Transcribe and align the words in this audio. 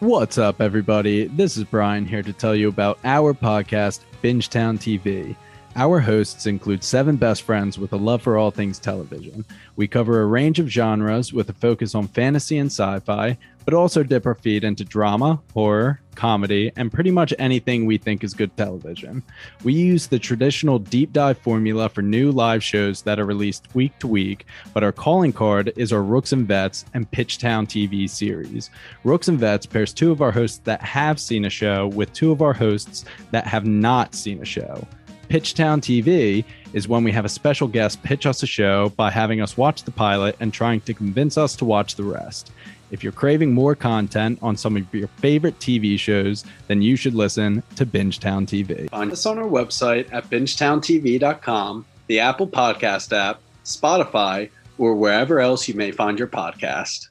What's 0.00 0.36
up, 0.36 0.60
everybody? 0.60 1.26
This 1.26 1.56
is 1.56 1.64
Brian 1.64 2.04
here 2.04 2.22
to 2.22 2.32
tell 2.34 2.54
you 2.54 2.68
about 2.68 2.98
our 3.02 3.32
podcast, 3.32 4.00
Bingetown 4.22 4.76
TV. 4.78 5.34
Our 5.74 6.00
hosts 6.00 6.44
include 6.44 6.84
seven 6.84 7.16
best 7.16 7.40
friends 7.40 7.78
with 7.78 7.94
a 7.94 7.96
love 7.96 8.20
for 8.20 8.36
all 8.36 8.50
things 8.50 8.78
television. 8.78 9.42
We 9.76 9.88
cover 9.88 10.20
a 10.20 10.26
range 10.26 10.58
of 10.58 10.68
genres 10.68 11.32
with 11.32 11.48
a 11.48 11.54
focus 11.54 11.94
on 11.94 12.08
fantasy 12.08 12.58
and 12.58 12.70
sci 12.70 13.00
fi, 13.00 13.38
but 13.66 13.74
also 13.74 14.02
dip 14.02 14.24
our 14.24 14.36
feet 14.36 14.64
into 14.64 14.84
drama, 14.84 15.42
horror, 15.52 16.00
comedy, 16.14 16.72
and 16.76 16.92
pretty 16.92 17.10
much 17.10 17.34
anything 17.38 17.84
we 17.84 17.98
think 17.98 18.24
is 18.24 18.32
good 18.32 18.56
television. 18.56 19.22
We 19.64 19.74
use 19.74 20.06
the 20.06 20.20
traditional 20.20 20.78
deep 20.78 21.12
dive 21.12 21.36
formula 21.36 21.88
for 21.88 22.00
new 22.00 22.30
live 22.30 22.62
shows 22.62 23.02
that 23.02 23.18
are 23.18 23.26
released 23.26 23.74
week 23.74 23.98
to 23.98 24.06
week, 24.06 24.46
but 24.72 24.84
our 24.84 24.92
calling 24.92 25.32
card 25.32 25.72
is 25.76 25.92
our 25.92 26.02
Rooks 26.02 26.32
and 26.32 26.46
Vets 26.46 26.84
and 26.94 27.10
Pitchtown 27.10 27.66
TV 27.66 28.08
series. 28.08 28.70
Rooks 29.02 29.26
and 29.28 29.38
Vets 29.38 29.66
pairs 29.66 29.92
two 29.92 30.12
of 30.12 30.22
our 30.22 30.32
hosts 30.32 30.58
that 30.64 30.80
have 30.80 31.20
seen 31.20 31.44
a 31.44 31.50
show 31.50 31.88
with 31.88 32.12
two 32.12 32.30
of 32.30 32.42
our 32.42 32.54
hosts 32.54 33.04
that 33.32 33.48
have 33.48 33.66
not 33.66 34.14
seen 34.14 34.40
a 34.40 34.46
show. 34.46 34.86
Pitchtown 35.28 35.80
TV 35.80 36.44
is 36.72 36.86
when 36.86 37.02
we 37.02 37.10
have 37.10 37.24
a 37.24 37.28
special 37.28 37.66
guest 37.66 38.02
pitch 38.02 38.26
us 38.26 38.42
a 38.42 38.46
show 38.46 38.90
by 38.90 39.10
having 39.10 39.40
us 39.40 39.56
watch 39.56 39.82
the 39.82 39.90
pilot 39.90 40.36
and 40.38 40.52
trying 40.52 40.80
to 40.82 40.94
convince 40.94 41.36
us 41.36 41.56
to 41.56 41.64
watch 41.64 41.96
the 41.96 42.04
rest. 42.04 42.52
If 42.90 43.02
you're 43.02 43.12
craving 43.12 43.52
more 43.52 43.74
content 43.74 44.38
on 44.42 44.56
some 44.56 44.76
of 44.76 44.94
your 44.94 45.08
favorite 45.08 45.58
TV 45.58 45.98
shows, 45.98 46.44
then 46.68 46.82
you 46.82 46.96
should 46.96 47.14
listen 47.14 47.62
to 47.76 47.86
Bingetown 47.86 48.46
TV. 48.46 48.88
Find 48.90 49.10
us 49.10 49.26
on 49.26 49.38
our 49.38 49.48
website 49.48 50.12
at 50.12 50.30
bingetowntv.com, 50.30 51.86
the 52.06 52.20
Apple 52.20 52.48
Podcast 52.48 53.16
app, 53.16 53.40
Spotify, 53.64 54.50
or 54.78 54.94
wherever 54.94 55.40
else 55.40 55.68
you 55.68 55.74
may 55.74 55.90
find 55.90 56.18
your 56.18 56.28
podcast. 56.28 57.08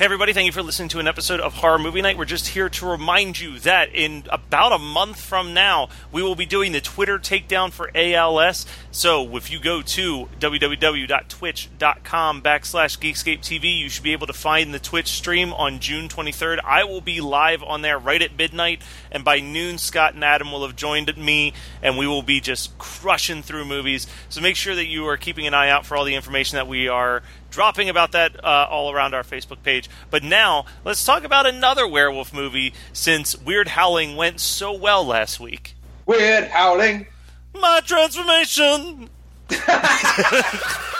Hey, 0.00 0.06
everybody, 0.06 0.32
thank 0.32 0.46
you 0.46 0.52
for 0.52 0.62
listening 0.62 0.88
to 0.88 0.98
an 0.98 1.06
episode 1.06 1.40
of 1.40 1.52
Horror 1.52 1.78
Movie 1.78 2.00
Night. 2.00 2.16
We're 2.16 2.24
just 2.24 2.48
here 2.48 2.70
to 2.70 2.86
remind 2.86 3.38
you 3.38 3.58
that 3.58 3.94
in 3.94 4.24
about 4.30 4.72
a 4.72 4.78
month 4.78 5.20
from 5.20 5.52
now, 5.52 5.90
we 6.10 6.22
will 6.22 6.34
be 6.34 6.46
doing 6.46 6.72
the 6.72 6.80
Twitter 6.80 7.18
takedown 7.18 7.70
for 7.70 7.90
ALS. 7.94 8.64
So 8.90 9.36
if 9.36 9.50
you 9.50 9.60
go 9.60 9.82
to 9.82 10.26
www.twitch.com 10.38 12.40
backslash 12.40 12.98
Geekscape 12.98 13.40
TV, 13.40 13.78
you 13.78 13.90
should 13.90 14.02
be 14.02 14.12
able 14.12 14.26
to 14.26 14.32
find 14.32 14.72
the 14.72 14.78
Twitch 14.78 15.08
stream 15.08 15.52
on 15.52 15.80
June 15.80 16.08
23rd. 16.08 16.60
I 16.64 16.84
will 16.84 17.02
be 17.02 17.20
live 17.20 17.62
on 17.62 17.82
there 17.82 17.98
right 17.98 18.22
at 18.22 18.38
midnight, 18.38 18.80
and 19.12 19.22
by 19.22 19.40
noon, 19.40 19.76
Scott 19.76 20.14
and 20.14 20.24
Adam 20.24 20.50
will 20.50 20.66
have 20.66 20.76
joined 20.76 21.14
me, 21.18 21.52
and 21.82 21.98
we 21.98 22.06
will 22.06 22.22
be 22.22 22.40
just 22.40 22.78
crushing 22.78 23.42
through 23.42 23.66
movies. 23.66 24.06
So 24.30 24.40
make 24.40 24.56
sure 24.56 24.74
that 24.74 24.86
you 24.86 25.06
are 25.08 25.18
keeping 25.18 25.46
an 25.46 25.52
eye 25.52 25.68
out 25.68 25.84
for 25.84 25.98
all 25.98 26.06
the 26.06 26.14
information 26.14 26.56
that 26.56 26.68
we 26.68 26.88
are 26.88 27.22
dropping 27.50 27.88
about 27.88 28.12
that 28.12 28.42
uh, 28.44 28.66
all 28.70 28.92
around 28.92 29.14
our 29.14 29.22
Facebook 29.22 29.62
page. 29.62 29.88
But 30.10 30.22
now, 30.22 30.64
let's 30.84 31.04
talk 31.04 31.24
about 31.24 31.46
another 31.46 31.86
werewolf 31.86 32.32
movie 32.32 32.72
since 32.92 33.36
Weird 33.36 33.68
Howling 33.68 34.16
went 34.16 34.40
so 34.40 34.72
well 34.72 35.04
last 35.04 35.40
week. 35.40 35.74
Weird 36.06 36.48
howling. 36.48 37.06
My 37.54 37.80
transformation! 37.84 39.10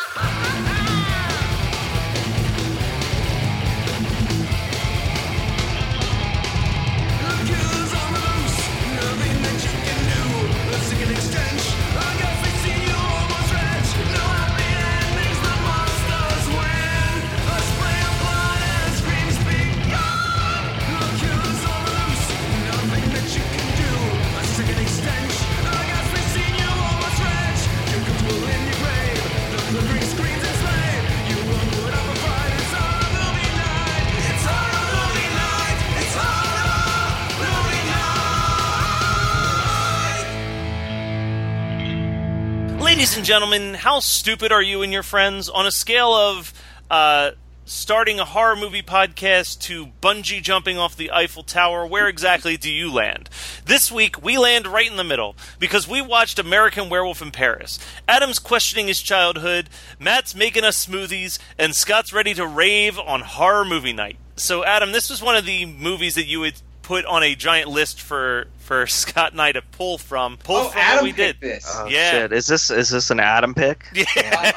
Ladies 43.01 43.17
and 43.17 43.25
gentlemen, 43.25 43.73
how 43.73 44.01
stupid 44.01 44.53
are 44.53 44.61
you 44.61 44.83
and 44.83 44.93
your 44.93 45.03
friends 45.03 45.49
on 45.49 45.65
a 45.65 45.71
scale 45.71 46.13
of 46.13 46.53
uh, 46.91 47.31
starting 47.65 48.21
a 48.21 48.27
horror 48.27 48.57
movie 48.57 48.83
podcast 48.83 49.59
to 49.61 49.87
bungee 50.03 50.43
jumping 50.43 50.77
off 50.77 50.99
the 50.99 51.11
Eiffel 51.11 51.43
Tower? 51.43 51.87
Where 51.87 52.09
exactly 52.09 52.59
do 52.59 52.71
you 52.71 52.93
land? 52.93 53.31
This 53.65 53.91
week, 53.91 54.23
we 54.23 54.37
land 54.37 54.67
right 54.67 54.87
in 54.87 54.99
the 54.99 55.03
middle 55.03 55.35
because 55.59 55.89
we 55.89 56.03
watched 56.03 56.39
American 56.39 56.91
Werewolf 56.91 57.23
in 57.23 57.31
Paris. 57.31 57.79
Adam's 58.07 58.39
questioning 58.39 58.89
his 58.89 59.01
childhood, 59.01 59.71
Matt's 59.99 60.35
making 60.35 60.65
us 60.65 60.85
smoothies, 60.85 61.39
and 61.57 61.75
Scott's 61.75 62.13
ready 62.13 62.35
to 62.35 62.47
rave 62.47 62.99
on 62.99 63.23
horror 63.23 63.65
movie 63.65 63.95
night. 63.95 64.19
So, 64.37 64.63
Adam, 64.63 64.93
this 64.93 65.09
was 65.09 65.23
one 65.23 65.37
of 65.37 65.47
the 65.47 65.65
movies 65.65 66.17
that 66.17 66.27
you 66.27 66.41
would 66.41 66.61
put 66.91 67.05
on 67.07 67.23
a 67.23 67.37
giant 67.37 67.69
list 67.71 68.01
for 68.01 68.49
for 68.59 68.85
Scott 68.89 69.31
and 69.31 69.41
I 69.41 69.53
to 69.53 69.63
pull 69.63 69.97
from. 69.97 70.37
Pull 70.39 70.57
Oh, 70.57 70.69
from 70.71 70.81
Adam 70.81 70.97
what 70.97 71.05
we 71.05 71.13
did. 71.13 71.37
this. 71.41 71.65
Oh, 71.73 71.87
Yeah. 71.87 72.11
shit. 72.11 72.33
Is 72.33 72.47
this 72.49 72.69
is 72.71 72.91
this 72.91 73.11
an 73.11 73.21
Adam 73.21 73.55
pick? 73.55 73.85
Yeah. 73.95 74.53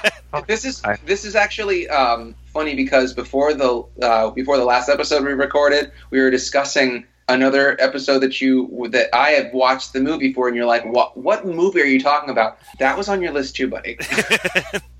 This 0.47 0.66
is 0.66 0.81
this 1.05 1.25
is 1.25 1.35
actually 1.35 1.88
um, 1.89 2.33
funny 2.51 2.75
because 2.75 3.13
before 3.13 3.53
the 3.53 3.83
uh, 4.01 4.31
before 4.31 4.57
the 4.57 4.66
last 4.66 4.89
episode 4.89 5.23
we 5.23 5.33
recorded, 5.33 5.91
we 6.09 6.19
were 6.19 6.31
discussing 6.31 7.05
another 7.29 7.77
episode 7.79 8.19
that 8.19 8.41
you 8.41 8.88
that 8.89 9.16
I 9.16 9.29
have 9.31 9.53
watched 9.53 9.93
the 9.93 9.99
movie 9.99 10.33
for, 10.33 10.47
and 10.47 10.57
you're 10.57 10.66
like, 10.66 10.85
"What 10.85 11.16
what 11.16 11.45
movie 11.45 11.81
are 11.81 11.85
you 11.85 11.99
talking 12.01 12.31
about?" 12.31 12.57
That 12.79 12.97
was 12.97 13.09
on 13.09 13.22
your 13.22 13.31
list 13.31 13.55
too, 13.55 13.67
buddy. 13.67 13.97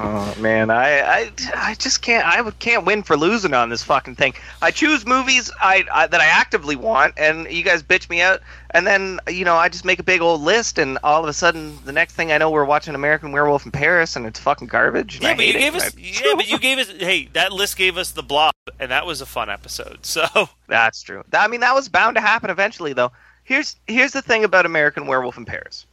Oh 0.00 0.32
man, 0.38 0.70
I, 0.70 1.00
I, 1.00 1.32
I 1.56 1.74
just 1.74 2.02
can't. 2.02 2.24
I 2.24 2.48
can't 2.52 2.86
win 2.86 3.02
for 3.02 3.16
losing 3.16 3.52
on 3.52 3.68
this 3.68 3.82
fucking 3.82 4.14
thing. 4.14 4.34
I 4.62 4.70
choose 4.70 5.04
movies 5.04 5.50
I, 5.60 5.84
I 5.92 6.06
that 6.06 6.20
I 6.20 6.26
actively 6.26 6.76
want, 6.76 7.14
and 7.16 7.50
you 7.50 7.64
guys 7.64 7.82
bitch 7.82 8.08
me 8.08 8.20
out, 8.20 8.40
and 8.70 8.86
then 8.86 9.18
you 9.28 9.44
know 9.44 9.56
I 9.56 9.68
just 9.68 9.84
make 9.84 9.98
a 9.98 10.04
big 10.04 10.20
old 10.20 10.40
list, 10.40 10.78
and 10.78 10.98
all 11.02 11.20
of 11.20 11.28
a 11.28 11.32
sudden 11.32 11.76
the 11.84 11.90
next 11.90 12.14
thing 12.14 12.30
I 12.30 12.38
know 12.38 12.48
we're 12.48 12.64
watching 12.64 12.94
American 12.94 13.32
Werewolf 13.32 13.66
in 13.66 13.72
Paris, 13.72 14.14
and 14.14 14.24
it's 14.24 14.38
fucking 14.38 14.68
garbage. 14.68 15.20
Yeah, 15.20 15.34
but 15.34 15.44
you 15.44 15.52
hate 15.52 15.56
it. 15.56 15.58
gave 15.58 15.74
us. 15.74 15.96
Yeah, 15.96 16.34
but 16.36 16.48
you 16.48 16.60
gave 16.60 16.78
us. 16.78 16.88
Hey, 16.90 17.28
that 17.32 17.52
list 17.52 17.76
gave 17.76 17.98
us 17.98 18.12
the 18.12 18.22
blob, 18.22 18.54
and 18.78 18.92
that 18.92 19.04
was 19.04 19.20
a 19.20 19.26
fun 19.26 19.50
episode. 19.50 20.06
So 20.06 20.26
That's 20.68 21.02
true. 21.02 21.24
I 21.32 21.48
mean, 21.48 21.60
that 21.60 21.74
was 21.74 21.88
bound 21.88 22.14
to 22.14 22.20
happen 22.20 22.50
eventually, 22.50 22.92
though. 22.92 23.10
Here's 23.42 23.74
here's 23.88 24.12
the 24.12 24.22
thing 24.22 24.44
about 24.44 24.64
American 24.64 25.08
Werewolf 25.08 25.36
in 25.38 25.44
Paris. 25.44 25.86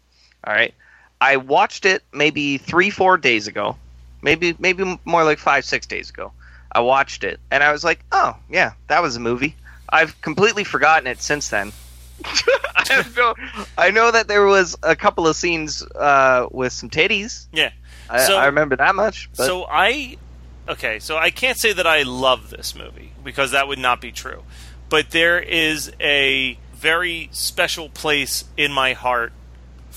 All 0.44 0.54
right, 0.54 0.76
I 1.22 1.38
watched 1.38 1.86
it 1.86 2.04
maybe 2.14 2.60
three, 2.60 2.92
four 2.92 3.18
days 3.18 3.48
ago, 3.48 3.78
maybe 4.26 4.56
maybe 4.60 5.00
more 5.06 5.24
like 5.24 5.38
five, 5.38 5.64
six 5.64 5.86
days 5.88 6.10
ago. 6.10 6.34
I 6.72 6.82
watched 6.82 7.24
it, 7.24 7.40
and 7.52 7.64
I 7.64 7.72
was 7.72 7.86
like, 7.86 8.00
oh 8.12 8.36
yeah, 8.50 8.74
that 8.88 9.02
was 9.02 9.16
a 9.16 9.20
movie. 9.22 9.56
I've 9.88 10.20
completely 10.22 10.66
forgotten 10.66 11.08
it 11.08 11.22
since 11.22 11.48
then. 11.50 11.72
I, 12.76 13.06
no, 13.16 13.34
I 13.78 13.92
know 13.92 14.12
that 14.12 14.28
there 14.28 14.46
was 14.46 14.76
a 14.84 14.96
couple 14.96 15.28
of 15.28 15.36
scenes 15.36 15.82
uh, 15.84 16.48
with 16.52 16.74
some 16.74 16.90
titties. 16.90 17.46
yeah. 17.54 17.72
I, 18.10 18.20
So- 18.20 18.38
I 18.38 18.48
remember 18.48 18.76
that 18.76 18.96
much. 18.96 19.30
But 19.38 19.46
So 19.46 19.66
I. 19.70 20.18
Okay, 20.68 20.98
so 21.00 21.16
I 21.16 21.30
can't 21.30 21.58
say 21.58 21.74
that 21.74 21.86
I 21.86 22.02
love 22.04 22.50
this 22.50 22.74
movie 22.76 23.12
because 23.24 23.52
that 23.52 23.68
would 23.68 23.78
not 23.80 24.02
be 24.02 24.12
true. 24.12 24.44
But 24.90 25.12
there 25.12 25.40
is 25.40 25.92
a 26.00 26.58
very 26.74 27.30
special 27.32 27.88
place 27.90 28.44
in 28.58 28.72
my 28.72 28.94
heart. 28.94 29.32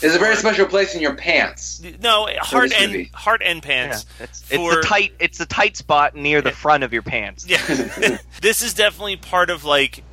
There's 0.01 0.15
a 0.15 0.19
very 0.19 0.37
special 0.37 0.67
place 0.67 0.95
in 0.95 1.01
your 1.01 1.15
pants. 1.15 1.83
No, 2.01 2.29
heart 2.41 2.73
and 2.73 2.93
movie. 2.93 3.11
heart 3.15 3.43
and 3.45 3.63
pants. 3.63 4.07
it's, 4.21 4.43
it's 4.51 4.57
for- 4.57 4.77
the 4.77 4.83
tight 4.83 5.13
it's 5.19 5.39
the 5.39 5.47
tight 5.47 5.77
spot 5.77 6.15
near 6.15 6.41
the 6.41 6.51
Yeah. 6.51 6.55
front 6.55 6.85
of 6.85 6.93
your 6.93 7.03
pants. 7.03 7.47
Yeah, 7.49 7.59
this 8.41 8.63
is 8.63 8.75
definitely 8.75 9.17
part 9.17 9.51
of 9.51 9.65
like. 9.65 10.05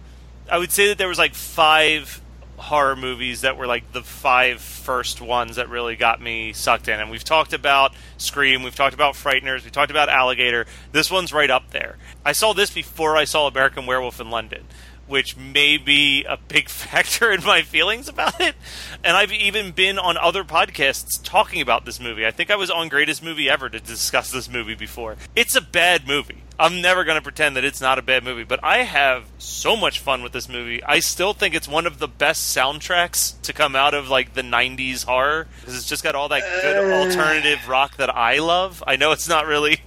I 0.50 0.58
would 0.60 0.72
say 0.72 0.88
that 0.90 0.98
there 0.98 1.08
was 1.08 1.18
like 1.18 1.34
five 1.34 2.22
horror 2.58 2.96
movies 2.96 3.42
that 3.42 3.58
were 3.58 3.68
like 3.68 3.92
the 3.92 4.02
five 4.02 4.62
first 4.62 5.20
ones 5.20 5.58
that 5.58 5.70
really 5.70 5.96
got 5.96 6.22
me 6.22 6.54
sucked 6.54 6.88
in. 6.88 7.00
And 7.00 7.12
we've 7.12 7.24
talked 7.24 7.52
about 7.52 7.94
Scream, 8.18 8.64
we've 8.64 8.76
talked 8.76 8.94
about 8.94 9.16
Frighteners, 9.16 9.66
we 9.66 9.72
talked 9.72 9.92
about 9.92 10.08
Alligator. 10.08 10.66
This 10.92 11.12
one's 11.12 11.34
right 11.34 11.50
up 11.50 11.72
there. 11.72 11.98
I 12.24 12.32
saw 12.32 12.54
this 12.54 12.72
before 12.72 13.18
I 13.18 13.26
saw 13.26 13.48
American 13.48 13.86
Werewolf 13.88 14.22
in 14.22 14.30
London, 14.30 14.64
which 15.07 15.38
may 15.38 15.78
be 15.78 16.24
a 16.25 16.38
big 16.38 16.69
factor 16.69 17.31
in 17.31 17.44
my 17.44 17.62
feelings 17.62 18.07
about 18.07 18.40
it. 18.42 18.56
And 19.04 19.16
I've 19.16 19.31
even 19.31 19.72
been 19.72 20.00
on 20.00 20.18
other 20.18 20.44
podcasts 20.44 21.19
talking 21.24 21.62
about 21.62 21.86
this 21.86 22.00
movie. 22.00 22.25
I 22.25 22.31
think 22.31 22.50
I 22.52 22.56
was 22.56 22.72
on 22.72 22.90
Greatest 22.90 23.24
Movie 23.24 23.50
Ever 23.50 23.69
to 23.69 23.80
discuss 23.80 24.31
this 24.31 24.50
movie 24.50 24.75
before. 24.75 25.18
It's 25.36 25.56
a 25.56 25.62
bad 25.62 26.07
movie. 26.07 26.42
I'm 26.57 26.81
never 26.81 27.04
going 27.04 27.18
to 27.18 27.22
pretend 27.22 27.57
that 27.57 27.66
it's 27.66 27.81
not 27.81 28.00
a 28.00 28.02
bad 28.02 28.24
movie, 28.24 28.46
but 28.46 28.63
I 28.63 28.84
have 28.84 29.25
so 29.38 29.75
much 29.75 30.00
fun 30.00 30.24
with 30.24 30.31
this 30.31 30.48
movie. 30.48 30.81
I 30.84 31.00
still 31.02 31.34
think 31.34 31.54
it's 31.54 31.68
one 31.68 31.86
of 31.86 32.00
the 32.00 32.08
best 32.08 32.56
soundtracks 32.56 33.40
to 33.42 33.51
come 33.51 33.75
out 33.75 33.94
of 33.94 34.08
like 34.10 34.34
the 34.36 34.42
90s 34.42 35.04
horror 35.04 35.48
because 35.60 35.75
it's 35.75 35.88
just 35.90 36.01
got 36.04 36.16
all 36.16 36.30
that 36.30 36.44
good 36.62 36.78
Uh. 36.92 36.96
alternative 37.06 37.68
rock 37.68 37.98
that 37.98 38.10
I 38.16 38.40
love. 38.40 38.81
I 38.88 38.96
know 38.96 39.12
it's 39.12 39.28
not 39.28 39.46
really 39.48 39.81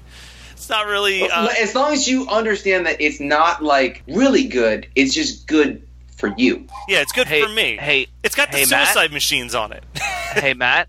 it's 0.59 0.69
not 0.69 0.87
really 0.87 1.29
uh, 1.31 1.49
as 1.61 1.75
long 1.75 1.93
as 1.93 2.07
you 2.09 2.29
understand 2.29 2.87
that 2.87 3.01
it's 3.01 3.21
not 3.21 3.63
like 3.63 4.03
really 4.09 4.45
good, 4.45 4.87
it's 4.95 5.15
just 5.15 5.47
good 5.47 5.83
for 6.17 6.35
you. 6.37 6.67
yeah, 6.89 7.01
it's 7.01 7.13
good 7.13 7.27
Hey, 7.29 7.43
for 7.43 7.49
me. 7.49 7.77
hey, 7.77 8.09
It's 8.25 8.35
got 8.35 8.51
the 8.51 8.59
hey, 8.59 8.67
Matt? 8.69 8.89
suicide 8.89 9.13
machines 9.13 9.55
on 9.55 9.73
it. 9.73 9.85
hey 10.35 10.53
Matt, 10.55 10.89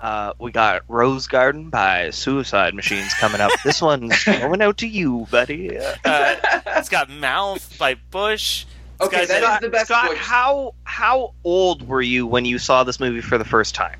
uh, 0.00 0.32
we 0.38 0.50
got 0.50 0.82
Rose 0.88 1.26
Garden 1.28 1.70
by 1.70 2.10
Suicide 2.10 2.74
Machines 2.74 3.14
coming 3.14 3.40
up. 3.40 3.52
This 3.64 3.80
one's 3.80 4.22
going 4.24 4.60
out 4.60 4.78
to 4.78 4.88
you, 4.88 5.26
buddy. 5.30 5.78
Uh, 5.78 6.36
it's 6.66 6.88
got 6.88 7.08
Mouth 7.08 7.78
by 7.78 7.94
Bush. 8.10 8.66
It's 9.00 9.06
Okay, 9.06 9.20
got 9.20 9.28
that 9.28 9.40
that- 9.40 9.62
is 9.62 9.66
the 9.66 9.70
best 9.70 9.86
Scott, 9.86 10.10
Bush. 10.10 10.18
how 10.18 10.74
how 10.84 11.34
old 11.44 11.86
were 11.88 12.02
you 12.02 12.26
when 12.26 12.44
you 12.44 12.58
saw 12.58 12.84
this 12.84 12.98
movie 13.00 13.20
for 13.20 13.38
the 13.38 13.44
first 13.44 13.74
time? 13.74 13.98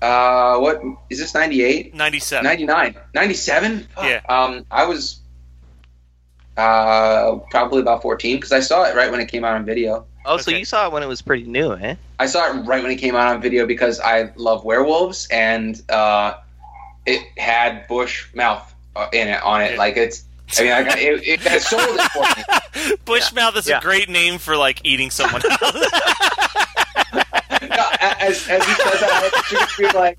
Uh, 0.00 0.58
what 0.58 0.80
is 1.10 1.18
this? 1.18 1.34
98? 1.34 1.94
97. 1.94 2.44
99? 2.44 2.96
97? 3.14 3.88
Yeah. 4.02 4.20
Um, 4.28 4.64
I 4.70 4.86
was 4.86 5.20
uh 6.56 7.36
probably 7.50 7.80
about 7.80 8.02
14 8.02 8.36
because 8.36 8.50
I 8.52 8.60
saw 8.60 8.84
it 8.84 8.96
right 8.96 9.10
when 9.10 9.20
it 9.20 9.26
came 9.28 9.44
out 9.44 9.54
on 9.54 9.64
video. 9.64 10.06
Oh, 10.24 10.36
so 10.36 10.50
you 10.50 10.64
saw 10.64 10.86
it 10.86 10.92
when 10.92 11.02
it 11.02 11.06
was 11.06 11.22
pretty 11.22 11.44
new, 11.44 11.72
eh? 11.74 11.94
I 12.18 12.26
saw 12.26 12.48
it 12.52 12.60
right 12.66 12.82
when 12.82 12.90
it 12.92 12.96
came 12.96 13.14
out 13.14 13.34
on 13.34 13.40
video 13.40 13.64
because 13.66 13.98
I 14.00 14.30
love 14.36 14.64
werewolves 14.64 15.26
and 15.30 15.80
uh, 15.90 16.34
it 17.06 17.22
had 17.38 17.86
Bush 17.88 18.26
mouth 18.34 18.74
uh, 18.94 19.06
in 19.12 19.28
it 19.28 19.42
on 19.42 19.62
it. 19.62 19.72
Yeah. 19.72 19.78
Like 19.78 19.96
it's, 19.96 20.24
I 20.58 20.62
mean, 20.62 20.72
I 20.72 20.82
got, 20.82 20.98
it, 20.98 21.26
it, 21.26 21.46
it 21.46 21.62
sold 21.62 21.82
it 21.82 22.10
for 22.10 22.20
me. 22.22 22.96
Bushmouth 23.06 23.56
is 23.56 23.68
Yeah. 23.68 23.78
a 23.78 23.80
great 23.80 24.08
name 24.10 24.38
for 24.38 24.56
like 24.56 24.80
eating 24.84 25.10
someone 25.10 25.40
else. 25.50 25.60
No, 28.08 28.26
as, 28.26 28.48
as 28.48 28.64
he 28.64 28.74
says 28.74 29.00
that, 29.00 29.10
I 29.10 29.28
thought 29.28 29.50
you 29.78 29.84
were 29.86 29.92
gonna 29.92 30.04
like, 30.04 30.18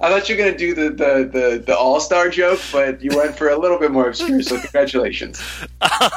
I 0.00 0.08
thought 0.10 0.28
you 0.28 0.36
were 0.36 0.42
gonna 0.44 0.56
do 0.56 0.74
the 0.74 0.90
the 0.90 1.30
the, 1.32 1.62
the 1.66 1.76
All 1.76 2.00
Star 2.00 2.28
joke, 2.28 2.60
but 2.72 3.02
you 3.02 3.16
went 3.16 3.36
for 3.36 3.48
a 3.48 3.58
little 3.58 3.78
bit 3.78 3.90
more 3.90 4.08
obscure. 4.08 4.42
So 4.42 4.60
congratulations. 4.60 5.42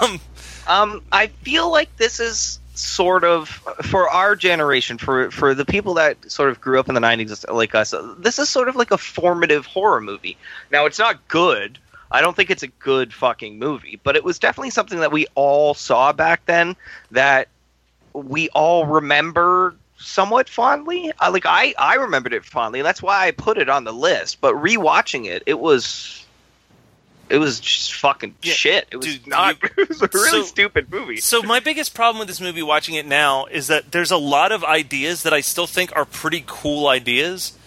um, 0.01 0.19
Um, 0.67 1.03
I 1.11 1.27
feel 1.27 1.69
like 1.71 1.95
this 1.97 2.19
is 2.19 2.59
sort 2.73 3.23
of 3.23 3.49
for 3.83 4.09
our 4.09 4.35
generation, 4.35 4.97
for 4.97 5.29
for 5.31 5.53
the 5.53 5.65
people 5.65 5.93
that 5.95 6.31
sort 6.31 6.49
of 6.49 6.59
grew 6.59 6.79
up 6.79 6.89
in 6.89 6.95
the 6.95 7.01
'90s 7.01 7.45
like 7.53 7.75
us. 7.75 7.93
This 8.17 8.39
is 8.39 8.49
sort 8.49 8.67
of 8.67 8.75
like 8.75 8.91
a 8.91 8.97
formative 8.97 9.65
horror 9.65 10.01
movie. 10.01 10.37
Now, 10.71 10.85
it's 10.85 10.99
not 10.99 11.27
good. 11.27 11.77
I 12.11 12.21
don't 12.21 12.35
think 12.35 12.49
it's 12.49 12.63
a 12.63 12.67
good 12.67 13.13
fucking 13.13 13.59
movie, 13.59 13.99
but 14.03 14.15
it 14.15 14.23
was 14.23 14.39
definitely 14.39 14.69
something 14.69 14.99
that 14.99 15.11
we 15.11 15.27
all 15.35 15.73
saw 15.73 16.13
back 16.13 16.45
then 16.45 16.75
that 17.11 17.47
we 18.13 18.49
all 18.49 18.85
remember 18.85 19.75
somewhat 19.97 20.49
fondly. 20.49 21.11
Uh, 21.19 21.31
like 21.31 21.45
I, 21.45 21.73
I 21.77 21.95
remembered 21.95 22.33
it 22.33 22.45
fondly. 22.45 22.81
That's 22.81 23.01
why 23.01 23.27
I 23.27 23.31
put 23.31 23.57
it 23.57 23.69
on 23.69 23.83
the 23.83 23.93
list. 23.93 24.41
But 24.41 24.55
rewatching 24.55 25.25
it, 25.25 25.43
it 25.45 25.59
was, 25.59 26.25
it 27.29 27.37
was 27.37 27.59
just 27.59 27.93
fucking 27.95 28.35
Yeah, 28.43 28.53
shit. 28.53 28.87
It 28.91 28.97
was 28.97 29.05
dude, 29.05 29.27
not. 29.27 29.61
you- 29.63 29.69
it 29.83 29.89
was 29.89 30.01
a 30.01 30.09
really 30.13 30.29
so- 30.29 30.43
stupid 30.43 30.91
movie. 30.91 31.17
so 31.17 31.41
my 31.41 31.59
biggest 31.59 31.93
problem 31.93 32.19
with 32.19 32.27
this 32.27 32.41
movie, 32.41 32.61
watching 32.61 32.95
it 32.95 33.05
now, 33.05 33.45
is 33.45 33.67
that 33.67 33.91
there's 33.91 34.11
a 34.11 34.17
lot 34.17 34.51
of 34.51 34.63
ideas 34.63 35.23
that 35.23 35.33
I 35.33 35.41
still 35.41 35.67
think 35.67 35.95
are 35.95 36.05
pretty 36.05 36.43
cool 36.45 36.87
ideas, 36.87 37.57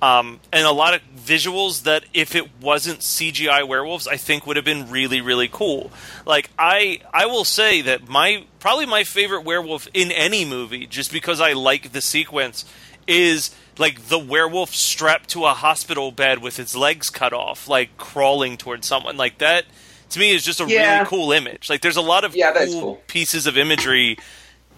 um, 0.00 0.40
and 0.52 0.66
a 0.66 0.72
lot 0.72 0.94
of 0.94 1.00
visuals 1.24 1.82
that, 1.84 2.04
if 2.12 2.34
it 2.34 2.48
wasn't 2.60 3.00
CGI 3.00 3.66
werewolves, 3.66 4.06
I 4.08 4.16
think 4.16 4.46
would 4.46 4.56
have 4.56 4.64
been 4.64 4.90
really, 4.90 5.20
really 5.20 5.48
cool. 5.50 5.90
Like 6.26 6.50
I, 6.58 7.00
I 7.12 7.26
will 7.26 7.44
say 7.44 7.80
that 7.82 8.08
my 8.08 8.44
probably 8.60 8.86
my 8.86 9.04
favorite 9.04 9.44
werewolf 9.44 9.88
in 9.94 10.10
any 10.10 10.44
movie, 10.44 10.86
just 10.86 11.12
because 11.12 11.40
I 11.40 11.52
like 11.52 11.92
the 11.92 12.00
sequence, 12.00 12.64
is 13.06 13.54
like 13.78 14.08
the 14.08 14.18
werewolf 14.18 14.74
strapped 14.74 15.30
to 15.30 15.44
a 15.46 15.54
hospital 15.54 16.12
bed 16.12 16.40
with 16.40 16.58
its 16.58 16.74
legs 16.76 17.10
cut 17.10 17.32
off, 17.32 17.68
like 17.68 17.96
crawling 17.96 18.56
towards 18.56 18.86
someone. 18.86 19.16
Like 19.16 19.38
that, 19.38 19.64
to 20.10 20.18
me, 20.18 20.34
is 20.34 20.44
just 20.44 20.60
a 20.60 20.66
Yeah. 20.66 20.96
really 20.98 21.06
cool 21.08 21.32
image. 21.32 21.70
Like 21.70 21.80
there's 21.80 21.96
a 21.96 22.02
lot 22.02 22.24
of 22.24 22.36
Yeah, 22.36 22.52
cool, 22.52 22.80
cool. 22.80 23.02
pieces 23.06 23.46
of 23.46 23.56
imagery 23.56 24.18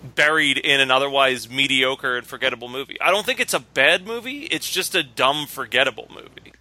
buried 0.04 0.58
in 0.58 0.80
an 0.80 0.90
otherwise 0.90 1.48
mediocre 1.48 2.16
and 2.16 2.26
forgettable 2.26 2.68
movie. 2.68 3.00
I 3.00 3.10
don't 3.10 3.24
think 3.24 3.40
it's 3.40 3.54
a 3.54 3.60
bad 3.60 4.06
movie. 4.06 4.44
It's 4.44 4.70
just 4.70 4.94
a 4.94 5.02
dumb, 5.02 5.46
forgettable 5.46 6.08
movie. 6.10 6.52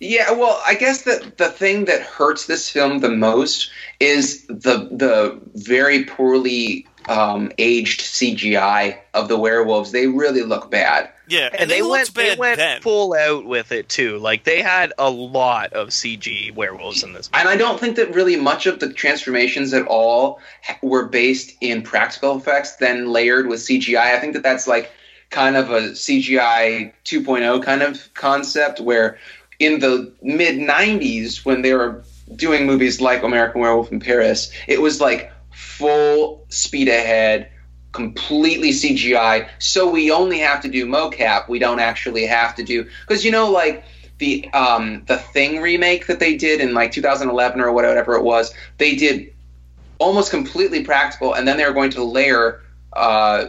Yeah, 0.00 0.30
well, 0.32 0.62
I 0.64 0.74
guess 0.74 1.02
that 1.02 1.38
the 1.38 1.48
thing 1.48 1.86
that 1.86 2.02
hurts 2.02 2.46
this 2.46 2.70
film 2.70 3.00
the 3.00 3.08
most 3.08 3.70
is 3.98 4.46
the 4.46 4.88
the 4.92 5.40
very 5.54 6.04
poorly 6.04 6.86
um, 7.08 7.50
aged 7.58 8.02
CGI 8.02 8.98
of 9.14 9.28
the 9.28 9.38
werewolves. 9.38 9.90
They 9.90 10.06
really 10.06 10.42
look 10.42 10.70
bad. 10.70 11.10
Yeah, 11.28 11.48
and, 11.52 11.62
and 11.62 11.70
they, 11.70 11.82
went 11.82 12.12
bad 12.14 12.36
they 12.36 12.40
went 12.40 12.58
then. 12.58 12.80
full 12.80 13.14
out 13.14 13.44
with 13.44 13.72
it 13.72 13.88
too. 13.88 14.18
Like 14.18 14.44
they 14.44 14.62
had 14.62 14.92
a 14.98 15.10
lot 15.10 15.72
of 15.72 15.88
CG 15.88 16.54
werewolves 16.54 17.02
in 17.02 17.12
this. 17.12 17.28
And 17.34 17.48
I 17.48 17.56
don't 17.56 17.78
think 17.78 17.96
that 17.96 18.14
really 18.14 18.36
much 18.36 18.66
of 18.66 18.80
the 18.80 18.92
transformations 18.92 19.72
at 19.72 19.86
all 19.86 20.40
were 20.82 21.06
based 21.06 21.56
in 21.60 21.82
practical 21.82 22.36
effects, 22.36 22.76
then 22.76 23.08
layered 23.08 23.46
with 23.46 23.60
CGI. 23.60 24.14
I 24.14 24.18
think 24.18 24.34
that 24.34 24.42
that's 24.42 24.66
like 24.66 24.90
kind 25.30 25.56
of 25.56 25.70
a 25.70 25.90
CGI 25.90 26.92
2.0 27.04 27.62
kind 27.62 27.82
of 27.82 28.12
concept 28.14 28.80
where 28.80 29.18
in 29.58 29.80
the 29.80 30.12
mid 30.22 30.56
90s, 30.56 31.44
when 31.44 31.62
they 31.62 31.74
were 31.74 32.02
doing 32.34 32.66
movies 32.66 33.00
like 33.00 33.22
American 33.22 33.60
Werewolf 33.60 33.90
in 33.92 34.00
Paris, 34.00 34.50
it 34.66 34.80
was 34.80 35.00
like 35.00 35.32
full 35.52 36.44
speed 36.48 36.88
ahead, 36.88 37.50
completely 37.92 38.70
CGI. 38.70 39.48
So 39.58 39.90
we 39.90 40.10
only 40.10 40.38
have 40.38 40.62
to 40.62 40.68
do 40.68 40.86
mocap. 40.86 41.48
We 41.48 41.58
don't 41.58 41.80
actually 41.80 42.26
have 42.26 42.54
to 42.56 42.62
do 42.62 42.86
because 43.06 43.24
you 43.24 43.30
know 43.30 43.50
like 43.50 43.84
the 44.18 44.48
um 44.52 45.04
the 45.06 45.16
Thing 45.16 45.60
remake 45.60 46.06
that 46.06 46.18
they 46.18 46.36
did 46.36 46.60
in 46.60 46.74
like 46.74 46.92
2011 46.92 47.60
or 47.60 47.72
whatever 47.72 48.14
it 48.14 48.22
was. 48.22 48.52
They 48.76 48.96
did 48.96 49.32
almost 49.98 50.30
completely 50.30 50.84
practical, 50.84 51.34
and 51.34 51.46
then 51.46 51.56
they 51.56 51.64
were 51.64 51.72
going 51.72 51.90
to 51.90 52.04
layer 52.04 52.62
uh, 52.92 53.46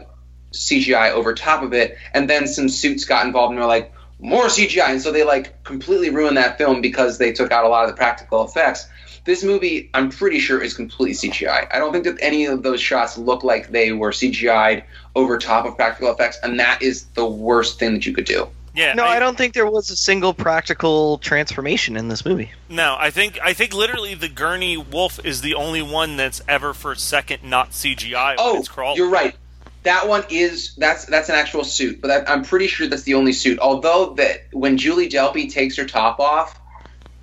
CGI 0.53 1.11
over 1.11 1.33
top 1.33 1.63
of 1.63 1.73
it, 1.73 1.97
and 2.13 2.29
then 2.29 2.47
some 2.47 2.69
suits 2.69 3.05
got 3.05 3.25
involved 3.25 3.51
and 3.51 3.59
were 3.59 3.67
like 3.67 3.93
more 4.19 4.45
CGI, 4.45 4.89
and 4.89 5.01
so 5.01 5.11
they 5.11 5.23
like 5.23 5.63
completely 5.63 6.09
ruined 6.09 6.37
that 6.37 6.57
film 6.57 6.81
because 6.81 7.17
they 7.17 7.31
took 7.31 7.51
out 7.51 7.65
a 7.65 7.69
lot 7.69 7.85
of 7.85 7.89
the 7.89 7.95
practical 7.95 8.43
effects. 8.43 8.87
This 9.25 9.43
movie, 9.43 9.89
I'm 9.93 10.09
pretty 10.09 10.39
sure, 10.39 10.61
is 10.61 10.73
completely 10.73 11.29
CGI. 11.29 11.67
I 11.73 11.79
don't 11.79 11.91
think 11.91 12.05
that 12.05 12.17
any 12.21 12.45
of 12.45 12.63
those 12.63 12.81
shots 12.81 13.17
look 13.17 13.43
like 13.43 13.69
they 13.69 13.91
were 13.91 14.11
CGI'd 14.11 14.83
over 15.15 15.38
top 15.38 15.65
of 15.65 15.75
practical 15.75 16.11
effects, 16.11 16.39
and 16.41 16.59
that 16.59 16.81
is 16.81 17.05
the 17.15 17.25
worst 17.25 17.79
thing 17.79 17.93
that 17.93 18.05
you 18.05 18.13
could 18.13 18.25
do. 18.25 18.47
Yeah, 18.73 18.93
No, 18.93 19.03
I, 19.03 19.19
don't 19.19 19.38
think 19.38 19.53
there 19.53 19.69
was 19.69 19.89
a 19.89 19.95
single 19.95 20.33
practical 20.33 21.17
transformation 21.17 21.97
in 21.97 22.07
this 22.07 22.23
movie. 22.23 22.51
No, 22.69 22.95
I 22.97 23.09
think 23.09 23.39
I 23.43 23.53
think 23.53 23.73
literally 23.73 24.13
the 24.13 24.29
Gurney 24.29 24.77
wolf 24.77 25.23
is 25.25 25.41
the 25.41 25.55
only 25.55 25.81
one 25.81 26.17
that's 26.17 26.41
ever 26.47 26.73
for 26.73 26.93
a 26.93 26.97
second 26.97 27.43
not 27.43 27.71
CGI 27.71 28.35
Oh, 28.38 28.57
it's 28.59 28.97
you're 28.97 29.09
right. 29.09 29.35
That 29.83 30.07
one 30.07 30.23
is 30.29 30.75
that's 30.75 31.05
that's 31.05 31.29
an 31.29 31.35
actual 31.35 31.63
suit, 31.63 32.01
but 32.01 32.09
that, 32.09 32.29
I'm 32.29 32.43
pretty 32.43 32.67
sure 32.67 32.88
that's 32.88 33.03
the 33.03 33.15
only 33.15 33.33
suit. 33.33 33.59
Although 33.59 34.13
that 34.15 34.47
when 34.51 34.77
Julie 34.77 35.09
Delpy 35.09 35.51
takes 35.51 35.77
her 35.77 35.85
top 35.85 36.19
off, 36.19 36.59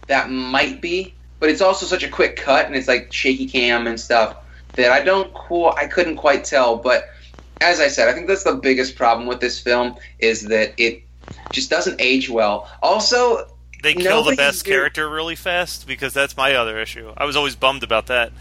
that 0.08 0.30
might 0.30 0.80
be, 0.80 1.14
but 1.38 1.50
it's 1.50 1.60
also 1.60 1.86
such 1.86 2.02
a 2.02 2.08
quick 2.08 2.36
cut 2.36 2.66
and 2.66 2.74
it's 2.76 2.88
like 2.88 3.12
shaky 3.12 3.46
cam 3.46 3.86
and 3.86 4.00
stuff 4.00 4.36
that 4.74 4.92
I 4.92 5.02
don't 5.02 5.32
qu- 5.34 5.66
I 5.66 5.86
couldn't 5.86 6.16
quite 6.16 6.44
tell. 6.44 6.76
But 6.76 7.08
as 7.60 7.80
I 7.80 7.88
said, 7.88 8.08
I 8.08 8.12
think 8.12 8.26
that's 8.28 8.44
the 8.44 8.54
biggest 8.54 8.96
problem 8.96 9.26
with 9.26 9.40
this 9.40 9.58
film 9.58 9.96
is 10.18 10.42
that 10.48 10.74
it 10.76 11.02
just 11.50 11.70
doesn't 11.70 12.00
age 12.00 12.28
well. 12.28 12.70
Also, 12.82 13.48
They 13.82 13.94
kill 13.94 14.24
the 14.24 14.36
best 14.36 14.64
character 14.64 15.08
really 15.08 15.36
fast 15.36 15.86
because 15.86 16.12
that's 16.12 16.36
my 16.36 16.54
other 16.54 16.78
issue. 16.78 17.12
I 17.16 17.24
was 17.24 17.36
always 17.36 17.56
bummed 17.56 17.82
about 17.82 18.06
that. 18.06 18.32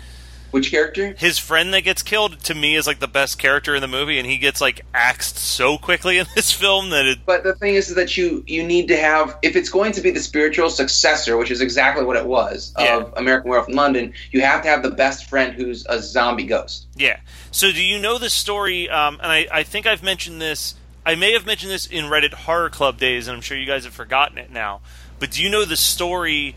Which 0.55 0.71
character? 0.71 1.13
his 1.17 1.37
friend 1.37 1.73
that 1.73 1.81
gets 1.81 2.01
killed 2.01 2.39
to 2.45 2.55
me 2.55 2.75
is 2.77 2.87
like 2.87 2.99
the 2.99 3.07
best 3.09 3.37
character 3.37 3.75
in 3.75 3.81
the 3.81 3.89
movie, 3.89 4.17
and 4.17 4.25
he 4.25 4.37
gets 4.37 4.61
like 4.61 4.85
axed 4.93 5.37
so 5.37 5.77
quickly 5.77 6.17
in 6.17 6.25
this 6.35 6.51
film 6.53 6.91
that 6.91 7.05
it. 7.05 7.19
But 7.25 7.43
the 7.43 7.53
thing 7.53 7.75
is 7.75 7.93
that 7.95 8.15
you 8.15 8.41
you 8.47 8.63
need 8.63 8.87
to 8.87 8.95
have 8.97 9.37
if 9.41 9.57
it's 9.57 9.69
going 9.69 9.91
to 9.91 10.01
be 10.01 10.11
the 10.11 10.21
spiritual 10.21 10.69
successor, 10.69 11.35
which 11.35 11.51
is 11.51 11.59
exactly 11.59 12.05
what 12.05 12.15
it 12.15 12.25
was 12.25 12.73
Yeah. 12.79 12.97
of 12.99 13.13
American 13.17 13.49
Werewolf 13.49 13.67
in 13.67 13.75
London, 13.75 14.13
you 14.31 14.39
have 14.41 14.61
to 14.63 14.69
have 14.69 14.81
the 14.81 14.91
best 14.91 15.29
friend 15.29 15.53
who's 15.53 15.85
a 15.87 16.01
zombie 16.01 16.45
ghost. 16.45 16.87
Yeah. 16.95 17.19
So 17.51 17.71
do 17.73 17.83
you 17.83 17.99
know 17.99 18.17
the 18.17 18.29
story? 18.29 18.89
Um, 18.89 19.19
and 19.21 19.29
I, 19.31 19.47
I 19.51 19.63
think 19.63 19.85
I've 19.85 20.03
mentioned 20.03 20.41
this. 20.41 20.75
I 21.05 21.15
may 21.15 21.33
have 21.33 21.45
mentioned 21.45 21.71
this 21.71 21.85
in 21.85 22.05
Reddit 22.05 22.33
Horror 22.33 22.69
Club 22.69 22.97
days, 22.97 23.27
and 23.27 23.35
I'm 23.35 23.41
sure 23.41 23.57
you 23.57 23.67
guys 23.67 23.83
have 23.83 23.93
forgotten 23.93 24.37
it 24.37 24.51
now. 24.51 24.79
But 25.19 25.31
do 25.31 25.43
you 25.43 25.49
know 25.49 25.65
the 25.65 25.75
story 25.77 26.55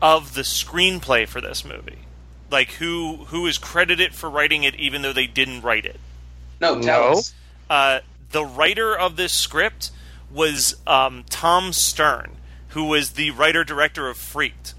of 0.00 0.34
the 0.34 0.42
screenplay 0.42 1.26
for 1.26 1.40
this 1.40 1.64
movie? 1.64 1.98
Like 2.54 2.70
who 2.74 3.16
who 3.26 3.46
is 3.48 3.58
credited 3.58 4.14
for 4.14 4.30
writing 4.30 4.62
it, 4.62 4.76
even 4.76 5.02
though 5.02 5.12
they 5.12 5.26
didn't 5.26 5.62
write 5.62 5.84
it? 5.84 5.98
No, 6.60 6.80
tell 6.80 7.10
No. 7.12 7.18
us. 7.18 7.34
uh, 7.68 7.98
the 8.30 8.44
writer 8.44 8.96
of 8.96 9.16
this 9.16 9.32
script 9.32 9.90
was 10.30 10.76
um, 10.86 11.24
Tom 11.28 11.72
Stern, 11.72 12.36
who 12.68 12.84
was 12.84 13.10
the 13.10 13.32
writer 13.32 13.64
director 13.64 14.08
of 14.08 14.16
Freaked. 14.16 14.74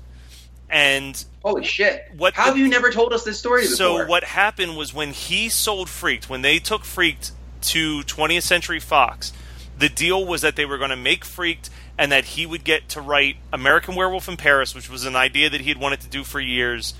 And 0.70 1.24
Holy 1.44 1.63
shit! 1.65 2.05
What 2.15 2.34
How 2.34 2.46
the- 2.46 2.50
have 2.51 2.58
you 2.58 2.67
never 2.70 2.91
told 2.91 3.12
us 3.13 3.24
this 3.25 3.38
story 3.38 3.63
before? 3.63 3.75
so 3.75 4.05
what 4.08 4.24
happened 4.24 4.77
was 4.77 4.94
when 4.94 5.12
he 5.12 5.50
sold 5.50 5.89
Freaked, 5.89 6.29
when 6.29 6.41
they 6.44 6.60
took 6.60 6.86
Freaked 6.86 7.32
to 7.63 8.01
20th 8.03 8.44
Century 8.44 8.79
Fox, 8.79 9.32
the 9.77 9.89
deal 9.89 10.25
was 10.25 10.41
that 10.41 10.55
they 10.55 10.65
were 10.65 10.77
going 10.77 10.89
to 10.91 10.96
make 10.96 11.24
Freaked 11.25 11.70
and 11.98 12.12
that 12.12 12.24
he 12.25 12.46
would 12.46 12.63
get 12.63 12.88
to 12.89 13.01
write 13.01 13.36
American 13.53 13.96
Werewolf 13.96 14.27
in 14.29 14.38
Paris, 14.38 14.74
which 14.74 14.89
was 14.89 15.05
an 15.05 15.15
idea 15.15 15.50
that 15.50 15.62
he 15.62 15.70
had 15.70 15.77
wanted 15.77 16.00
to 16.01 16.08
do 16.08 16.24
for 16.24 16.39
years, 16.39 16.94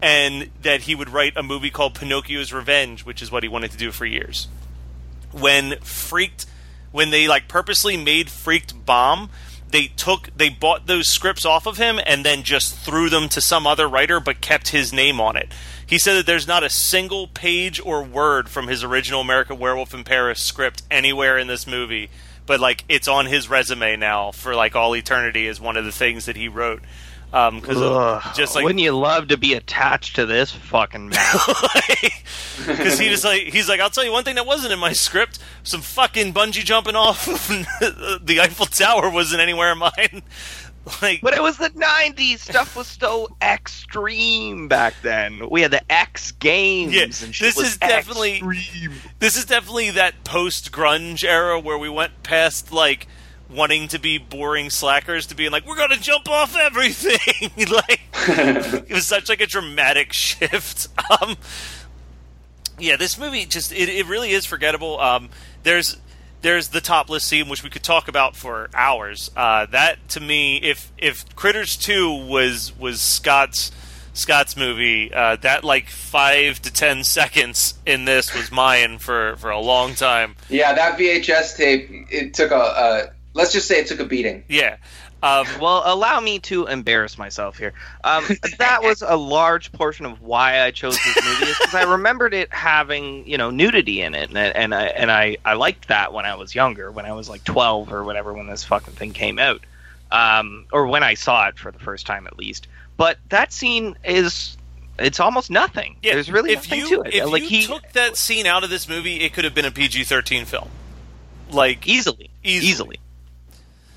and 0.00 0.50
that 0.62 0.82
he 0.82 0.94
would 0.94 1.08
write 1.08 1.36
a 1.36 1.42
movie 1.42 1.70
called 1.70 1.94
Pinocchio's 1.94 2.52
Revenge, 2.52 3.04
which 3.04 3.22
is 3.22 3.30
what 3.30 3.42
he 3.42 3.48
wanted 3.48 3.70
to 3.70 3.78
do 3.78 3.92
for 3.92 4.04
years. 4.04 4.48
When 5.32 5.78
Freaked, 5.80 6.46
when 6.92 7.10
they 7.10 7.28
like 7.28 7.48
purposely 7.48 7.96
made 7.96 8.30
Freaked 8.30 8.84
bomb, 8.84 9.30
they 9.68 9.88
took 9.88 10.30
they 10.36 10.48
bought 10.48 10.86
those 10.86 11.08
scripts 11.08 11.44
off 11.44 11.66
of 11.66 11.76
him 11.76 11.98
and 12.06 12.24
then 12.24 12.42
just 12.42 12.76
threw 12.76 13.08
them 13.10 13.28
to 13.30 13.40
some 13.40 13.66
other 13.66 13.88
writer, 13.88 14.20
but 14.20 14.40
kept 14.40 14.68
his 14.68 14.92
name 14.92 15.20
on 15.20 15.36
it. 15.36 15.52
He 15.84 15.98
said 15.98 16.14
that 16.14 16.26
there's 16.26 16.48
not 16.48 16.64
a 16.64 16.70
single 16.70 17.28
page 17.28 17.80
or 17.80 18.02
word 18.02 18.48
from 18.48 18.68
his 18.68 18.84
original 18.84 19.20
American 19.20 19.58
Werewolf 19.58 19.94
in 19.94 20.04
Paris 20.04 20.40
script 20.40 20.82
anywhere 20.90 21.38
in 21.38 21.46
this 21.46 21.66
movie, 21.66 22.10
but 22.44 22.60
like 22.60 22.84
it's 22.88 23.08
on 23.08 23.26
his 23.26 23.48
resume 23.48 23.96
now 23.96 24.30
for 24.30 24.54
like 24.54 24.76
all 24.76 24.94
eternity 24.94 25.48
as 25.48 25.60
one 25.60 25.76
of 25.76 25.84
the 25.84 25.92
things 25.92 26.26
that 26.26 26.36
he 26.36 26.48
wrote. 26.48 26.82
Um, 27.36 27.60
because 27.60 27.76
Ugh, 27.80 28.34
just 28.34 28.54
like 28.54 28.64
wouldn't 28.64 28.80
you 28.80 28.96
love 28.96 29.28
to 29.28 29.36
be 29.36 29.52
attached 29.54 30.16
to 30.16 30.24
this 30.24 30.50
fucking 30.50 31.10
map? 31.10 31.40
because 32.66 32.98
he 32.98 33.10
was 33.10 33.24
like 33.24 33.42
he's 33.42 33.68
like 33.68 33.78
I'll 33.80 33.90
tell 33.90 34.04
you 34.04 34.12
one 34.12 34.24
thing 34.24 34.36
that 34.36 34.46
wasn't 34.46 34.72
in 34.72 34.78
my 34.78 34.92
script 34.94 35.38
some 35.62 35.82
fucking 35.82 36.32
bungee 36.32 36.64
jumping 36.64 36.96
off 36.96 37.28
of 37.82 38.26
the 38.26 38.40
Eiffel 38.40 38.64
Tower 38.66 39.10
wasn't 39.10 39.42
anywhere 39.42 39.72
in 39.72 39.78
mine 39.78 40.22
like 41.02 41.20
but 41.20 41.34
it 41.34 41.42
was 41.42 41.58
the 41.58 41.68
'90s. 41.70 42.38
Stuff 42.38 42.74
was 42.76 42.86
so 42.86 43.28
extreme 43.42 44.68
back 44.68 44.94
then. 45.02 45.50
We 45.50 45.62
had 45.62 45.72
the 45.72 45.92
X 45.92 46.30
Games. 46.32 46.94
Yeah, 46.94 47.02
and 47.02 47.14
shit 47.34 47.48
this 47.48 47.56
was 47.56 47.66
is 47.72 47.76
definitely- 47.76 48.36
extreme. 48.36 48.92
this 49.18 49.36
is 49.36 49.44
definitely 49.44 49.90
that 49.90 50.24
post 50.24 50.72
grunge 50.72 51.24
era 51.24 51.58
where 51.58 51.76
we 51.76 51.88
went 51.90 52.22
past 52.22 52.72
like 52.72 53.08
wanting 53.48 53.88
to 53.88 53.98
be 53.98 54.18
boring 54.18 54.70
slackers 54.70 55.26
to 55.26 55.34
being 55.34 55.52
like 55.52 55.66
we're 55.66 55.76
gonna 55.76 55.96
jump 55.96 56.28
off 56.28 56.56
everything 56.56 57.50
like 57.70 58.00
it 58.28 58.92
was 58.92 59.06
such 59.06 59.28
like 59.28 59.40
a 59.40 59.46
dramatic 59.46 60.12
shift 60.12 60.88
um 61.22 61.36
yeah 62.78 62.96
this 62.96 63.18
movie 63.18 63.44
just 63.44 63.72
it, 63.72 63.88
it 63.88 64.06
really 64.06 64.30
is 64.30 64.44
forgettable 64.44 65.00
um 65.00 65.28
there's 65.62 65.96
there's 66.42 66.68
the 66.68 66.80
topless 66.80 67.24
scene 67.24 67.48
which 67.48 67.62
we 67.62 67.70
could 67.70 67.84
talk 67.84 68.08
about 68.08 68.34
for 68.34 68.68
hours 68.74 69.30
uh 69.36 69.64
that 69.66 70.08
to 70.08 70.20
me 70.20 70.56
if 70.56 70.90
if 70.98 71.34
critters 71.36 71.76
2 71.76 72.26
was 72.26 72.76
was 72.78 73.00
scott's 73.00 73.70
scott's 74.12 74.56
movie 74.56 75.12
uh 75.14 75.36
that 75.36 75.62
like 75.62 75.88
five 75.88 76.60
to 76.60 76.72
ten 76.72 77.04
seconds 77.04 77.74
in 77.84 78.06
this 78.06 78.34
was 78.34 78.50
mine 78.50 78.98
for 78.98 79.36
for 79.36 79.50
a 79.50 79.60
long 79.60 79.94
time 79.94 80.34
yeah, 80.48 80.72
that 80.74 80.98
VHS 80.98 81.56
tape. 81.56 81.88
It 82.10 82.34
took 82.34 82.50
a. 82.50 82.54
a 82.54 83.16
let's 83.36 83.52
just 83.52 83.68
say 83.68 83.78
it 83.80 83.86
took 83.86 84.00
a 84.00 84.04
beating. 84.04 84.44
yeah 84.48 84.76
um 85.22 85.46
Well, 85.60 85.82
allow 85.86 86.20
me 86.20 86.40
to 86.40 86.66
embarrass 86.66 87.16
myself 87.16 87.56
here. 87.56 87.72
Um, 88.04 88.24
that 88.58 88.82
was 88.82 89.00
a 89.02 89.16
large 89.16 89.72
portion 89.72 90.04
of 90.04 90.20
why 90.20 90.60
I 90.60 90.72
chose 90.72 90.94
this 91.02 91.24
movie, 91.24 91.52
because 91.58 91.74
I 91.74 91.84
remembered 91.84 92.34
it 92.34 92.52
having, 92.52 93.26
you 93.26 93.38
know, 93.38 93.50
nudity 93.50 94.02
in 94.02 94.14
it, 94.14 94.28
and, 94.28 94.36
and 94.38 94.74
I 94.74 94.84
and 94.88 95.10
I, 95.10 95.38
I 95.42 95.54
liked 95.54 95.88
that 95.88 96.12
when 96.12 96.26
I 96.26 96.34
was 96.34 96.54
younger, 96.54 96.90
when 96.92 97.06
I 97.06 97.12
was 97.12 97.30
like 97.30 97.44
twelve 97.44 97.92
or 97.92 98.04
whatever, 98.04 98.34
when 98.34 98.46
this 98.46 98.64
fucking 98.64 98.92
thing 98.92 99.12
came 99.14 99.38
out, 99.38 99.62
um, 100.12 100.66
or 100.70 100.86
when 100.86 101.02
I 101.02 101.14
saw 101.14 101.48
it 101.48 101.58
for 101.58 101.72
the 101.72 101.78
first 101.78 102.06
time 102.06 102.26
at 102.26 102.36
least. 102.38 102.66
But 102.98 103.16
that 103.30 103.52
scene 103.54 103.96
is. 104.04 104.56
It's 104.98 105.20
almost 105.20 105.50
nothing. 105.50 105.96
Yeah, 106.02 106.14
There's 106.14 106.30
really 106.30 106.52
if 106.52 106.70
nothing 106.70 106.80
you, 106.80 106.88
to 106.88 107.08
it. 107.08 107.14
If 107.14 107.30
like 107.30 107.42
you 107.42 107.48
he 107.48 107.66
took 107.66 107.90
that 107.92 108.16
scene 108.16 108.46
out 108.46 108.64
of 108.64 108.70
this 108.70 108.86
movie, 108.88 109.16
it 109.20 109.32
could 109.34 109.44
have 109.44 109.54
been 109.54 109.66
a 109.66 109.70
PG-13 109.70 110.44
film. 110.46 110.68
Like 111.50 111.86
easily, 111.86 112.30
Easily. 112.42 112.68
easily, 112.70 112.96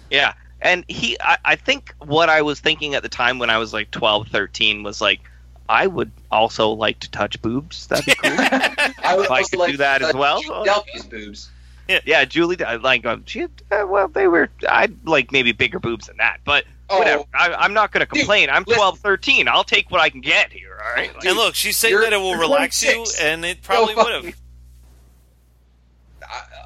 Yeah, 0.10 0.34
and 0.62 0.84
he, 0.88 1.18
I, 1.22 1.38
I 1.46 1.56
think 1.56 1.94
what 2.00 2.30
I 2.30 2.42
was 2.42 2.60
thinking 2.60 2.96
at 2.96 3.04
the 3.04 3.10
time 3.10 3.40
when 3.40 3.50
I 3.50 3.58
was 3.58 3.74
like 3.74 3.92
12, 3.92 4.28
13 4.30 4.84
was 4.84 5.02
like, 5.02 5.22
I 5.68 5.88
would 5.88 6.12
also 6.32 6.70
like 6.70 7.00
to 7.00 7.12
touch 7.12 7.42
boobs. 7.42 7.88
That'd 7.88 8.06
be 8.06 8.16
cool. 8.16 8.32
I 8.38 9.16
would 9.16 9.26
If 9.26 9.32
I 9.32 9.44
could 9.44 9.60
like 9.60 9.72
do 9.72 9.78
that 9.78 10.02
as 10.02 10.16
uh, 10.16 10.18
well. 10.18 10.42
Delpy's 10.64 11.06
boobs. 11.06 11.50
yeah, 11.88 12.26
Julie, 12.26 12.56
like, 12.58 13.06
um, 13.06 13.24
she, 13.26 13.40
had, 13.42 13.52
uh, 13.72 13.86
well, 13.88 14.08
they 14.08 14.28
were, 14.28 14.50
I'd 14.68 15.08
like 15.08 15.32
maybe 15.32 15.52
bigger 15.52 15.80
boobs 15.80 16.08
than 16.08 16.18
that, 16.18 16.40
but 16.44 16.66
Oh. 16.92 16.98
whatever. 16.98 17.24
I, 17.36 17.54
I'm 17.54 17.74
not 17.74 17.92
going 17.92 18.06
to 18.06 18.12
Dude, 18.12 18.22
complain. 18.22 18.50
I'm 18.50 18.64
listen. 18.64 18.80
12, 18.80 19.00
13. 19.00 19.48
I'll 19.48 19.64
take 19.64 19.92
what 19.92 20.02
I 20.02 20.10
can 20.10 20.22
get 20.22 20.52
here. 20.52 20.76
All 20.84 20.96
right. 20.96 21.14
Like, 21.14 21.24
and 21.24 21.38
look, 21.38 21.54
she's 21.54 21.78
saying 21.78 22.00
that 22.02 22.14
it 22.14 22.18
will 22.18 22.32
you're 22.32 22.40
relax 22.40 22.82
you, 22.84 23.06
and 23.22 23.46
it 23.46 23.62
probably 23.62 23.94
would 23.94 24.12
have. 24.26 24.36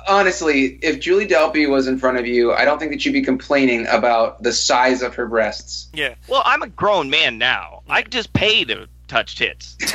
Honestly, 0.08 0.78
if 0.82 1.00
Julie 1.00 1.28
Delpy 1.28 1.70
was 1.70 1.88
in 1.88 1.98
front 1.98 2.18
of 2.18 2.28
you, 2.28 2.52
I 2.52 2.66
don't 2.66 2.78
think 2.80 2.92
that 2.92 3.06
you'd 3.06 3.14
be 3.14 3.22
complaining 3.22 3.88
about 3.88 4.44
the 4.44 4.52
size 4.52 5.02
of 5.02 5.16
her 5.16 5.28
breasts. 5.28 5.88
Yeah. 5.94 6.16
well, 6.28 6.44
I'm 6.46 6.62
a 6.62 6.68
grown 6.68 7.10
man 7.10 7.38
now. 7.38 7.84
I 7.88 8.02
could 8.02 8.12
just 8.12 8.34
pay 8.34 8.66
to 8.66 8.88
touch 9.08 9.36
tits. 9.38 9.78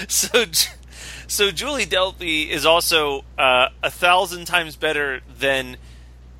So, 0.08 0.44
so 1.26 1.50
Julie 1.50 1.86
Delpy 1.86 2.48
is 2.48 2.66
also 2.66 3.24
uh, 3.38 3.68
a 3.82 3.90
thousand 3.90 4.46
times 4.46 4.76
better 4.76 5.20
than 5.38 5.76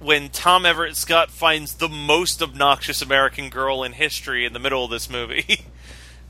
when 0.01 0.29
Tom 0.29 0.67
Everett 0.67 0.97
Scott 0.97 1.31
finds 1.31 1.75
the 1.75 1.89
most 1.89 2.43
obnoxious 2.43 3.01
American 3.01 3.49
girl 3.49 3.85
in 3.85 3.93
history 3.93 4.45
in 4.45 4.53
the 4.53 4.59
middle 4.59 4.85
of 4.85 4.91
this 4.91 5.09
movie. 5.11 5.61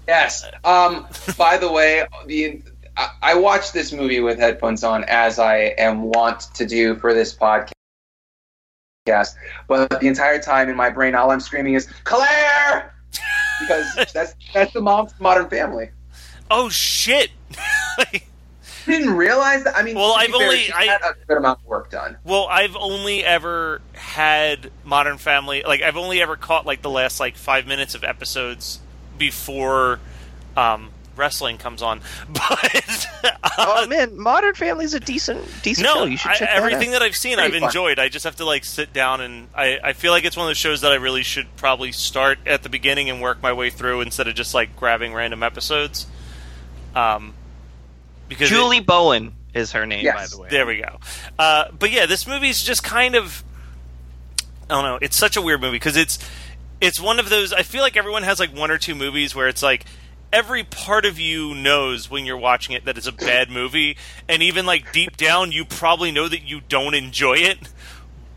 Yes. 0.06 0.44
Um. 0.64 1.06
by 1.38 1.56
the 1.56 1.72
way, 1.72 2.04
the 2.26 2.60
I, 2.96 3.08
I 3.22 3.34
watched 3.34 3.72
this 3.72 3.92
movie 3.92 4.20
with 4.20 4.38
headphones 4.38 4.84
on, 4.84 5.04
as 5.04 5.38
I 5.38 5.74
am 5.78 6.02
wont 6.02 6.40
to 6.54 6.66
do 6.66 6.94
for 6.96 7.12
this 7.14 7.34
podcast. 7.34 7.72
But 9.68 9.90
the 10.00 10.06
entire 10.06 10.40
time 10.40 10.68
in 10.68 10.76
my 10.76 10.90
brain, 10.90 11.14
all 11.14 11.30
I'm 11.30 11.40
screaming 11.40 11.74
is 11.74 11.86
Claire, 12.04 12.94
because 13.60 13.94
that's 14.14 14.34
that's 14.52 14.72
the 14.72 14.80
mom's 14.80 15.12
Modern 15.20 15.48
Family. 15.50 15.90
oh 16.50 16.68
shit! 16.68 17.30
Didn't 18.86 19.16
realize 19.16 19.64
that. 19.64 19.76
I 19.76 19.82
mean, 19.82 19.94
Well, 19.96 20.12
I've 20.12 20.30
fair, 20.30 20.42
only- 20.46 20.70
I- 20.72 20.84
had 20.84 21.00
a 21.02 21.14
good 21.26 21.38
amount 21.38 21.60
of 21.60 21.66
work 21.66 21.90
done. 21.90 22.18
well, 22.22 22.46
I've 22.50 22.76
only 22.76 23.24
ever 23.24 23.80
had 23.94 24.70
Modern 24.84 25.16
Family. 25.16 25.62
Like, 25.66 25.80
I've 25.80 25.96
only 25.96 26.20
ever 26.20 26.36
caught 26.36 26.66
like 26.66 26.82
the 26.82 26.90
last 26.90 27.18
like 27.18 27.36
five 27.36 27.66
minutes 27.66 27.94
of 27.94 28.04
episodes 28.04 28.80
before 29.16 30.00
um, 30.56 30.90
wrestling 31.16 31.58
comes 31.58 31.82
on. 31.82 32.00
But 32.28 33.06
oh 33.58 33.86
man, 33.86 34.18
Modern 34.18 34.54
Family's 34.54 34.94
a 34.94 35.00
decent, 35.00 35.46
decent 35.62 35.86
no, 35.86 35.94
show. 35.94 36.04
You 36.04 36.16
should 36.16 36.30
I- 36.32 36.34
check 36.34 36.48
that 36.48 36.56
everything 36.56 36.88
out. 36.90 36.92
that 36.92 37.02
I've 37.02 37.14
seen, 37.16 37.36
Pretty 37.36 37.54
I've 37.56 37.60
fun. 37.60 37.68
enjoyed. 37.70 37.98
I 37.98 38.08
just 38.08 38.24
have 38.24 38.36
to 38.36 38.44
like 38.44 38.64
sit 38.64 38.92
down 38.92 39.20
and 39.20 39.48
I, 39.54 39.78
I 39.82 39.92
feel 39.92 40.12
like 40.12 40.24
it's 40.24 40.36
one 40.36 40.46
of 40.46 40.48
those 40.50 40.56
shows 40.58 40.80
that 40.82 40.92
I 40.92 40.96
really 40.96 41.22
should 41.22 41.46
probably 41.56 41.92
start 41.92 42.38
at 42.46 42.62
the 42.62 42.68
beginning 42.68 43.08
and 43.10 43.20
work 43.22 43.42
my 43.42 43.52
way 43.52 43.70
through 43.70 44.00
instead 44.02 44.28
of 44.28 44.34
just 44.34 44.54
like 44.54 44.76
grabbing 44.76 45.14
random 45.14 45.42
episodes. 45.42 46.06
Um, 46.94 47.34
because 48.28 48.50
it- 48.50 48.54
Julie 48.54 48.80
Bowen 48.80 49.34
is 49.54 49.72
her 49.72 49.86
name, 49.86 50.04
Yes. 50.04 50.30
by 50.30 50.36
the 50.36 50.42
way. 50.42 50.48
there 50.50 50.66
we 50.66 50.78
go. 50.82 50.98
Uh, 51.38 51.66
but 51.78 51.90
yeah, 51.90 52.06
this 52.06 52.26
movie's 52.26 52.62
just 52.62 52.82
kind 52.82 53.14
of 53.14 53.44
I 54.68 54.74
don't 54.74 54.84
know. 54.84 54.98
It's 55.00 55.16
such 55.16 55.36
a 55.36 55.42
weird 55.42 55.60
movie 55.60 55.76
because 55.76 55.96
it's 55.96 56.18
it's 56.80 57.00
one 57.00 57.18
of 57.18 57.28
those. 57.28 57.52
I 57.52 57.62
feel 57.62 57.82
like 57.82 57.96
everyone 57.96 58.22
has 58.24 58.40
like 58.40 58.54
one 58.54 58.70
or 58.70 58.78
two 58.78 58.94
movies 58.94 59.34
where 59.34 59.46
it's 59.48 59.62
like 59.62 59.84
every 60.34 60.64
part 60.64 61.04
of 61.04 61.18
you 61.18 61.54
knows 61.54 62.10
when 62.10 62.26
you're 62.26 62.36
watching 62.36 62.74
it 62.74 62.84
that 62.84 62.98
it's 62.98 63.06
a 63.06 63.12
bad 63.12 63.48
movie, 63.48 63.96
and 64.28 64.42
even 64.42 64.66
like 64.66 64.92
deep 64.92 65.16
down, 65.16 65.52
you 65.52 65.64
probably 65.64 66.10
know 66.10 66.28
that 66.28 66.42
you 66.42 66.60
don't 66.68 66.94
enjoy 66.94 67.34
it, 67.34 67.58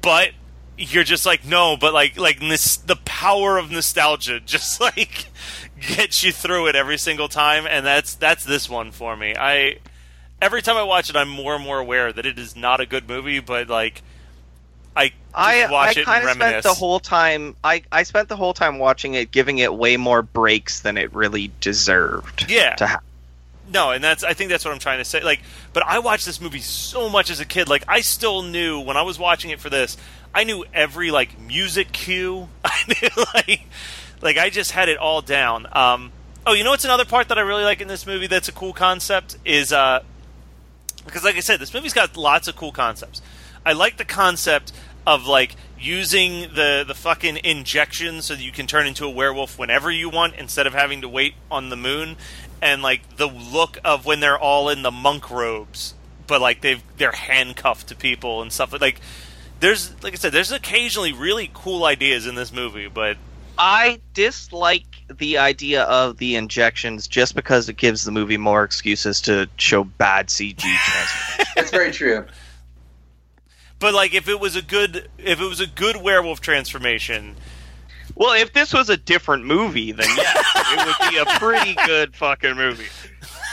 but 0.02 0.30
you're 0.78 1.04
just 1.04 1.26
like 1.26 1.44
no, 1.44 1.76
but 1.76 1.94
like 1.94 2.18
like 2.18 2.40
this 2.40 2.78
the 2.78 2.96
power 2.98 3.58
of 3.58 3.72
nostalgia 3.72 4.40
just 4.46 4.80
like 4.80 5.26
gets 5.82 6.24
you 6.24 6.32
through 6.32 6.68
it 6.68 6.76
every 6.76 7.00
single 7.00 7.28
time, 7.28 7.66
and 7.68 7.86
that's 7.86 8.14
that's 8.14 8.46
this 8.46 8.70
one 8.70 8.92
for 8.92 9.18
me. 9.18 9.36
I 9.36 9.80
every 10.40 10.62
time 10.62 10.78
I 10.78 10.84
watch 10.84 11.10
it, 11.10 11.16
I'm 11.16 11.30
more 11.30 11.56
and 11.56 11.64
more 11.64 11.80
aware 11.80 12.14
that 12.14 12.28
it 12.28 12.38
is 12.38 12.56
not 12.56 12.80
a 12.80 12.86
good 12.86 13.10
movie, 13.10 13.40
but 13.40 13.70
like 13.70 14.04
I 14.98 15.12
I, 15.34 15.72
watch 15.72 15.98
I 15.98 16.02
it 16.02 16.06
kind 16.06 16.26
of 16.26 16.32
spent 16.32 16.64
the 16.64 16.74
whole 16.74 17.00
time. 17.00 17.56
I, 17.64 17.84
I 17.92 18.04
spent 18.04 18.28
the 18.28 18.36
whole 18.36 18.56
time 18.56 18.80
watching 18.80 19.14
it, 19.14 19.32
giving 19.32 19.60
it 19.60 19.72
way 19.72 19.96
more 19.96 20.24
breaks 20.24 20.80
than 20.80 20.98
it 20.98 21.14
really 21.14 21.52
deserved. 21.62 22.50
Yeah. 22.50 22.74
To 22.76 22.88
have. 22.88 23.04
No, 23.72 23.92
and 23.92 24.04
that's 24.04 24.24
I 24.24 24.34
think 24.34 24.50
that's 24.50 24.66
what 24.66 24.74
I'm 24.74 24.80
trying 24.80 24.98
to 24.98 25.06
say. 25.06 25.22
Like, 25.22 25.42
but 25.74 25.84
I 25.86 26.00
watched 26.00 26.26
this 26.26 26.42
movie 26.42 26.62
so 26.62 27.10
much 27.10 27.30
as 27.30 27.40
a 27.40 27.46
kid. 27.46 27.70
Like, 27.70 27.84
I 27.88 28.02
still 28.02 28.42
knew 28.42 28.80
when 28.80 28.98
I 28.98 29.04
was 29.04 29.20
watching 29.20 29.52
it 29.52 29.60
for 29.60 29.70
this, 29.70 29.98
I 30.34 30.44
knew 30.44 30.66
every 30.74 31.12
like 31.12 31.40
music 31.40 31.92
cue. 31.92 32.50
I 32.66 32.78
knew 32.88 33.24
like 33.34 33.62
like 34.22 34.38
I 34.38 34.50
just 34.50 34.72
had 34.72 34.90
it 34.90 34.98
all 34.98 35.22
down. 35.22 35.68
Um, 35.72 36.12
oh, 36.48 36.54
you 36.54 36.64
know 36.64 36.72
what's 36.72 36.86
another 36.86 37.06
part 37.06 37.28
that 37.28 37.38
I 37.38 37.42
really 37.42 37.64
like 37.64 37.82
in 37.82 37.88
this 37.88 38.08
movie? 38.08 38.28
That's 38.28 38.48
a 38.48 38.54
cool 38.54 38.74
concept 38.74 39.38
is 39.46 39.72
uh, 39.72 40.02
because 41.06 41.24
like 41.24 41.36
I 41.36 41.42
said, 41.42 41.60
this 41.60 41.74
movie's 41.74 41.94
got 41.94 42.18
lots 42.18 42.48
of 42.48 42.56
cool 42.56 42.72
concepts. 42.72 43.22
I 43.66 43.74
like 43.74 43.98
the 43.98 44.06
concept 44.06 44.72
of 45.08 45.26
like 45.26 45.56
using 45.80 46.42
the 46.54 46.84
the 46.86 46.94
fucking 46.94 47.38
injection 47.44 48.22
so 48.22 48.36
that 48.36 48.44
you 48.44 48.52
can 48.52 48.68
turn 48.68 48.86
into 48.86 49.06
a 49.06 49.10
werewolf 49.10 49.58
whenever 49.58 49.90
you 49.90 50.10
want 50.10 50.36
instead 50.36 50.68
of 50.68 50.74
having 50.74 51.02
to 51.02 51.08
wait 51.08 51.34
on 51.50 51.70
the 51.70 51.78
moon 51.78 52.18
and 52.62 52.82
like 52.82 53.16
the 53.16 53.26
look 53.28 53.80
of 53.86 54.06
when 54.06 54.20
they're 54.20 54.38
all 54.38 54.68
in 54.68 54.82
the 54.82 54.92
monk 54.92 55.32
robes 55.32 55.94
but 56.28 56.42
like 56.42 56.60
they've 56.60 56.84
they're 56.98 57.14
handcuffed 57.14 57.88
to 57.88 57.96
people 57.96 58.42
and 58.42 58.52
stuff 58.52 58.80
like 58.82 59.00
there's 59.62 59.92
like 60.04 60.12
I 60.12 60.18
said 60.18 60.34
there's 60.34 60.52
occasionally 60.52 61.14
really 61.14 61.50
cool 61.54 61.86
ideas 61.86 62.28
in 62.28 62.36
this 62.36 62.52
movie 62.52 62.90
but 62.90 63.16
I 63.58 64.02
dislike 64.14 64.84
the 65.10 65.38
idea 65.38 65.84
of 65.84 66.18
the 66.18 66.36
injections 66.36 67.08
just 67.08 67.34
because 67.34 67.70
it 67.70 67.78
gives 67.78 68.04
the 68.04 68.12
movie 68.12 68.38
more 68.38 68.64
excuses 68.64 69.22
to 69.22 69.50
show 69.56 69.84
bad 69.86 70.28
CG 70.28 70.58
transformation. 70.60 71.54
That's 71.56 71.72
very 71.72 71.92
true. 71.92 72.26
But 73.80 73.94
like 73.94 74.14
if 74.14 74.28
it 74.28 74.40
was 74.40 74.56
a 74.56 74.62
good 74.62 75.10
if 75.18 75.42
it 75.42 75.46
was 75.46 75.60
a 75.60 75.68
good 75.68 75.98
werewolf 75.98 76.42
transformation 76.42 77.36
well, 78.18 78.34
if 78.34 78.52
this 78.52 78.74
was 78.74 78.90
a 78.90 78.98
different 78.98 79.46
movie, 79.46 79.92
then 79.92 80.08
yes, 80.18 80.52
it 80.56 80.86
would 80.88 81.12
be 81.12 81.18
a 81.18 81.26
pretty 81.38 81.76
good 81.86 82.16
fucking 82.16 82.56
movie. 82.56 82.88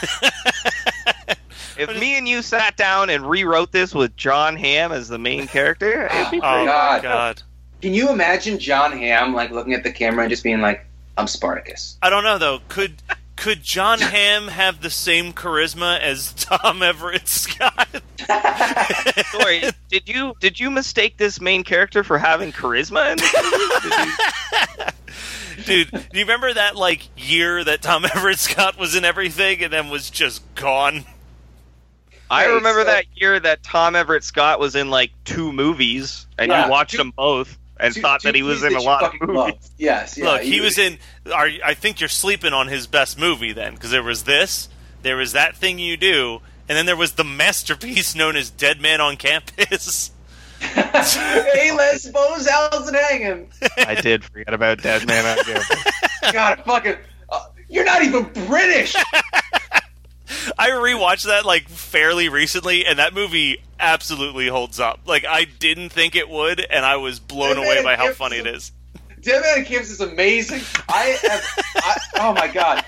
if 1.77 1.99
me 1.99 2.17
and 2.17 2.27
you 2.27 2.41
sat 2.41 2.75
down 2.75 3.11
and 3.11 3.29
rewrote 3.29 3.71
this 3.71 3.93
with 3.93 4.17
John 4.17 4.55
Hamm 4.55 4.91
as 4.91 5.07
the 5.07 5.19
main 5.19 5.45
character, 5.45 6.07
it'd 6.07 6.31
be 6.31 6.37
oh 6.37 6.41
pretty. 6.41 6.65
my 6.65 6.65
God. 6.65 7.01
god 7.03 7.41
Can 7.81 7.93
you 7.93 8.09
imagine 8.09 8.57
John 8.57 8.91
Hamm 8.91 9.35
like 9.35 9.51
looking 9.51 9.73
at 9.73 9.83
the 9.83 9.91
camera 9.91 10.23
and 10.23 10.31
just 10.31 10.43
being 10.43 10.61
like, 10.61 10.83
"I'm 11.15 11.27
Spartacus"? 11.27 11.97
I 12.01 12.09
don't 12.09 12.23
know 12.23 12.39
though. 12.39 12.59
Could 12.67 12.95
could 13.35 13.61
John 13.63 13.99
Hamm 13.99 14.47
have 14.47 14.81
the 14.81 14.89
same 14.89 15.33
charisma 15.33 15.99
as 15.99 16.33
Tom 16.37 16.81
Everett 16.81 17.27
Scott? 17.27 17.87
Sorry, 19.31 19.63
did 19.89 20.07
you 20.07 20.33
did 20.39 20.59
you 20.59 20.71
mistake 20.71 21.17
this 21.17 21.39
main 21.41 21.63
character 21.63 22.03
for 22.03 22.17
having 22.17 22.51
charisma 22.51 23.11
in 23.11 23.17
this 23.17 23.33
movie? 23.33 23.95
You- 23.97 24.85
Dude, 25.65 25.89
do 25.89 26.19
you 26.19 26.25
remember 26.25 26.53
that 26.53 26.75
like 26.75 27.07
year 27.17 27.63
that 27.63 27.81
Tom 27.81 28.05
Everett 28.15 28.39
Scott 28.39 28.77
was 28.77 28.93
in 28.95 29.03
everything 29.05 29.63
and 29.63 29.71
then 29.73 29.89
was 29.89 30.09
just 30.09 30.43
gone? 30.55 31.05
I 32.29 32.45
remember 32.45 32.83
that 32.83 33.05
year 33.15 33.39
that 33.39 33.63
Tom 33.63 33.95
Everett 33.95 34.23
Scott 34.23 34.59
was 34.59 34.75
in 34.75 34.89
like 34.89 35.11
two 35.25 35.51
movies, 35.53 36.25
and 36.37 36.49
Yeah, 36.51 36.65
you 36.65 36.71
watched 36.71 36.91
two- 36.91 36.97
them 36.97 37.11
both 37.15 37.57
and 37.79 37.93
Two- 37.93 38.01
thought 38.01 38.21
two 38.21 38.27
that 38.29 38.35
he 38.35 38.43
was 38.43 38.63
in 38.63 38.75
a 38.75 38.81
lot 38.81 39.03
of 39.03 39.13
movies. 39.21 39.35
love. 39.35 39.51
Yes, 39.77 40.17
yeah. 40.17 40.25
Look, 40.31 40.41
he 40.41 40.55
you- 40.57 40.63
was 40.63 40.77
in. 40.77 40.97
Are, 41.33 41.49
I 41.63 41.73
think 41.73 41.99
you're 41.99 42.09
sleeping 42.09 42.53
on 42.53 42.67
his 42.67 42.87
best 42.87 43.17
movie 43.19 43.51
then, 43.53 43.73
because 43.73 43.91
there 43.91 44.03
was 44.03 44.23
this, 44.23 44.69
there 45.01 45.17
was 45.17 45.33
that 45.33 45.55
thing 45.55 45.79
you 45.79 45.97
do, 45.97 46.39
and 46.69 46.77
then 46.77 46.85
there 46.85 46.95
was 46.95 47.13
the 47.13 47.23
masterpiece 47.23 48.15
known 48.15 48.35
as 48.35 48.49
Dead 48.49 48.79
Man 48.81 49.01
on 49.01 49.17
Campus. 49.17 50.11
hey, 50.59 51.71
let's 51.75 52.03
suppose 52.03 52.47
how's 52.49 52.87
it 52.89 52.95
hanging? 52.95 53.49
I 53.77 53.95
did 53.95 54.23
forget 54.23 54.53
about 54.53 54.81
Dead 54.81 55.05
Man 55.07 55.25
on 55.37 55.43
Campus. 55.45 56.31
God, 56.31 56.63
fucking. 56.65 56.95
Uh, 57.29 57.45
you're 57.69 57.83
not 57.85 58.03
even 58.03 58.23
British. 58.47 58.95
I 60.57 60.69
rewatched 60.69 61.25
that 61.25 61.45
like 61.45 61.69
fairly 61.69 62.29
recently, 62.29 62.85
and 62.85 62.99
that 62.99 63.13
movie 63.13 63.61
absolutely 63.79 64.47
holds 64.47 64.79
up. 64.79 65.01
Like 65.05 65.25
I 65.25 65.45
didn't 65.45 65.89
think 65.89 66.15
it 66.15 66.29
would, 66.29 66.59
and 66.59 66.85
I 66.85 66.97
was 66.97 67.19
blown 67.19 67.55
Dead 67.55 67.65
away 67.65 67.83
by 67.83 67.95
how 67.95 68.11
funny 68.13 68.37
it 68.37 68.47
is- 68.47 68.55
is. 68.55 68.71
Dead 69.21 69.41
Man 69.41 69.65
on 69.65 69.81
is 69.81 69.99
amazing. 70.01 70.61
I 70.87 71.17
have. 71.23 71.43
I, 71.77 71.97
oh 72.19 72.33
my 72.33 72.47
god. 72.47 72.85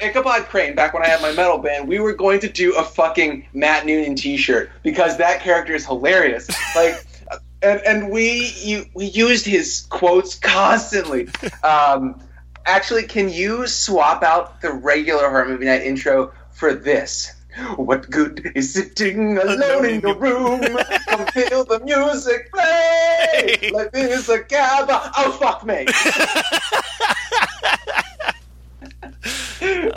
Ichabod 0.00 0.44
Crane, 0.46 0.74
back 0.74 0.94
when 0.94 1.02
I 1.02 1.08
had 1.08 1.20
my 1.20 1.32
metal 1.32 1.58
band, 1.58 1.86
we 1.86 1.98
were 2.00 2.14
going 2.14 2.40
to 2.40 2.48
do 2.48 2.74
a 2.76 2.82
fucking 2.82 3.46
Matt 3.52 3.84
Noonan 3.84 4.16
T-shirt 4.16 4.70
because 4.82 5.18
that 5.18 5.40
character 5.42 5.74
is 5.74 5.84
hilarious. 5.84 6.48
Like, 6.74 7.04
and 7.62 7.80
and 7.86 8.10
we 8.10 8.52
you, 8.56 8.86
we 8.94 9.04
used 9.06 9.44
his 9.44 9.82
quotes 9.90 10.36
constantly. 10.38 11.28
Um, 11.62 12.18
actually, 12.64 13.02
can 13.02 13.28
you 13.28 13.66
swap 13.66 14.22
out 14.22 14.62
the 14.62 14.72
regular 14.72 15.28
horror 15.28 15.46
movie 15.46 15.66
night 15.66 15.82
intro 15.82 16.32
for 16.60 16.74
this? 16.74 17.32
What 17.74 18.08
good 18.08 18.52
is 18.54 18.74
sitting 18.74 19.36
alone 19.36 19.84
in 19.84 20.00
your 20.02 20.14
room? 20.14 20.60
Come 20.60 21.26
feel 21.28 21.64
the 21.64 21.80
music 21.80 22.52
play. 22.52 23.70
Life 23.72 23.88
is 23.94 24.28
a 24.28 24.44
cab. 24.44 24.86
Oh 24.90 25.36
fuck 25.40 25.64
me. 25.66 25.86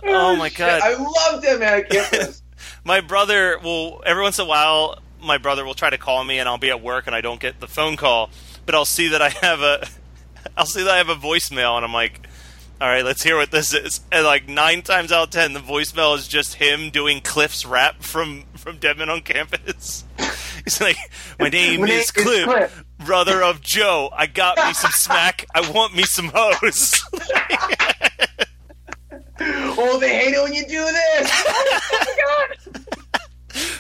Oh, 0.06 0.36
my. 0.36 0.50
God. 0.50 0.82
I 0.84 0.96
love 0.96 1.42
Dead 1.42 1.60
Man 1.60 1.74
I 1.74 1.82
can't. 1.82 2.42
my 2.84 3.00
brother 3.02 3.58
will 3.60 4.04
every 4.06 4.22
once 4.22 4.38
in 4.38 4.46
a 4.46 4.48
while 4.48 5.00
my 5.22 5.38
brother 5.38 5.64
will 5.66 5.74
try 5.74 5.90
to 5.90 5.98
call 5.98 6.24
me 6.24 6.40
and 6.40 6.50
I'll 6.50 6.58
be 6.58 6.70
at 6.70 6.82
work 6.82 7.08
and 7.08 7.16
I 7.16 7.22
don't 7.22 7.40
get 7.40 7.60
the 7.60 7.68
phone 7.68 7.96
call, 7.96 8.30
but 8.66 8.76
I'll 8.76 8.84
see 8.86 9.10
that 9.10 9.22
I 9.22 9.30
have 9.30 9.62
a 9.62 9.88
I'll 10.58 10.66
see 10.66 10.84
that 10.84 10.92
I 10.92 10.98
have 10.98 11.10
a 11.10 11.16
voicemail 11.16 11.78
and 11.78 11.86
I'm 11.86 11.94
like, 11.94 12.28
all 12.82 12.88
right, 12.90 13.06
let's 13.06 13.24
hear 13.24 13.38
what 13.38 13.52
this 13.52 13.74
is. 13.74 14.02
And 14.12 14.26
like 14.26 14.48
nine 14.48 14.82
times 14.82 15.12
out 15.12 15.24
of 15.26 15.30
ten, 15.30 15.54
the 15.54 15.60
voicemail 15.60 16.18
is 16.18 16.28
just 16.28 16.56
him 16.56 16.90
doing 16.90 17.22
Cliff's 17.22 17.66
rap 17.66 18.02
from 18.04 18.44
from 18.58 18.78
Deadman 18.78 19.10
on 19.10 19.22
Campus. 19.22 20.04
He's 20.64 20.82
like, 20.82 20.98
my 21.40 21.50
name 21.50 21.82
My 21.82 21.88
name 21.88 22.00
is 22.00 22.06
is 22.06 22.12
Cliff, 22.12 22.46
Cliff." 22.46 22.84
brother 23.06 23.42
of 23.44 23.62
Joe. 23.62 24.10
I 24.14 24.28
got 24.28 24.58
me 24.58 24.74
some 24.74 24.92
smack. 24.94 25.46
I 25.54 25.70
want 25.72 25.96
me 25.96 26.04
some 26.04 26.32
hose. 26.34 27.04
oh, 29.40 29.98
they 30.00 30.16
hate 30.16 30.34
it 30.34 30.42
when 30.44 30.54
you 30.54 30.64
do 30.66 30.84
this. 30.84 31.32
Oh 31.48 31.80
my 31.92 32.16
god. 32.24 32.58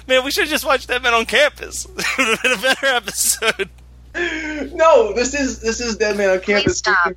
Man, 0.07 0.23
we 0.23 0.31
should 0.31 0.43
have 0.43 0.51
just 0.51 0.65
watched 0.65 0.87
Deadman 0.87 1.13
on 1.13 1.25
Campus. 1.25 1.85
it 1.85 2.17
would 2.17 2.27
have 2.27 2.41
been 2.41 2.51
a 2.51 2.57
better 2.61 2.85
episode. 2.87 3.69
No, 4.75 5.13
this 5.13 5.33
is 5.33 5.59
this 5.61 5.79
is 5.79 5.95
Dead 5.97 6.15
Man 6.17 6.29
on 6.29 6.39
Campus. 6.41 6.63
Please 6.63 6.77
stop. 6.77 7.13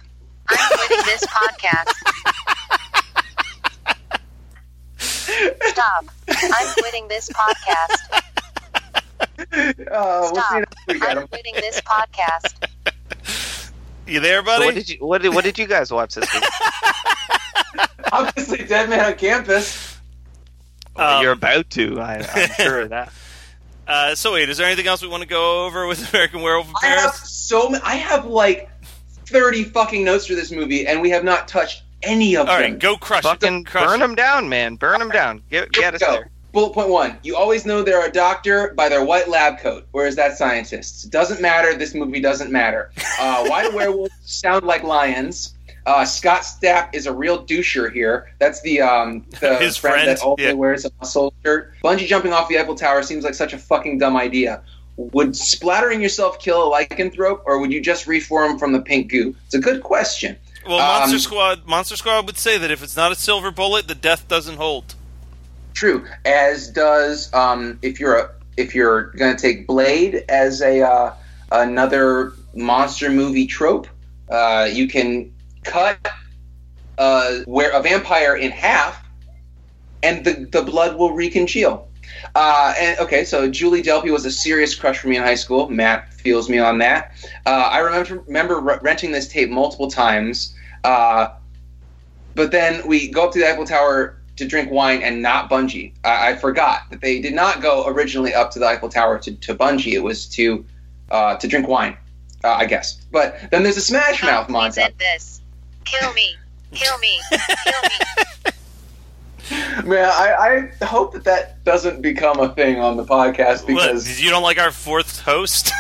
I'm 0.49 0.79
quitting 0.79 1.05
this 1.07 1.25
podcast. 1.27 1.93
Stop. 4.99 6.05
I'm 6.29 6.73
quitting 6.79 7.09
this 7.09 7.29
podcast. 7.31 8.23
Uh, 9.39 9.45
we'll 9.51 10.35
see 10.35 10.41
Stop. 10.41 10.65
I'm 11.03 11.27
quitting 11.29 11.55
this 11.57 11.81
podcast. 11.83 12.69
You 14.07 14.21
there, 14.21 14.41
So 14.41 14.45
buddy? 14.45 14.65
what 14.67 14.75
did 14.75 14.89
you 14.89 14.97
what 15.01 15.23
did, 15.23 15.35
what 15.35 15.45
did 15.45 15.59
you 15.59 15.67
guys 15.67 15.91
watch 15.93 16.15
this 16.15 16.33
week? 16.33 16.45
Obviously, 18.13 18.65
Dead 18.65 18.89
Man 18.89 19.05
on 19.05 19.15
Campus. 19.15 19.99
Well, 20.95 21.17
Um, 21.19 21.23
You're 21.23 21.33
about 21.33 21.69
to. 21.71 22.01
I, 22.01 22.19
I'm 22.35 22.49
sure 22.57 22.81
of 22.83 22.91
that. 22.91 23.13
Uh, 23.87 24.15
so 24.15 24.33
wait, 24.33 24.49
is 24.49 24.57
there 24.59 24.67
anything 24.67 24.87
else 24.87 25.03
we 25.03 25.09
want 25.09 25.23
to 25.23 25.29
go 25.29 25.65
over 25.67 25.87
with 25.87 26.09
American 26.15 26.41
Werewolf 26.41 26.69
in 26.69 26.75
I 26.83 26.87
have 26.87 26.99
Paris? 27.13 27.31
so 27.31 27.69
ma- 27.69 27.79
I 27.85 27.97
have 27.97 28.27
like 28.27 28.71
thirty 29.27 29.65
fucking 29.65 30.05
notes 30.05 30.27
for 30.27 30.35
this 30.35 30.51
movie, 30.51 30.87
and 30.87 31.01
we 31.01 31.11
have 31.11 31.25
not 31.25 31.49
touched 31.49 31.83
any 32.03 32.35
of 32.37 32.49
All 32.49 32.59
them. 32.59 32.73
right, 32.73 32.79
go 32.79 32.97
crush 32.97 33.23
Fucking 33.23 33.61
it. 33.61 33.67
Crush 33.67 33.85
burn 33.87 34.01
it. 34.01 34.07
them 34.07 34.15
down, 34.15 34.49
man. 34.49 34.77
Burn 34.77 34.99
them 34.99 35.11
down. 35.11 35.43
Get 35.51 35.73
get 35.73 35.95
us 35.95 36.01
Go. 36.01 36.13
there. 36.13 36.31
Bullet 36.53 36.73
point 36.73 36.89
one: 36.89 37.19
You 37.23 37.37
always 37.37 37.67
know 37.67 37.83
they're 37.83 38.07
a 38.07 38.11
doctor 38.13 38.73
by 38.75 38.89
their 38.89 39.05
white 39.05 39.29
lab 39.29 39.59
coat. 39.59 39.87
Where 39.93 40.07
is 40.07 40.17
that 40.17 40.39
scientists? 40.39 41.03
Doesn't 41.05 41.41
matter. 41.43 41.75
This 41.75 41.95
movie 41.95 42.21
doesn't 42.21 42.51
matter. 42.51 42.91
Uh, 43.21 43.47
why 43.47 43.69
do 43.69 43.77
werewolves 43.77 44.13
sound 44.25 44.65
like 44.65 44.83
lions? 44.83 45.53
Uh, 45.85 46.05
Scott 46.05 46.41
Stapp 46.43 46.89
is 46.95 47.07
a 47.07 47.13
real 47.13 47.45
doucher 47.47 47.93
here. 47.93 48.33
That's 48.41 48.61
the 48.63 48.81
um, 48.81 49.25
the 49.41 49.57
His 49.57 49.77
friend, 49.77 49.95
friend, 49.95 50.09
that 50.09 50.21
also 50.23 50.43
yeah. 50.43 50.53
wears 50.53 50.85
a 50.85 50.91
muscle 50.99 51.33
shirt. 51.45 51.75
Bungee 51.85 52.07
jumping 52.07 52.33
off 52.33 52.49
the 52.49 52.59
Eiffel 52.59 52.75
Tower 52.75 53.03
seems 53.03 53.23
like 53.23 53.35
such 53.35 53.53
a 53.53 53.59
fucking 53.59 53.99
dumb 53.99 54.17
idea. 54.17 54.63
Would 54.97 55.37
splattering 55.37 56.01
yourself 56.01 56.39
kill 56.39 56.73
a 56.73 56.85
lycanthrope, 56.85 57.43
or 57.45 57.59
would 57.59 57.73
you 57.73 57.81
just 57.81 58.07
reform 58.07 58.59
from 58.59 58.73
the 58.73 58.81
pink 58.81 59.11
goo? 59.11 59.35
It's 59.45 59.55
a 59.55 59.61
good 59.61 59.83
question. 59.83 60.37
Well, 60.67 60.79
Monster 60.79 61.17
Um, 61.17 61.21
Squad, 61.21 61.67
Monster 61.67 61.97
Squad 61.97 62.27
would 62.27 62.39
say 62.39 62.59
that 62.59 62.71
if 62.71 62.83
it's 62.83 62.97
not 62.97 63.13
a 63.13 63.15
silver 63.15 63.51
bullet, 63.51 63.89
the 63.89 63.95
death 63.95 64.27
doesn't 64.27 64.57
hold. 64.57 64.95
True, 65.75 66.07
as 66.25 66.71
does 66.71 67.33
um, 67.35 67.79
if 67.83 68.01
you're 68.01 68.17
a 68.17 68.31
if 68.57 68.75
you're 68.75 69.13
going 69.13 69.37
to 69.37 69.41
take 69.41 69.67
Blade 69.67 70.25
as 70.29 70.63
a 70.63 70.81
uh, 70.81 71.15
another 71.53 72.33
monster 72.55 73.11
movie 73.11 73.47
trope. 73.47 73.87
Uh, 74.29 74.69
you 74.71 74.89
can 74.89 75.33
cut 75.63 75.99
uh, 76.99 77.41
where 77.45 77.71
a 77.71 77.83
vampire 77.83 78.35
in 78.35 78.51
half, 78.51 79.05
and 80.03 80.25
the 80.25 80.49
the 80.51 80.63
blood 80.63 80.97
will 80.97 81.11
recongeal. 81.11 81.85
Uh, 82.35 82.75
and 82.79 82.99
okay, 82.99 83.25
so 83.25 83.49
Julie 83.49 83.83
Delpy 83.83 84.11
was 84.11 84.25
a 84.25 84.31
serious 84.31 84.75
crush 84.75 84.99
for 84.99 85.09
me 85.09 85.17
in 85.17 85.23
high 85.23 85.35
school. 85.35 85.69
Matt 85.69 86.13
feels 86.15 86.49
me 86.49 86.59
on 86.59 86.79
that. 86.79 87.13
Uh, 87.45 87.51
I 87.51 87.79
remember 87.79 88.23
remember 88.27 88.61
re- 88.61 88.79
renting 88.83 89.13
this 89.13 89.29
tape 89.29 89.51
multiple 89.51 89.91
times. 89.91 90.55
Uh, 90.85 91.29
but 92.35 92.53
then 92.53 92.87
we 92.87 93.09
go 93.09 93.25
up 93.25 93.33
to 93.33 93.39
the 93.39 93.49
Eiffel 93.49 93.65
Tower 93.65 94.19
to 94.37 94.47
drink 94.47 94.71
wine 94.71 95.03
and 95.03 95.23
not 95.23 95.51
bungee. 95.51 95.93
I, 96.05 96.33
I 96.33 96.37
forgot 96.37 96.83
that 96.91 97.01
they 97.01 97.21
did 97.21 97.35
not 97.35 97.63
go 97.63 97.87
originally 97.87 98.35
up 98.35 98.51
to 98.53 98.59
the 98.59 98.67
Eiffel 98.67 98.89
Tower 98.89 99.19
to, 99.21 99.35
to 99.35 99.55
bungee. 99.55 99.95
It 99.95 100.03
was 100.03 100.27
to 100.31 100.65
uh, 101.11 101.37
to 101.37 101.49
drink 101.49 101.69
wine, 101.69 101.97
uh, 102.45 102.53
I 102.53 102.67
guess. 102.67 102.97
But 103.11 103.51
then 103.51 103.63
there's 103.63 103.77
a 103.77 103.81
Smash 103.81 104.23
Mouth 104.23 104.47
Please 104.49 104.55
montage. 104.55 104.79
end 104.79 104.95
this. 104.99 105.41
Kill 105.85 106.13
me. 106.13 106.35
Kill 106.73 106.99
me. 106.99 107.19
Kill 107.31 107.83
me. 107.83 108.25
Man, 109.85 110.05
I, 110.13 110.71
I 110.81 110.85
hope 110.85 111.13
that 111.15 111.25
that 111.25 111.63
doesn't 111.65 112.03
become 112.03 112.41
a 112.41 112.53
thing 112.55 112.81
on 112.81 112.97
the 112.97 113.05
podcast 113.05 113.63
What, 113.63 113.67
because 113.93 114.21
you 114.21 114.31
don't 114.31 114.43
like 114.43 114.59
our 114.59 114.71
fourth 114.73 115.21
host? 115.21 115.71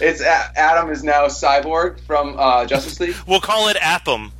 it's 0.00 0.20
A- 0.20 0.52
Adam 0.58 0.90
is 0.90 1.02
now 1.04 1.26
Cyborg 1.26 2.00
from 2.00 2.36
uh, 2.38 2.66
Justice 2.66 3.00
League. 3.00 3.16
we'll 3.26 3.40
call 3.40 3.68
it 3.68 3.76
Appum. 3.78 4.30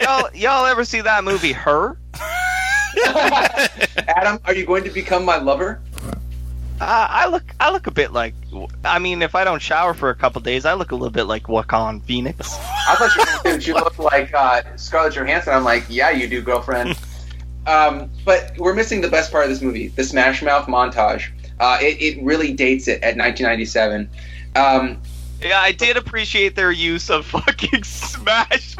y'all, 0.00 0.28
y'all 0.34 0.66
ever 0.66 0.84
see 0.84 1.00
that 1.00 1.24
movie 1.24 1.52
Her? 1.52 1.96
Adam, 4.06 4.38
are 4.44 4.54
you 4.54 4.64
going 4.66 4.84
to 4.84 4.90
become 4.90 5.24
my 5.24 5.36
lover? 5.38 5.80
Uh, 6.82 7.06
I 7.08 7.28
look, 7.28 7.44
I 7.60 7.70
look 7.70 7.86
a 7.86 7.92
bit 7.92 8.12
like. 8.12 8.34
I 8.84 8.98
mean, 8.98 9.22
if 9.22 9.36
I 9.36 9.44
don't 9.44 9.62
shower 9.62 9.94
for 9.94 10.10
a 10.10 10.16
couple 10.16 10.40
days, 10.40 10.64
I 10.64 10.74
look 10.74 10.90
a 10.90 10.96
little 10.96 11.12
bit 11.12 11.24
like 11.24 11.48
Joaquin 11.48 12.00
Phoenix. 12.00 12.58
I 12.88 12.96
thought 12.96 13.14
you 13.14 13.20
were 13.22 13.42
going 13.44 13.60
to 13.60 13.66
you 13.68 13.74
look 13.74 13.98
like 14.00 14.34
uh, 14.34 14.62
Scarlett 14.76 15.14
Johansson. 15.14 15.54
I'm 15.54 15.62
like, 15.62 15.84
yeah, 15.88 16.10
you 16.10 16.26
do, 16.26 16.42
girlfriend. 16.42 16.98
Um, 17.68 18.10
but 18.24 18.58
we're 18.58 18.74
missing 18.74 19.00
the 19.00 19.08
best 19.08 19.30
part 19.30 19.44
of 19.44 19.50
this 19.50 19.62
movie, 19.62 19.88
the 19.88 20.02
Smash 20.02 20.42
Mouth 20.42 20.66
montage. 20.66 21.30
Uh, 21.60 21.78
it, 21.80 22.02
it 22.02 22.20
really 22.24 22.52
dates 22.52 22.88
it 22.88 23.00
at 23.04 23.16
1997. 23.16 24.10
Um, 24.56 25.00
Yeah, 25.40 25.60
I 25.60 25.70
did 25.70 25.96
appreciate 25.96 26.56
their 26.56 26.72
use 26.72 27.10
of 27.10 27.26
fucking 27.26 27.84
Smash. 27.84 28.76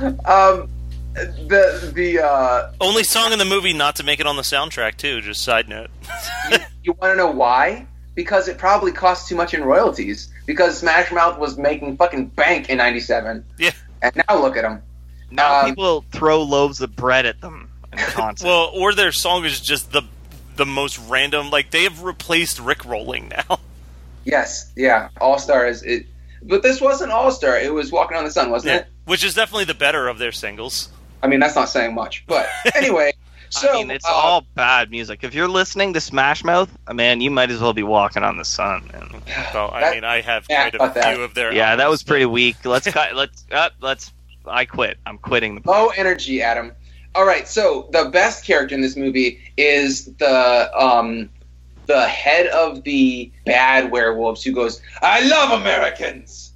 um, 0.24 0.70
the 1.14 1.92
the 1.94 2.24
uh, 2.24 2.72
Only 2.80 3.04
song 3.04 3.32
in 3.32 3.38
the 3.38 3.44
movie 3.44 3.72
not 3.72 3.96
to 3.96 4.04
make 4.04 4.20
it 4.20 4.26
on 4.26 4.36
the 4.36 4.42
soundtrack 4.42 4.96
too. 4.96 5.20
Just 5.20 5.42
side 5.42 5.68
note. 5.68 5.90
you, 6.50 6.58
you 6.82 6.92
want 6.94 7.12
to 7.12 7.16
know 7.16 7.30
why? 7.30 7.86
Because 8.14 8.48
it 8.48 8.58
probably 8.58 8.92
cost 8.92 9.28
too 9.28 9.36
much 9.36 9.54
in 9.54 9.64
royalties. 9.64 10.30
Because 10.46 10.78
Smash 10.78 11.10
Mouth 11.10 11.38
was 11.38 11.56
making 11.56 11.96
fucking 11.96 12.26
bank 12.28 12.68
in 12.68 12.78
'97. 12.78 13.44
Yeah. 13.58 13.70
And 14.02 14.22
now 14.28 14.40
look 14.40 14.56
at 14.56 14.62
them. 14.62 14.82
now 15.30 15.60
Um, 15.60 15.70
people 15.70 16.04
throw 16.12 16.42
loaves 16.42 16.80
of 16.80 16.94
bread 16.94 17.26
at 17.26 17.40
them 17.40 17.70
in 17.92 17.98
the 17.98 18.04
concert. 18.04 18.46
Well, 18.46 18.70
or 18.74 18.92
their 18.92 19.12
song 19.12 19.44
is 19.44 19.60
just 19.60 19.92
the 19.92 20.02
the 20.56 20.66
most 20.66 20.98
random. 21.08 21.50
Like 21.50 21.70
they 21.70 21.84
have 21.84 22.02
replaced 22.02 22.60
Rick 22.60 22.84
rolling 22.84 23.28
now. 23.28 23.58
Yes, 24.26 24.72
yeah, 24.74 25.10
All 25.20 25.38
Star 25.38 25.66
is 25.66 25.82
it. 25.82 26.06
But 26.42 26.62
this 26.62 26.80
wasn't 26.80 27.12
All 27.12 27.30
Star. 27.30 27.58
It 27.58 27.74
was 27.74 27.92
Walking 27.92 28.16
on 28.16 28.24
the 28.24 28.30
Sun, 28.30 28.50
wasn't 28.50 28.76
it? 28.76 28.86
Which 29.04 29.22
is 29.22 29.34
definitely 29.34 29.66
the 29.66 29.74
better 29.74 30.08
of 30.08 30.18
their 30.18 30.32
singles. 30.32 30.88
I 31.24 31.26
mean, 31.26 31.40
that's 31.40 31.56
not 31.56 31.68
saying 31.70 31.94
much. 31.94 32.24
But 32.26 32.46
anyway, 32.74 33.12
so 33.48 33.70
I 33.70 33.72
mean, 33.74 33.90
it's 33.90 34.04
uh, 34.06 34.10
all 34.12 34.46
bad 34.54 34.90
music. 34.90 35.24
If 35.24 35.34
you're 35.34 35.48
listening 35.48 35.94
to 35.94 36.00
Smash 36.00 36.44
Mouth, 36.44 36.70
uh, 36.86 36.92
man, 36.94 37.20
you 37.22 37.30
might 37.30 37.50
as 37.50 37.60
well 37.60 37.72
be 37.72 37.82
walking 37.82 38.22
on 38.22 38.36
the 38.36 38.44
sun. 38.44 38.88
Man. 38.92 39.22
So 39.52 39.70
I 39.72 39.80
That- 39.80 39.94
mean, 39.94 40.04
I 40.04 40.20
have 40.20 40.44
yeah, 40.50 40.68
quite 40.68 40.74
a 40.74 40.76
about 40.76 40.94
that. 40.94 41.14
few 41.14 41.24
of 41.24 41.34
their. 41.34 41.52
Yeah, 41.52 41.76
that 41.76 41.82
albums, 41.84 41.90
was 41.90 42.02
pretty 42.02 42.26
weak. 42.26 42.56
Let's 42.64 42.86
cut. 42.92 43.14
Let's. 43.16 43.46
Uh, 43.50 43.70
let's. 43.80 44.12
I 44.46 44.66
quit. 44.66 44.98
I'm 45.06 45.16
quitting 45.18 45.54
the. 45.60 45.70
low 45.70 45.88
energy, 45.96 46.42
Adam. 46.42 46.72
All 47.14 47.24
right, 47.24 47.48
so 47.48 47.88
the 47.92 48.10
best 48.10 48.44
character 48.44 48.74
in 48.74 48.80
this 48.82 48.96
movie 48.96 49.40
is 49.56 50.06
the 50.16 50.70
um, 50.78 51.30
the 51.86 52.06
head 52.08 52.48
of 52.48 52.82
the 52.84 53.30
bad 53.46 53.90
werewolves 53.90 54.42
who 54.44 54.52
goes, 54.52 54.82
"I 55.00 55.26
love 55.26 55.60
Americans." 55.60 56.50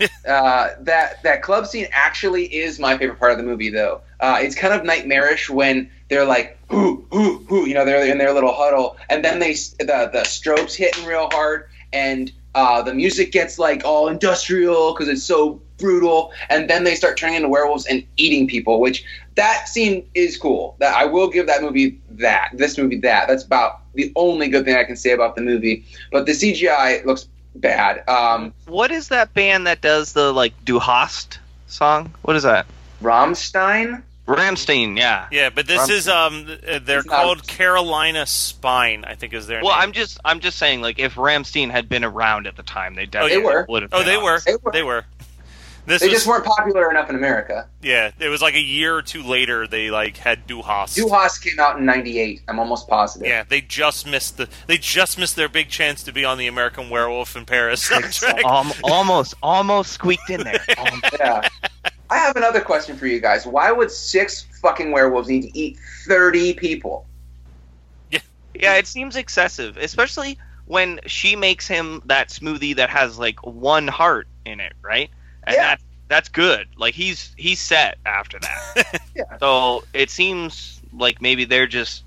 uh, 0.28 0.70
that 0.80 1.22
that 1.22 1.42
club 1.42 1.66
scene 1.66 1.86
actually 1.92 2.44
is 2.44 2.78
my 2.78 2.96
favorite 2.96 3.18
part 3.18 3.32
of 3.32 3.38
the 3.38 3.44
movie, 3.44 3.70
though. 3.70 4.00
Uh, 4.20 4.38
it's 4.40 4.54
kind 4.54 4.72
of 4.72 4.84
nightmarish 4.84 5.50
when 5.50 5.90
they're 6.08 6.24
like, 6.24 6.58
"Ooh, 6.72 7.06
ooh, 7.14 7.46
ooh," 7.50 7.66
you 7.66 7.74
know, 7.74 7.84
they're 7.84 8.06
in 8.06 8.18
their 8.18 8.32
little 8.32 8.52
huddle, 8.52 8.96
and 9.10 9.24
then 9.24 9.38
they 9.38 9.52
the 9.52 10.10
the 10.12 10.22
strobes 10.24 10.74
hitting 10.74 11.04
real 11.04 11.28
hard, 11.30 11.68
and 11.92 12.32
uh, 12.54 12.82
the 12.82 12.94
music 12.94 13.32
gets 13.32 13.58
like 13.58 13.84
all 13.84 14.08
industrial 14.08 14.92
because 14.92 15.08
it's 15.08 15.24
so 15.24 15.60
brutal, 15.78 16.32
and 16.50 16.68
then 16.68 16.84
they 16.84 16.94
start 16.94 17.16
turning 17.16 17.36
into 17.36 17.48
werewolves 17.48 17.86
and 17.86 18.04
eating 18.16 18.46
people, 18.46 18.80
which 18.80 19.04
that 19.34 19.68
scene 19.68 20.08
is 20.14 20.36
cool. 20.36 20.76
That 20.78 20.94
I 20.94 21.04
will 21.06 21.28
give 21.28 21.46
that 21.46 21.62
movie 21.62 22.00
that. 22.10 22.50
This 22.54 22.78
movie 22.78 22.98
that. 23.00 23.28
That's 23.28 23.44
about 23.44 23.80
the 23.94 24.12
only 24.16 24.48
good 24.48 24.64
thing 24.64 24.76
I 24.76 24.84
can 24.84 24.96
say 24.96 25.12
about 25.12 25.34
the 25.34 25.42
movie. 25.42 25.84
But 26.10 26.26
the 26.26 26.32
CGI 26.32 27.04
looks 27.04 27.28
bad. 27.54 28.08
Um, 28.08 28.52
What 28.66 28.90
is 28.90 29.08
that 29.08 29.34
band 29.34 29.66
that 29.66 29.80
does 29.80 30.12
the 30.12 30.32
like 30.32 30.52
Du 30.64 30.78
Hast 30.78 31.38
song? 31.66 32.12
What 32.22 32.36
is 32.36 32.42
that? 32.44 32.66
Rammstein. 33.02 34.02
Ramstein. 34.28 34.96
Yeah. 34.96 35.26
Yeah, 35.32 35.50
but 35.50 35.66
this 35.66 35.80
Um, 35.82 35.90
is 35.90 36.08
um, 36.08 36.46
uh, 36.48 36.78
they're 36.84 37.00
It's 37.00 37.08
not- 37.08 37.22
called 37.22 37.46
Carolina 37.48 38.24
Spine. 38.24 39.04
I 39.04 39.16
think 39.16 39.32
is 39.34 39.48
their 39.48 39.60
Well, 39.62 39.72
name. 39.74 39.82
I'm 39.82 39.92
just. 39.92 40.20
I'm 40.24 40.38
just 40.40 40.58
saying. 40.58 40.80
Like, 40.80 41.00
if 41.00 41.16
Rammstein 41.16 41.70
had 41.72 41.88
been 41.88 42.04
around 42.04 42.46
at 42.46 42.56
the 42.56 42.62
time, 42.62 42.94
they 42.94 43.02
They 43.02 43.06
definitely 43.06 43.38
were. 43.44 43.66
would 43.68 43.82
have. 43.82 43.92
Oh, 43.92 43.98
been 43.98 44.06
they 44.06 44.16
were. 44.16 44.40
They 44.46 44.54
were. 44.62 44.72
They 44.72 44.82
were. 44.84 45.04
This 45.84 46.00
They 46.00 46.06
was 46.08 46.14
just 46.18 46.26
weren't 46.28 46.44
popular 46.44 46.90
enough 46.90 47.10
in 47.10 47.16
America. 47.16 47.68
yeah. 47.82 48.12
It 48.20 48.28
was 48.28 48.40
like 48.40 48.54
a 48.54 48.60
year 48.60 48.94
or 48.94 49.02
two 49.02 49.22
later. 49.22 49.66
They 49.66 49.90
like 49.90 50.16
had 50.16 50.46
Du 50.46 50.62
Hast. 50.62 50.96
Duhas 50.96 51.42
came 51.42 51.58
out 51.58 51.78
in 51.78 51.84
'98. 51.84 52.42
I'm 52.46 52.60
almost 52.60 52.86
positive. 52.88 53.26
Yeah, 53.26 53.42
they 53.48 53.60
just 53.60 54.06
missed 54.06 54.36
the. 54.36 54.48
They 54.68 54.78
just 54.78 55.18
missed 55.18 55.34
their 55.34 55.48
big 55.48 55.68
chance 55.70 56.04
to 56.04 56.12
be 56.12 56.24
on 56.24 56.38
the 56.38 56.46
American 56.46 56.88
Werewolf 56.88 57.34
in 57.34 57.44
Paris 57.46 57.88
soundtrack. 57.88 58.44
Um, 58.44 58.72
almost, 58.84 59.34
almost 59.42 59.92
squeaked 59.92 60.30
in 60.30 60.42
there. 60.42 60.64
Um, 60.78 61.02
Yeah. 61.18 61.48
I 62.10 62.18
have 62.18 62.36
another 62.36 62.60
question 62.60 62.96
for 62.96 63.06
you 63.06 63.20
guys. 63.20 63.46
Why 63.46 63.72
would 63.72 63.90
six 63.90 64.42
fucking 64.60 64.92
werewolves 64.92 65.28
need 65.28 65.42
to 65.42 65.58
eat 65.58 65.78
30 66.06 66.52
people? 66.54 67.06
Yeah, 68.10 68.20
yeah, 68.54 68.74
it 68.74 68.86
seems 68.86 69.16
excessive, 69.16 69.76
especially 69.78 70.38
when 70.66 71.00
she 71.06 71.36
makes 71.36 71.66
him 71.66 72.02
that 72.04 72.28
smoothie 72.28 72.76
that 72.76 72.90
has 72.90 73.18
like 73.18 73.44
one 73.46 73.88
heart 73.88 74.28
in 74.44 74.60
it, 74.60 74.74
right? 74.82 75.10
And 75.44 75.56
Yeah. 75.56 75.62
that 75.62 75.80
that's 76.08 76.28
good. 76.28 76.68
Like 76.76 76.94
he's 76.94 77.32
he's 77.36 77.58
set 77.60 77.98
after 78.06 78.38
that. 78.40 79.00
Yeah. 79.14 79.24
So 79.40 79.84
it 79.92 80.08
seems 80.10 80.80
like 80.92 81.20
maybe 81.20 81.44
they're 81.44 81.66
just 81.66 82.02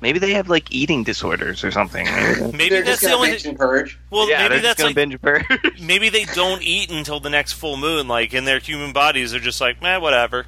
maybe 0.00 0.18
they 0.18 0.32
have 0.32 0.48
like 0.48 0.70
eating 0.72 1.04
disorders 1.04 1.62
or 1.64 1.70
something. 1.70 2.06
Maybe 2.52 2.70
They're 2.70 2.82
that's 2.82 2.86
just 2.86 3.00
the 3.02 3.06
gonna 3.08 3.16
only. 3.16 3.30
binge 3.32 3.44
and 3.46 3.58
purge. 3.58 3.98
Well, 4.10 4.28
yeah, 4.30 4.48
maybe 4.48 4.62
that's 4.62 4.78
gonna 4.78 4.88
like 4.88 4.94
binge 4.96 5.14
a 5.14 5.18
purge. 5.18 5.44
maybe 5.82 6.08
they 6.08 6.24
don't 6.24 6.62
eat 6.62 6.90
until 6.90 7.20
the 7.20 7.28
next 7.28 7.52
full 7.52 7.76
moon. 7.76 8.08
Like 8.08 8.32
in 8.32 8.46
their 8.46 8.58
human 8.58 8.92
bodies, 8.94 9.32
they're 9.32 9.40
just 9.40 9.60
like, 9.60 9.82
man, 9.82 10.00
whatever. 10.00 10.46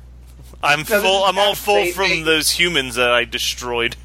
I'm 0.62 0.84
this 0.84 1.02
full. 1.02 1.24
I'm 1.24 1.38
all 1.38 1.54
full 1.54 1.74
they- 1.84 1.92
from 1.92 2.08
they- 2.08 2.22
those 2.22 2.48
humans 2.50 2.94
that 2.94 3.10
I 3.10 3.24
destroyed. 3.26 3.96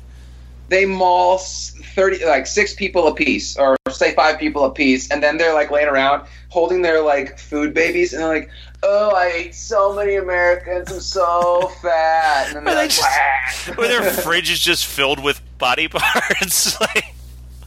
They 0.69 0.85
maul 0.85 1.37
30, 1.37 2.25
like 2.25 2.45
six 2.45 2.73
people 2.73 3.07
apiece, 3.07 3.57
or 3.57 3.77
say 3.89 4.13
five 4.13 4.37
people 4.37 4.65
apiece, 4.65 5.09
and 5.09 5.23
then 5.23 5.37
they're 5.37 5.53
like 5.53 5.71
laying 5.71 5.87
around 5.87 6.27
holding 6.49 6.81
their 6.81 7.01
like 7.01 7.39
food 7.39 7.73
babies, 7.73 8.11
and 8.13 8.21
they're 8.21 8.27
like, 8.29 8.49
"Oh, 8.83 9.11
I 9.15 9.27
ate 9.27 9.55
so 9.55 9.95
many 9.95 10.15
Americans. 10.15 10.91
I'm 10.91 10.99
so 10.99 11.71
fat." 11.81 12.47
And 12.47 12.57
then 12.57 12.63
they're 12.65 12.75
they 12.75 12.81
like, 12.81 12.89
just- 12.89 13.69
"Wah." 13.69 13.83
Or 13.83 13.87
their 13.87 14.03
fridge 14.11 14.51
is 14.51 14.59
just 14.59 14.85
filled 14.85 15.23
with 15.23 15.41
body 15.57 15.87
parts. 15.87 16.79
like, 16.81 17.05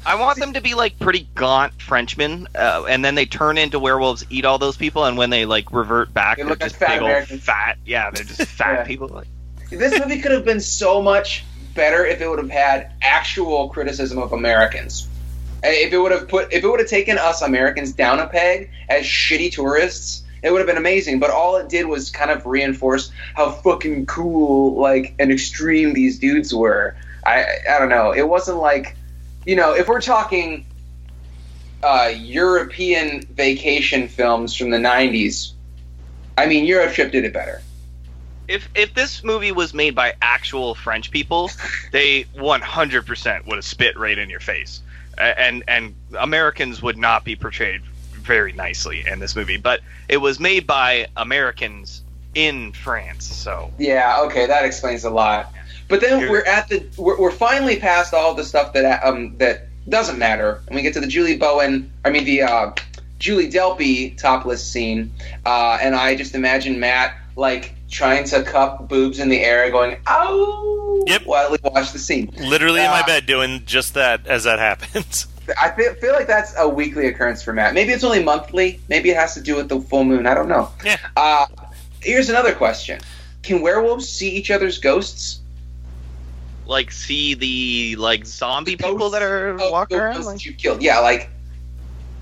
I 0.05 0.15
want 0.17 0.39
them 0.39 0.53
to 0.53 0.61
be 0.61 0.75
like 0.75 0.99
pretty 0.99 1.27
gaunt 1.35 1.81
Frenchmen, 1.81 2.49
uh, 2.55 2.85
and 2.87 3.03
then 3.05 3.15
they 3.15 3.25
turn 3.27 3.57
into 3.57 3.79
werewolves, 3.79 4.25
eat 4.29 4.45
all 4.45 4.59
those 4.59 4.77
people, 4.77 5.05
and 5.07 5.17
when 5.17 5.31
they 5.31 5.47
like 5.47 5.73
revert 5.73 6.13
back, 6.13 6.37
They 6.37 6.43
they 6.43 6.47
are 6.47 6.51
look 6.51 6.61
like 6.61 6.69
just 6.71 6.79
fat 6.79 6.89
big 6.89 7.01
old 7.01 7.11
Americans. 7.11 7.43
fat. 7.45 7.79
Yeah, 7.87 8.11
they're 8.11 8.25
just 8.25 8.43
fat 8.47 8.73
Yeah. 8.81 8.85
people. 8.85 9.09
Like, 9.09 9.29
this 9.71 9.99
movie 9.99 10.21
could 10.21 10.33
have 10.33 10.45
been 10.45 10.61
so 10.61 11.01
much 11.01 11.45
better 11.75 12.05
if 12.05 12.21
it 12.21 12.29
would 12.29 12.39
have 12.39 12.51
had 12.51 12.93
actual 13.03 13.69
criticism 13.69 14.19
of 14.19 14.33
Americans. 14.33 15.09
Uh, 15.63 15.69
If 15.69 15.93
it 15.93 15.99
would 15.99 16.13
have 16.13 16.29
put, 16.29 16.53
if 16.53 16.65
it 16.65 16.69
would 16.69 16.81
have 16.81 16.89
taken 16.89 17.19
us 17.19 17.43
Americans 17.43 17.93
down 17.93 18.19
a 18.19 18.27
peg 18.27 18.71
as 18.89 19.05
shitty 19.05 19.53
tourists, 19.53 20.25
it 20.43 20.51
would 20.51 20.59
have 20.59 20.67
been 20.67 20.79
amazing. 20.79 21.19
But 21.19 21.31
all 21.31 21.57
it 21.57 21.69
did 21.69 21.87
was 21.87 22.11
kind 22.11 22.31
of 22.31 22.47
reinforce 22.47 23.13
how 23.35 23.51
fucking 23.51 24.07
cool, 24.07 24.81
like, 24.81 25.15
and 25.19 25.31
extreme 25.31 25.93
these 25.93 26.19
dudes 26.19 26.55
were. 26.55 26.97
I, 27.25 27.45
I 27.71 27.79
don't 27.79 27.91
know. 27.91 28.13
It 28.13 28.27
wasn't 28.27 28.59
like, 28.59 28.97
you 29.45 29.57
know, 29.57 29.75
if 29.75 29.89
we're 29.89 30.01
talking 30.01 30.65
uh, 31.83 32.13
European 32.15 33.23
vacation 33.23 34.09
films 34.09 34.55
from 34.55 34.71
the 34.71 34.79
'90s, 34.79 35.53
I 36.39 36.47
mean, 36.47 36.67
EuroTrip 36.67 37.13
did 37.13 37.25
it 37.25 37.35
better. 37.35 37.61
If 38.51 38.69
if 38.75 38.95
this 38.95 39.23
movie 39.23 39.53
was 39.53 39.73
made 39.73 39.95
by 39.95 40.15
actual 40.21 40.75
French 40.75 41.11
people, 41.11 41.51
they 41.93 42.25
100% 42.37 43.47
would 43.47 43.57
have 43.57 43.65
spit 43.65 43.97
right 43.97 44.19
in 44.19 44.29
your 44.29 44.41
face. 44.41 44.83
And 45.17 45.63
and 45.69 45.95
Americans 46.19 46.83
would 46.83 46.99
not 46.99 47.25
be 47.25 47.37
portrayed 47.37 47.83
very 48.13 48.53
nicely 48.53 49.05
in 49.07 49.21
this 49.21 49.37
movie. 49.37 49.57
But 49.57 49.81
it 50.09 50.19
was 50.19 50.41
made 50.41 50.67
by 50.67 51.07
Americans 51.17 52.03
in 52.35 52.73
France, 52.73 53.25
so 53.25 53.73
Yeah, 53.79 54.21
okay, 54.23 54.47
that 54.47 54.65
explains 54.65 55.05
a 55.05 55.11
lot. 55.11 55.53
But 55.89 56.01
then 56.01 56.31
we're 56.31 56.45
at 56.45 56.69
the 56.69 56.87
we're, 56.97 57.19
we're 57.19 57.31
finally 57.31 57.77
past 57.77 58.15
all 58.15 58.35
the 58.35 58.45
stuff 58.45 58.73
that 58.73 59.05
um 59.05 59.37
that 59.39 59.69
doesn't 59.89 60.19
matter, 60.19 60.61
and 60.67 60.77
we 60.77 60.83
get 60.83 60.95
to 60.95 61.01
the 61.01 61.07
Julie 61.07 61.37
Bowen. 61.37 61.93
I 62.05 62.11
mean 62.11 62.25
the 62.25 62.43
uh, 62.43 62.73
Julie 63.19 63.51
Delpy 63.51 64.17
topless 64.17 64.65
scene, 64.65 65.13
uh, 65.45 65.79
and 65.81 65.95
I 65.95 66.17
just 66.17 66.35
imagine 66.35 66.81
Matt 66.81 67.15
like 67.37 67.75
trying 67.91 68.25
to 68.25 68.43
cup 68.43 68.89
boobs 68.89 69.19
in 69.19 69.29
the 69.29 69.41
air, 69.41 69.71
going 69.71 69.97
"ow" 70.07 71.03
Yep. 71.07 71.23
while 71.27 71.51
we 71.51 71.59
watch 71.65 71.93
the 71.93 71.99
scene. 71.99 72.33
Literally 72.39 72.81
in 72.81 72.91
my 72.91 73.01
Uh, 73.01 73.07
bed 73.07 73.27
doing 73.27 73.63
just 73.67 73.95
that 73.95 74.27
as 74.27 74.45
that 74.45 74.59
happens. 74.59 75.27
I 75.61 75.71
feel, 75.71 75.95
feel 75.95 76.13
like 76.13 76.29
that's 76.29 76.55
a 76.57 76.69
weekly 76.69 77.07
occurrence 77.07 77.43
for 77.43 77.53
Matt. 77.53 77.75
Maybe 77.75 77.93
it's 77.93 78.05
only 78.05 78.23
monthly. 78.23 78.79
Maybe 78.89 79.11
it 79.11 79.17
has 79.17 79.35
to 79.35 79.41
do 79.41 79.57
with 79.57 79.69
the 79.69 79.81
full 79.81 80.05
moon. 80.05 80.27
I 80.27 80.35
don't 80.35 80.49
know. 80.49 80.71
Yeah. 80.85 80.99
Uh, 81.17 81.47
here's 82.01 82.29
another 82.31 82.55
question: 82.55 83.01
Can 83.43 83.61
werewolves 83.61 84.09
see 84.09 84.31
each 84.31 84.51
other's 84.51 84.79
ghosts? 84.79 85.39
like 86.67 86.93
see 86.93 87.35
the 87.35 87.97
like 87.97 88.25
zombie 88.25 88.77
The 88.77 88.85
people 88.85 89.11
that 89.11 89.23
are 89.23 89.49
of 89.49 89.61
walking 89.73 89.99
around. 89.99 90.25
Like, 90.25 90.37
that 90.37 90.47
you 90.47 90.53
killed. 90.53 90.81
Yeah, 90.83 91.01
like 91.01 91.29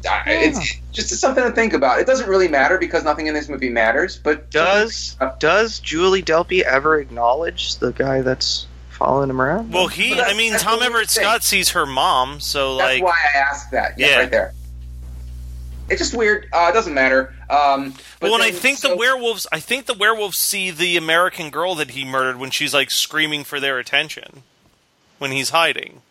uh, 0.08 0.22
it's 0.26 0.76
just 0.92 1.10
something 1.20 1.42
to 1.44 1.50
think 1.52 1.72
about. 1.72 2.00
It 2.00 2.06
doesn't 2.06 2.28
really 2.28 2.48
matter 2.48 2.78
because 2.78 3.04
nothing 3.04 3.26
in 3.26 3.34
this 3.34 3.48
movie 3.48 3.68
matters. 3.70 4.16
But 4.18 4.50
does 4.50 5.16
does 5.40 5.80
Julie 5.80 6.22
Delpy 6.22 6.60
ever 6.62 6.98
acknowledge 7.00 7.76
the 7.76 7.92
guy 7.92 8.20
that's 8.22 8.66
following 8.90 9.30
him 9.30 9.40
around? 9.40 9.72
Well, 9.72 9.86
he, 9.88 10.10
But 10.10 10.16
that's- 10.18 10.34
I 10.34 10.36
mean, 10.36 10.52
Tom 10.58 10.82
Everett 10.82 11.08
thing. 11.10 11.22
Scott 11.24 11.44
sees 11.44 11.70
her 11.70 11.86
mom, 11.86 12.40
so 12.40 12.76
that's 12.76 12.94
like, 12.94 13.02
why 13.02 13.16
I 13.34 13.38
asked 13.38 13.70
that. 13.72 13.98
Yeah, 13.98 14.06
Yeah. 14.08 14.16
right 14.18 14.30
there. 14.30 14.54
It's 15.90 16.00
just 16.00 16.14
weird. 16.14 16.48
Uh, 16.52 16.66
it 16.68 16.74
doesn't 16.74 16.92
matter. 16.92 17.34
Um, 17.48 17.94
but 18.20 18.30
well, 18.30 18.34
and 18.34 18.42
I 18.42 18.50
think 18.50 18.78
so- 18.78 18.90
the 18.90 18.96
werewolves, 18.96 19.46
I 19.50 19.58
think 19.60 19.86
the 19.86 19.94
werewolves 19.94 20.36
see 20.38 20.70
the 20.70 20.96
American 20.98 21.50
girl 21.50 21.74
that 21.76 21.92
he 21.92 22.04
murdered 22.04 22.38
when 22.38 22.50
she's 22.50 22.74
like 22.74 22.90
screaming 22.90 23.42
for 23.44 23.58
their 23.58 23.78
attention 23.78 24.42
when 25.18 25.32
he's 25.32 25.50
hiding. 25.50 26.02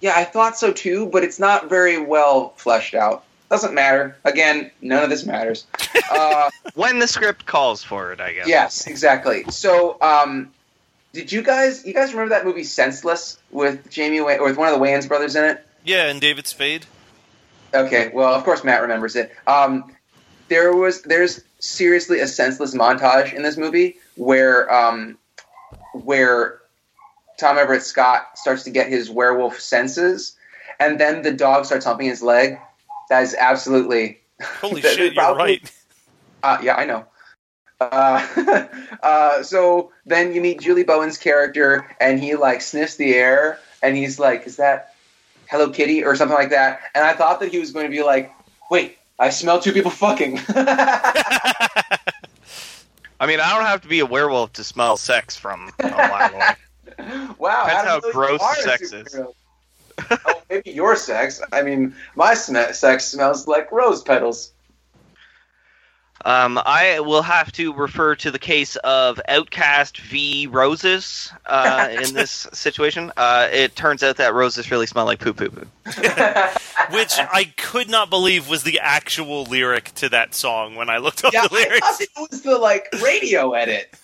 Yeah, 0.00 0.14
I 0.16 0.24
thought 0.24 0.56
so 0.56 0.72
too, 0.72 1.06
but 1.06 1.24
it's 1.24 1.38
not 1.40 1.68
very 1.68 1.98
well 1.98 2.54
fleshed 2.56 2.94
out. 2.94 3.24
Doesn't 3.50 3.72
matter. 3.74 4.16
Again, 4.24 4.70
none 4.82 5.02
of 5.02 5.10
this 5.10 5.24
matters. 5.24 5.66
Uh, 6.10 6.50
when 6.74 6.98
the 6.98 7.06
script 7.06 7.46
calls 7.46 7.82
for 7.82 8.12
it, 8.12 8.20
I 8.20 8.34
guess. 8.34 8.48
yes, 8.48 8.86
exactly. 8.86 9.44
So, 9.50 9.96
um, 10.02 10.50
did 11.14 11.32
you 11.32 11.42
guys 11.42 11.84
you 11.86 11.94
guys 11.94 12.12
remember 12.12 12.34
that 12.34 12.44
movie 12.44 12.64
Senseless 12.64 13.38
with 13.50 13.90
Jamie 13.90 14.20
Way- 14.20 14.38
or 14.38 14.46
with 14.48 14.58
one 14.58 14.68
of 14.72 14.78
the 14.78 14.84
Wayans 14.84 15.08
brothers 15.08 15.34
in 15.34 15.44
it? 15.44 15.66
Yeah, 15.84 16.08
and 16.08 16.20
David 16.20 16.46
Spade. 16.46 16.84
Okay, 17.72 18.10
well, 18.12 18.34
of 18.34 18.44
course 18.44 18.64
Matt 18.64 18.82
remembers 18.82 19.16
it. 19.16 19.34
Um, 19.46 19.92
there 20.48 20.74
was 20.74 21.02
there's 21.02 21.42
seriously 21.58 22.20
a 22.20 22.26
senseless 22.26 22.74
montage 22.74 23.32
in 23.32 23.42
this 23.42 23.56
movie 23.56 23.96
where 24.16 24.72
um, 24.72 25.16
where 25.94 26.60
Tom 27.38 27.56
Everett 27.56 27.82
Scott 27.82 28.26
starts 28.36 28.64
to 28.64 28.70
get 28.70 28.88
his 28.88 29.08
werewolf 29.10 29.58
senses, 29.60 30.36
and 30.78 31.00
then 31.00 31.22
the 31.22 31.32
dog 31.32 31.64
starts 31.64 31.84
humping 31.86 32.08
his 32.08 32.22
leg. 32.22 32.58
That 33.08 33.22
is 33.22 33.34
absolutely 33.34 34.20
Holy 34.60 34.80
That- 34.80 34.96
shit, 34.96 35.14
you're 35.14 35.34
right. 35.34 35.70
uh, 36.42 36.58
yeah, 36.62 36.76
I 36.76 36.84
know. 36.84 37.06
Uh, 37.80 38.66
uh, 39.02 39.42
so 39.42 39.92
then 40.04 40.34
you 40.34 40.40
meet 40.40 40.60
Julie 40.60 40.84
Bowen's 40.84 41.16
character, 41.16 41.86
and 42.00 42.18
he 42.20 42.34
like 42.34 42.60
sniffs 42.60 42.96
the 42.96 43.14
air, 43.14 43.58
and 43.82 43.96
he's 43.96 44.18
like, 44.18 44.46
"Is 44.46 44.56
that 44.56 44.94
Hello 45.48 45.70
Kitty 45.70 46.04
or 46.04 46.16
something 46.16 46.36
like 46.36 46.50
that?" 46.50 46.80
And 46.94 47.04
I 47.04 47.12
thought 47.14 47.38
that 47.40 47.52
he 47.52 47.58
was 47.58 47.70
going 47.70 47.86
to 47.86 47.90
be 47.90 48.02
like, 48.02 48.32
"Wait, 48.68 48.98
I 49.18 49.30
smell 49.30 49.60
two 49.60 49.72
people 49.72 49.92
fucking." 49.92 50.40
I 53.20 53.26
mean, 53.26 53.40
I 53.40 53.54
don't 53.54 53.66
have 53.66 53.82
to 53.82 53.88
be 53.88 54.00
a 54.00 54.06
werewolf 54.06 54.54
to 54.54 54.64
smell 54.64 54.96
sex 54.96 55.36
from 55.36 55.70
a 55.78 55.88
mile 55.88 56.34
away. 56.34 56.54
wow, 57.38 57.64
Depends 57.64 57.88
how 57.88 57.98
know 57.98 58.06
you 58.06 58.12
gross 58.12 58.62
sex 58.62 58.92
is. 58.92 59.16
Superhero. 59.98 60.20
oh, 60.26 60.42
maybe 60.50 60.70
your 60.70 60.96
sex. 60.96 61.40
I 61.52 61.62
mean, 61.62 61.94
my 62.14 62.34
sm- 62.34 62.72
sex 62.72 63.06
smells 63.06 63.46
like 63.46 63.70
rose 63.72 64.02
petals. 64.02 64.52
Um, 66.24 66.58
I 66.58 66.98
will 66.98 67.22
have 67.22 67.52
to 67.52 67.72
refer 67.72 68.16
to 68.16 68.32
the 68.32 68.40
case 68.40 68.74
of 68.76 69.20
OutKast 69.28 69.98
v. 70.00 70.48
Roses 70.48 71.32
uh, 71.46 71.88
in 72.02 72.12
this 72.12 72.48
situation. 72.52 73.12
Uh, 73.16 73.48
it 73.52 73.76
turns 73.76 74.02
out 74.02 74.16
that 74.16 74.34
roses 74.34 74.68
really 74.68 74.86
smell 74.88 75.04
like 75.04 75.20
poo 75.20 75.32
poo 75.32 75.48
poo. 75.48 75.66
Which 76.90 77.12
I 77.18 77.52
could 77.56 77.88
not 77.88 78.10
believe 78.10 78.48
was 78.48 78.64
the 78.64 78.80
actual 78.80 79.44
lyric 79.44 79.94
to 79.96 80.08
that 80.08 80.34
song 80.34 80.74
when 80.74 80.90
I 80.90 80.98
looked 80.98 81.24
up 81.24 81.32
yeah, 81.32 81.46
the 81.46 81.54
I 81.54 81.58
lyrics. 81.60 81.86
thought 81.88 82.00
it 82.00 82.10
was 82.30 82.42
the 82.42 82.58
like 82.58 82.88
radio 83.00 83.52
edit. 83.52 83.94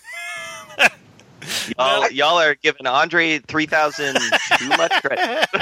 Y'all, 1.77 2.09
y'all 2.11 2.39
are 2.39 2.55
giving 2.55 2.87
Andre 2.87 3.39
3000 3.39 4.15
too 4.57 4.67
much 4.69 4.91
credit. 5.01 5.47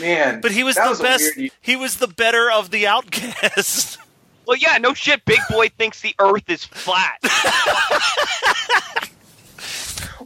Man, 0.00 0.40
But 0.40 0.50
he 0.52 0.64
was 0.64 0.74
the 0.76 0.86
was 0.88 1.00
best. 1.00 1.36
weird- 1.36 1.50
He 1.60 1.76
was 1.76 1.96
the 1.96 2.08
better 2.08 2.50
of 2.50 2.70
the 2.70 2.84
OutKasts. 2.84 3.98
Well, 4.46 4.56
yeah, 4.56 4.78
no 4.78 4.94
shit. 4.94 5.24
Big 5.26 5.38
Boi 5.48 5.68
thinks 5.68 6.00
the 6.00 6.12
Earth 6.18 6.48
is 6.50 6.64
flat. 6.64 7.18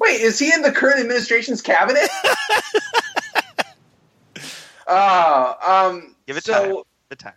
Wait, 0.00 0.20
is 0.22 0.38
he 0.38 0.50
in 0.50 0.62
the 0.62 0.72
current 0.72 0.98
administration's 1.00 1.61
cabinet? 1.61 2.09
uh, 4.87 5.55
um, 5.66 6.14
Give 6.27 6.38
it 6.38 6.44
so 6.44 6.53
time. 6.53 6.83
The 7.11 7.16
time. 7.16 7.33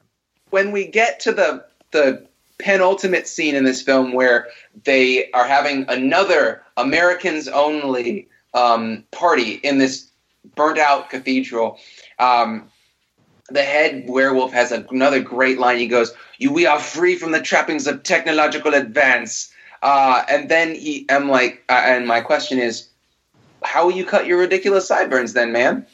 when 0.50 0.72
we 0.72 0.88
get 0.88 1.20
to 1.22 1.34
the 1.34 1.66
the 1.92 2.26
penultimate 2.60 3.28
scene 3.28 3.56
in 3.56 3.64
this 3.64 3.82
film 3.82 4.14
where 4.14 4.48
they 4.84 5.32
are 5.32 5.46
having 5.46 5.86
another 5.88 6.64
Americans 6.76 7.48
only 7.48 8.28
um, 8.54 9.04
party 9.12 9.54
in 9.54 9.78
this 9.78 10.10
burnt 10.56 10.80
out 10.80 11.10
cathedral, 11.10 11.80
um, 12.20 12.70
the 13.50 13.64
head 13.64 14.06
werewolf 14.08 14.52
has 14.52 14.72
another 14.72 15.22
great 15.22 15.60
line. 15.60 15.78
He 15.78 15.88
goes, 15.88 16.14
"You, 16.38 16.52
we 16.52 16.66
are 16.66 16.80
free 16.80 17.16
from 17.16 17.32
the 17.32 17.42
trappings 17.42 17.88
of 17.88 18.04
technological 18.04 18.74
advance." 18.74 19.54
Uh, 19.82 20.24
and 20.28 20.50
then 20.50 20.74
he, 20.74 21.06
I'm 21.10 21.30
like, 21.30 21.64
uh, 21.70 21.82
and 21.86 22.08
my 22.08 22.22
question 22.22 22.58
is, 22.58 22.90
how 23.64 23.86
will 23.86 23.94
you 23.94 24.06
cut 24.06 24.26
your 24.26 24.40
ridiculous 24.40 24.88
sideburns 24.88 25.34
then, 25.34 25.52
man? 25.52 25.86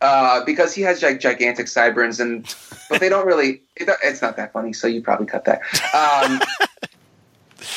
Uh, 0.00 0.44
because 0.44 0.74
he 0.74 0.82
has 0.82 1.02
like 1.02 1.18
gigantic 1.20 1.66
sideburns, 1.68 2.20
and 2.20 2.54
but 2.88 3.00
they 3.00 3.08
don't 3.08 3.26
really. 3.26 3.62
It, 3.76 3.88
it's 4.04 4.22
not 4.22 4.36
that 4.36 4.52
funny, 4.52 4.72
so 4.72 4.86
you 4.86 5.02
probably 5.02 5.26
cut 5.26 5.44
that. 5.46 5.60
Um, 5.94 6.40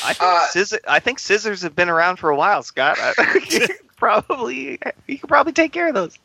I 0.04 0.12
think, 0.14 0.22
Uh, 0.22 0.46
scissor, 0.48 0.78
I 0.86 1.00
think 1.00 1.18
scissors 1.18 1.62
have 1.62 1.74
been 1.74 1.88
around 1.88 2.16
for 2.16 2.30
a 2.30 2.36
while, 2.36 2.62
Scott. 2.62 2.96
I- 3.00 3.68
probably, 3.96 4.78
you 5.06 5.18
could 5.18 5.28
probably 5.28 5.52
take 5.52 5.72
care 5.72 5.88
of 5.88 5.94
those. 5.94 6.18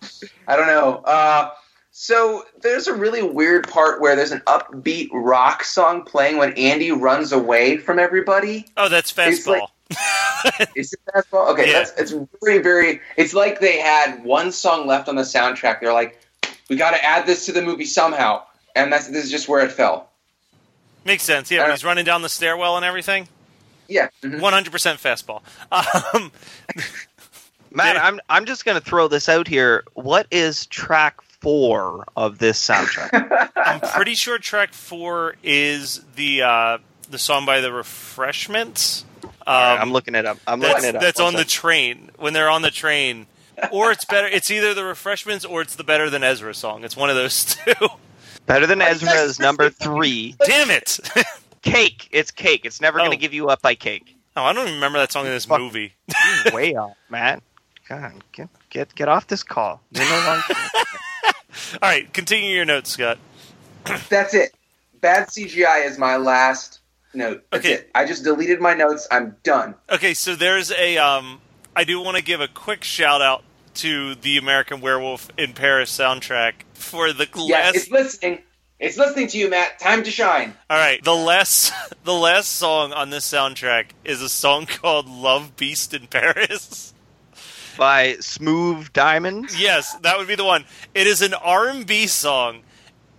I 0.48 0.56
don't 0.56 0.68
know. 0.68 0.98
Uh, 0.98 1.52
so 1.92 2.44
there's 2.62 2.88
a 2.88 2.94
really 2.94 3.24
weird 3.24 3.68
part 3.68 4.00
where 4.02 4.16
there's 4.16 4.32
an 4.32 4.42
upbeat 4.42 5.10
rock 5.12 5.64
song 5.64 6.04
playing 6.04 6.38
when 6.38 6.54
Andy 6.54 6.92
runs 6.92 7.32
away 7.32 7.78
from 7.78 7.98
everybody. 8.00 8.66
Oh, 8.78 8.90
that's 8.90 9.14
It's 9.18 9.48
like- 9.48 9.62
fastball. 9.62 9.68
Is 10.76 10.94
it 10.94 11.00
fastball? 11.14 11.50
Okay, 11.52 11.68
Yeah. 11.68 11.80
that's 11.80 11.92
it's 12.00 12.14
very 12.44 12.60
very. 12.60 13.02
It's 13.16 13.34
like 13.34 13.60
they 13.60 13.80
had 13.80 14.24
one 14.24 14.52
song 14.52 14.88
left 14.88 15.10
on 15.10 15.16
the 15.16 15.24
soundtrack. 15.24 15.80
They're 15.80 15.94
like, 15.94 16.20
we 16.70 16.76
got 16.76 16.92
to 16.92 17.04
add 17.04 17.26
this 17.26 17.46
to 17.48 17.52
the 17.52 17.62
movie 17.62 17.86
somehow, 17.86 18.44
and 18.76 18.92
that's 18.92 19.08
this 19.08 19.26
is 19.26 19.32
just 19.32 19.48
where 19.48 19.64
it 19.66 19.72
fell. 19.72 20.10
Makes 21.06 21.24
sense. 21.24 21.50
Yeah, 21.50 21.64
when 21.64 21.72
he's 21.72 21.86
running 21.86 22.06
down 22.06 22.22
the 22.22 22.30
stairwell 22.30 22.76
and 22.76 22.86
everything. 22.86 23.28
Yeah. 23.88 24.10
mhm. 24.22 24.42
One 24.42 24.54
hundred 24.54 24.72
percent 24.72 25.00
fastball. 25.00 25.42
Um, 25.72 26.32
Matt, 27.72 27.96
Yeah. 27.96 28.06
I'm 28.06 28.20
I'm 28.30 28.46
just 28.46 28.66
gonna 28.66 28.82
throw 28.82 29.08
this 29.08 29.30
out 29.30 29.48
here. 29.48 29.84
What 29.94 30.28
is 30.32 30.66
track 30.68 31.22
four 31.22 32.06
of 32.16 32.38
this 32.38 32.66
soundtrack? 32.66 33.50
I'm 33.56 33.80
pretty 33.80 34.16
sure 34.16 34.38
track 34.38 34.74
four 34.74 35.36
is 35.44 36.04
the 36.16 36.42
uh, 36.44 36.78
the 37.10 37.18
song 37.20 37.46
by 37.46 37.62
the 37.62 37.72
Refreshments. 37.72 39.06
Um, 39.48 39.80
I'm 39.82 39.92
looking 39.92 40.14
it 40.16 40.26
up. 40.26 40.38
I'm 40.46 40.60
looking 40.60 40.84
it 40.86 40.96
up. 40.96 41.02
that's 41.02 41.20
One 41.20 41.30
on 41.30 41.34
the 41.36 41.46
train 41.46 42.12
when 42.18 42.34
they're 42.34 42.50
on 42.50 42.62
the 42.62 42.72
train, 42.72 43.28
or 43.72 43.92
it's 43.92 44.06
better. 44.06 44.28
It's 44.28 44.52
either 44.52 44.74
the 44.74 44.84
Refreshments 44.84 45.46
or 45.46 45.62
it's 45.62 45.76
the 45.76 45.84
Better 45.84 46.10
Than 46.10 46.24
Ezra 46.24 46.54
song. 46.54 46.84
It's 46.84 46.98
one 46.98 47.10
of 47.10 47.16
those 47.16 47.46
two. 47.66 47.74
Better 48.46 48.66
than 48.68 48.82
Are 48.82 48.90
Ezra 48.90 49.12
is 49.14 49.40
number 49.40 49.70
three. 49.70 50.36
Damn 50.46 50.70
it! 50.72 51.00
Cake. 51.62 52.08
It's 52.12 52.32
cake. 52.32 52.62
It's 52.66 52.80
never 52.80 53.00
Oh. 53.00 53.04
gonna 53.06 53.18
give 53.18 53.34
you 53.34 53.48
up 53.50 53.62
by 53.62 53.76
cake. 53.76 54.16
oh, 54.38 54.44
I 54.44 54.54
don't 54.54 54.64
even 54.64 54.76
remember 54.76 55.00
that 55.00 55.12
song 55.12 55.26
in 55.26 55.32
this 55.32 55.46
Fuck. 55.46 55.60
movie. 55.60 55.94
You're 56.46 56.54
way 56.54 56.76
off, 56.76 56.96
Matt. 57.10 57.42
God, 57.90 58.24
get 58.32 58.48
get 58.70 58.94
get 58.96 59.08
off 59.10 59.28
this 59.28 59.44
call. 59.44 59.82
You're 59.92 60.06
no 60.06 60.16
longer. 60.26 60.44
All 61.82 61.90
right, 61.90 62.14
continue 62.14 62.54
your 62.56 62.64
notes, 62.66 62.92
Scott. 62.92 63.18
That's 64.10 64.34
it. 64.34 64.54
Bad 65.02 65.28
CGI 65.28 65.86
is 65.86 65.98
my 65.98 66.16
last 66.18 66.80
note. 67.14 67.44
That's 67.52 67.66
Okay. 67.66 67.74
it. 67.76 67.92
I 67.96 68.06
just 68.06 68.24
deleted 68.24 68.60
my 68.62 68.74
notes. 68.74 69.08
I'm 69.12 69.36
done. 69.44 69.76
Okay, 69.90 70.14
so 70.14 70.36
there's 70.36 70.72
a 70.72 70.98
um 70.98 71.42
I 71.76 71.84
do 71.84 72.02
want 72.02 72.18
to 72.18 72.24
give 72.24 72.42
a 72.42 72.48
quick 72.48 72.84
shout 72.84 73.22
out 73.22 73.44
to 73.76 74.16
the 74.16 74.38
American 74.38 74.82
Werewolf 74.82 75.30
in 75.38 75.54
Paris 75.54 75.96
soundtrack 75.96 76.54
for 76.74 77.14
the 77.14 77.28
Yes, 77.36 77.76
it's 77.76 77.92
listening. 77.92 78.42
It's 78.80 78.98
listening 78.98 79.28
to 79.30 79.38
you, 79.40 79.50
Matt. 79.50 79.80
Time 79.80 80.04
to 80.04 80.12
shine. 80.12 80.54
All 80.70 80.78
right, 80.78 81.04
the 81.04 81.16
last 81.16 81.72
the 82.04 82.14
last 82.14 82.50
song 82.54 82.94
on 82.94 83.10
this 83.10 83.32
soundtrack 83.32 83.88
is 84.04 84.22
a 84.22 84.30
song 84.30 84.66
called 84.68 85.08
"Love 85.10 85.56
Beast 85.58 85.94
in 85.94 86.08
Paris." 86.08 86.94
By 87.78 88.16
Smooth 88.22 88.92
Diamonds. 88.92 89.60
Yes, 89.60 89.94
that 90.02 90.18
would 90.18 90.28
be 90.28 90.34
the 90.34 90.44
one. 90.44 90.66
It 90.96 91.06
is 91.06 91.22
an 91.22 91.36
R&B 91.36 92.08
song, 92.08 92.64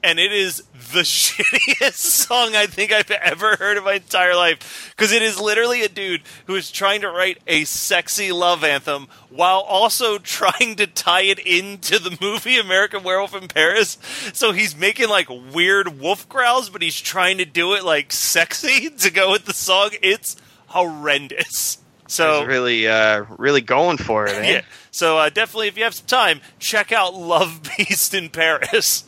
and 0.02 0.18
it 0.18 0.32
is 0.32 0.62
the 0.92 1.00
shittiest 1.02 1.94
song 1.94 2.54
I 2.54 2.66
think 2.66 2.92
I've 2.92 3.11
ever 3.11 3.56
heard 3.56 3.76
in 3.76 3.84
my 3.84 3.94
entire 3.94 4.34
life. 4.34 4.92
Because 4.96 5.12
it 5.12 5.22
is 5.22 5.40
literally 5.40 5.82
a 5.82 5.88
dude 5.88 6.22
who 6.46 6.54
is 6.54 6.70
trying 6.70 7.00
to 7.02 7.11
write 7.11 7.38
a 7.46 7.64
sexy 7.64 8.32
love 8.32 8.64
anthem 8.64 9.08
while 9.30 9.61
also 9.61 10.18
trying 10.22 10.76
to 10.76 10.87
tie 10.87 11.22
it 11.22 11.38
into 11.38 11.98
the 11.98 12.16
movie 12.20 12.58
American 12.58 13.02
Werewolf 13.02 13.34
in 13.34 13.48
Paris. 13.48 13.98
So 14.32 14.52
he's 14.52 14.76
making 14.76 15.08
like 15.08 15.28
weird 15.28 16.00
wolf 16.00 16.28
growls, 16.28 16.70
but 16.70 16.82
he's 16.82 17.00
trying 17.00 17.38
to 17.38 17.44
do 17.44 17.74
it 17.74 17.84
like 17.84 18.12
sexy 18.12 18.90
to 18.98 19.11
go 19.11 19.32
with 19.32 19.44
the 19.44 19.54
song. 19.54 19.90
It's 20.02 20.37
horrendous. 20.68 21.78
So 22.08 22.40
He's 22.40 22.48
really, 22.48 22.88
uh, 22.88 23.26
really 23.37 23.61
going 23.61 23.98
for 23.98 24.26
it. 24.26 24.34
Eh? 24.37 24.50
yeah. 24.50 24.61
So 24.90 25.18
uh, 25.18 25.28
definitely, 25.28 25.68
if 25.68 25.76
you 25.76 25.84
have 25.84 25.94
some 25.94 26.06
time, 26.06 26.40
check 26.58 26.90
out 26.90 27.14
Love 27.14 27.61
Beast 27.76 28.14
in 28.14 28.30
Paris. 28.30 29.04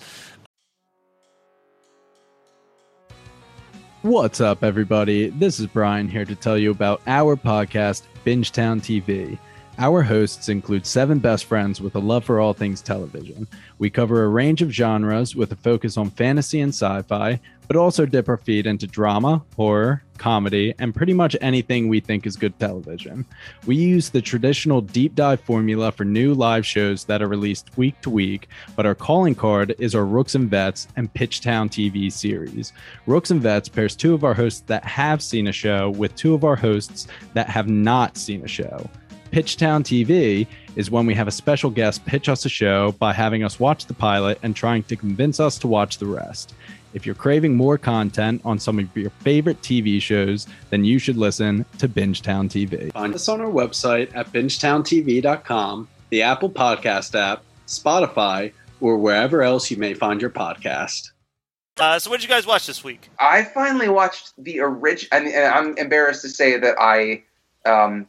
What's 4.03 4.41
up, 4.41 4.65
everybody? 4.65 5.29
This 5.29 5.61
is 5.61 5.67
Brian 5.67 6.09
here 6.09 6.25
to 6.25 6.35
tell 6.35 6.57
you 6.57 6.71
about 6.71 7.03
our 7.07 7.37
podcast, 7.37 8.05
Bingetown 8.25 8.81
TV. 8.81 9.39
Our 9.77 10.01
hosts 10.03 10.49
include 10.49 10.87
seven 10.87 11.19
best 11.19 11.45
friends 11.45 11.83
with 11.83 11.95
a 11.95 11.99
love 11.99 12.25
for 12.25 12.41
all 12.41 12.55
things 12.55 12.81
television. 12.81 13.47
We 13.79 13.91
cover 13.91 14.25
a 14.25 14.29
range 14.29 14.63
of 14.63 14.71
genres 14.71 15.37
with 15.37 15.53
a 15.53 15.57
focus 15.57 15.99
on 15.99 16.09
fantasy 16.09 16.61
and 16.61 16.73
sci 16.73 17.03
fi, 17.03 17.41
but 17.71 17.77
also 17.77 18.05
dip 18.05 18.29
our 18.29 18.37
feet 18.37 18.67
into 18.67 18.85
drama, 18.85 19.41
horror, 19.55 20.03
comedy, 20.19 20.75
and 20.81 20.93
pretty 20.93 21.13
much 21.13 21.37
anything 21.41 21.87
we 21.87 22.01
think 22.01 22.27
is 22.27 22.35
good 22.35 22.59
television. 22.59 23.25
We 23.65 23.77
use 23.77 24.11
the 24.11 24.21
traditional 24.21 24.81
deep 24.81 25.15
dive 25.15 25.41
formula 25.43 25.93
for 25.93 26.05
new 26.05 26.35
live 26.35 26.67
shows 26.67 27.05
that 27.05 27.23
are 27.23 27.29
released 27.29 27.71
week 27.77 28.01
to 28.01 28.11
week, 28.11 28.49
but 28.75 28.87
our 28.87 28.97
calling 28.97 29.37
card 29.37 29.77
is 29.79 29.95
our 29.95 30.05
Rooks 30.05 30.35
and 30.35 30.51
Vets 30.51 30.89
and 30.97 31.15
Pitchtown 31.15 31.69
TV 31.69 32.11
series. 32.11 32.73
Rooks 33.07 33.31
and 33.31 33.41
Vets 33.41 33.69
pairs 33.69 33.95
two 33.95 34.15
of 34.15 34.25
our 34.25 34.35
hosts 34.35 34.65
that 34.67 34.85
have 34.85 35.23
seen 35.23 35.47
a 35.47 35.53
show 35.53 35.91
with 35.91 36.17
two 36.17 36.35
of 36.35 36.43
our 36.43 36.57
hosts 36.57 37.07
that 37.35 37.49
have 37.49 37.69
not 37.69 38.17
seen 38.17 38.45
a 38.45 38.49
show. 38.49 38.91
Pitchtown 39.31 39.85
TV 39.85 40.49
is 40.75 40.91
when 40.91 41.07
we 41.07 41.15
have 41.15 41.29
a 41.29 41.33
special 41.33 41.71
guest 41.71 42.05
pitch 42.05 42.29
us 42.29 42.45
a 42.45 42.49
show 42.49 42.91
by 42.99 43.13
having 43.13 43.45
us 43.45 43.61
watch 43.61 43.87
the 43.87 43.95
pilot 43.95 44.41
and 44.43 44.57
trying 44.57 44.83
to 44.85 44.97
convince 44.97 45.39
us 45.39 45.57
to 45.59 45.69
watch 45.69 45.99
the 45.99 46.07
rest. 46.07 46.55
If 46.93 47.07
you're 47.07 47.15
craving 47.15 47.57
more 47.57 47.79
content 47.79 48.43
on 48.45 48.59
some 48.59 48.79
of 48.79 48.97
your 48.97 49.11
favorite 49.11 49.61
TV 49.63 50.01
shows, 50.03 50.47
then 50.71 50.85
you 50.85 50.99
should 50.99 51.17
listen 51.17 51.65
to 51.79 51.89
Bingetown 51.89 52.49
TV. 52.49 52.93
Find 52.93 53.15
us 53.15 53.29
on 53.29 53.41
our 53.41 53.51
website 53.51 54.15
at 54.15 54.33
bingetowntv.com, 54.33 55.89
the 56.11 56.23
Apple 56.23 56.51
Podcast 56.51 57.19
app, 57.19 57.43
Spotify, 57.67 58.53
or 58.81 58.99
wherever 58.99 59.43
else 59.43 59.71
you 59.71 59.77
may 59.77 59.95
find 59.95 60.21
your 60.21 60.31
podcast. 60.31 61.13
Uh, 61.79 61.99
so, 61.99 62.11
what 62.11 62.21
did 62.21 62.29
you 62.29 62.35
guys 62.35 62.47
watch 62.47 62.67
this 62.67 62.83
week? 62.83 63.09
I 63.19 63.45
finally 63.45 63.89
watched 63.89 64.33
the 64.37 64.61
original, 64.61 65.09
and, 65.17 65.29
and 65.29 65.47
I'm 65.47 65.79
embarrassed 65.79 66.23
to 66.23 66.29
say 66.29 66.59
that 66.59 66.77
I 66.79 67.23
um, 67.65 68.07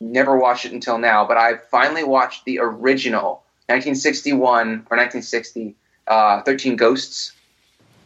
never 0.00 0.36
watched 0.36 0.64
it 0.64 0.72
until 0.72 0.98
now, 0.98 1.26
but 1.26 1.36
I 1.36 1.58
finally 1.70 2.04
watched 2.04 2.44
the 2.44 2.58
original 2.58 3.44
1961 3.68 4.40
or 4.90 4.96
1960 4.96 5.76
uh, 6.06 6.42
13 6.42 6.76
Ghosts. 6.76 7.32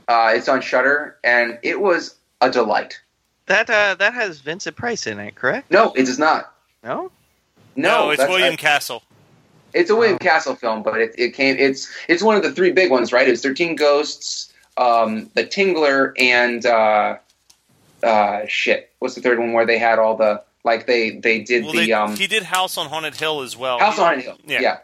Uh, 0.09 0.33
it's 0.35 0.49
on 0.49 0.61
Shudder, 0.62 1.16
and 1.23 1.59
it 1.62 1.81
was 1.81 2.16
a 2.40 2.51
delight. 2.51 3.01
That 3.47 3.68
uh, 3.71 3.94
that 3.97 4.14
has 4.14 4.40
Vincent 4.40 4.77
Price 4.77 5.07
in 5.07 5.18
it, 5.18 5.35
correct? 5.35 5.71
No, 5.71 5.92
it 5.92 6.05
does 6.05 6.18
not. 6.18 6.53
No. 6.83 7.11
No, 7.77 8.11
it's 8.11 8.23
William 8.27 8.55
I- 8.55 8.57
Castle. 8.57 9.03
It's 9.75 9.90
a 9.90 9.94
William 9.97 10.18
Castle 10.18 10.55
film, 10.55 10.83
but 10.83 10.99
it, 10.99 11.14
it 11.18 11.35
came. 11.35 11.57
It's 11.59 11.88
it's 12.09 12.23
one 12.23 12.37
of 12.37 12.42
the 12.42 12.51
three 12.53 12.73
big 12.73 12.90
ones, 12.90 13.12
right? 13.12 13.29
It's 13.29 13.42
Thirteen 13.42 13.77
Ghosts, 13.77 14.53
um, 14.79 15.31
The 15.35 15.44
Tingler, 15.44 16.12
and 16.18 16.64
uh, 16.64 17.18
uh, 18.03 18.47
shit. 18.49 18.90
What's 18.99 19.14
the 19.14 19.21
third 19.21 19.38
one 19.38 19.53
where 19.53 19.66
they 19.66 19.79
had 19.79 19.99
all 19.99 20.16
the 20.16 20.42
like 20.64 20.87
they 20.87 21.11
they 21.11 21.40
did 21.42 21.64
Well, 21.64 21.73
the 21.75 21.87
they, 21.87 21.92
um, 21.92 22.16
he 22.16 22.27
did 22.27 22.44
House 22.44 22.79
on 22.79 22.88
Haunted 22.88 23.16
Hill 23.16 23.42
as 23.42 23.57
well. 23.59 23.79
House 23.79 23.97
He- 23.97 24.01
on 24.01 24.07
Haunted 24.07 24.25
Hill. 24.25 24.38
Yeah. 24.47 24.61
Yeah. 24.61 24.79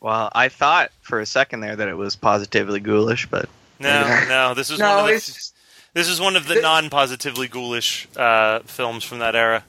Well, 0.00 0.30
I 0.32 0.48
thought 0.48 0.92
for 1.00 1.18
a 1.20 1.26
second 1.26 1.60
there 1.60 1.74
that 1.74 1.88
it 1.88 1.96
was 1.96 2.14
positively 2.14 2.78
ghoulish, 2.80 3.26
but 3.26 3.48
No, 3.78 4.24
no, 4.28 4.54
this 4.54 4.70
is 4.70 4.78
one 4.80 4.98
of 5.00 5.06
the, 5.06 5.50
this 5.94 6.08
is 6.08 6.20
one 6.20 6.36
of 6.36 6.46
the 6.46 6.60
non-positively 6.60 7.48
ghoulish 7.48 8.08
uh, 8.16 8.60
films 8.60 9.04
from 9.04 9.18
that 9.20 9.34
era. 9.36 9.64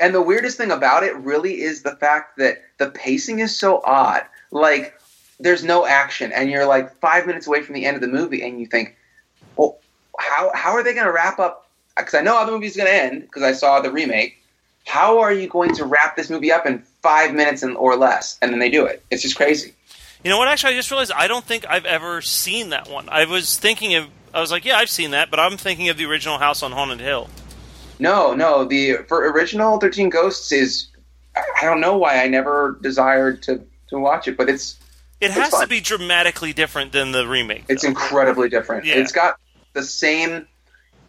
and 0.00 0.14
the 0.14 0.22
weirdest 0.22 0.56
thing 0.56 0.70
about 0.70 1.02
it 1.02 1.14
really 1.16 1.60
is 1.60 1.82
the 1.82 1.96
fact 1.96 2.38
that 2.38 2.62
the 2.78 2.90
pacing 2.90 3.38
is 3.40 3.56
so 3.56 3.80
odd. 3.84 4.22
Like 4.50 4.94
there's 5.40 5.64
no 5.64 5.84
action, 5.86 6.32
and 6.32 6.50
you're 6.50 6.66
like 6.66 6.94
five 7.00 7.26
minutes 7.26 7.46
away 7.46 7.62
from 7.62 7.74
the 7.74 7.84
end 7.86 7.96
of 7.96 8.00
the 8.00 8.08
movie, 8.08 8.42
and 8.46 8.60
you 8.60 8.66
think, 8.66 8.96
well, 9.56 9.78
how 10.18 10.50
how 10.54 10.72
are 10.72 10.82
they 10.84 10.94
going 10.94 11.06
to 11.06 11.12
wrap 11.12 11.38
up? 11.38 11.68
Because 11.96 12.14
I 12.14 12.20
know 12.22 12.36
how 12.36 12.44
the 12.44 12.52
movie's 12.52 12.76
going 12.76 12.88
to 12.88 12.94
end 12.94 13.22
because 13.22 13.42
I 13.42 13.52
saw 13.52 13.80
the 13.80 13.90
remake. 13.90 14.40
How 14.86 15.20
are 15.20 15.32
you 15.32 15.48
going 15.48 15.74
to 15.76 15.84
wrap 15.84 16.14
this 16.16 16.28
movie 16.28 16.52
up 16.52 16.66
in 16.66 16.80
five 17.02 17.32
minutes 17.32 17.62
and, 17.62 17.76
or 17.76 17.96
less? 17.96 18.36
And 18.42 18.52
then 18.52 18.58
they 18.58 18.68
do 18.68 18.84
it. 18.84 19.02
It's 19.10 19.22
just 19.22 19.36
crazy. 19.36 19.72
You 20.24 20.30
know 20.30 20.38
what? 20.38 20.48
Actually, 20.48 20.72
I 20.72 20.76
just 20.76 20.90
realized 20.90 21.12
I 21.12 21.28
don't 21.28 21.44
think 21.44 21.66
I've 21.68 21.84
ever 21.84 22.22
seen 22.22 22.70
that 22.70 22.88
one. 22.88 23.08
I 23.10 23.26
was 23.26 23.58
thinking 23.58 23.94
of. 23.94 24.06
I 24.32 24.40
was 24.40 24.50
like, 24.50 24.64
yeah, 24.64 24.78
I've 24.78 24.90
seen 24.90 25.12
that, 25.12 25.30
but 25.30 25.38
I'm 25.38 25.56
thinking 25.56 25.90
of 25.90 25.96
the 25.96 26.06
original 26.06 26.38
House 26.38 26.62
on 26.62 26.72
Haunted 26.72 27.00
Hill. 27.00 27.28
No, 28.00 28.34
no. 28.34 28.64
The 28.64 29.04
for 29.06 29.30
original 29.30 29.78
Thirteen 29.78 30.08
Ghosts 30.08 30.50
is 30.50 30.88
I 31.36 31.64
don't 31.64 31.80
know 31.80 31.96
why 31.96 32.22
I 32.22 32.28
never 32.28 32.78
desired 32.82 33.42
to 33.44 33.62
to 33.90 33.98
watch 33.98 34.26
it, 34.26 34.36
but 34.36 34.48
it's 34.48 34.76
It 35.20 35.30
has 35.30 35.50
to 35.50 35.66
be 35.66 35.80
dramatically 35.80 36.52
different 36.52 36.92
than 36.92 37.12
the 37.12 37.28
remake. 37.28 37.64
it's 37.68 37.84
incredibly 37.84 38.48
different. 38.48 38.86
Yeah. 38.86 38.94
It's 38.94 39.12
got 39.12 39.38
the 39.74 39.82
same 39.82 40.48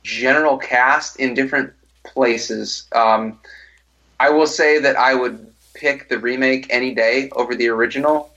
general 0.04 0.58
cast 0.58 1.15
in 1.15 1.34
different 1.34 1.73
places. 2.04 2.86
Um, 2.91 3.39
I 4.19 4.30
will 4.30 4.47
say 4.47 4.80
that 4.80 4.97
I 4.97 5.15
would 5.15 5.51
pick 5.73 6.10
the 6.10 6.19
remake 6.19 6.67
any 6.69 6.93
day 6.93 7.30
over 7.36 7.56
the 7.56 7.69
original. 7.69 8.32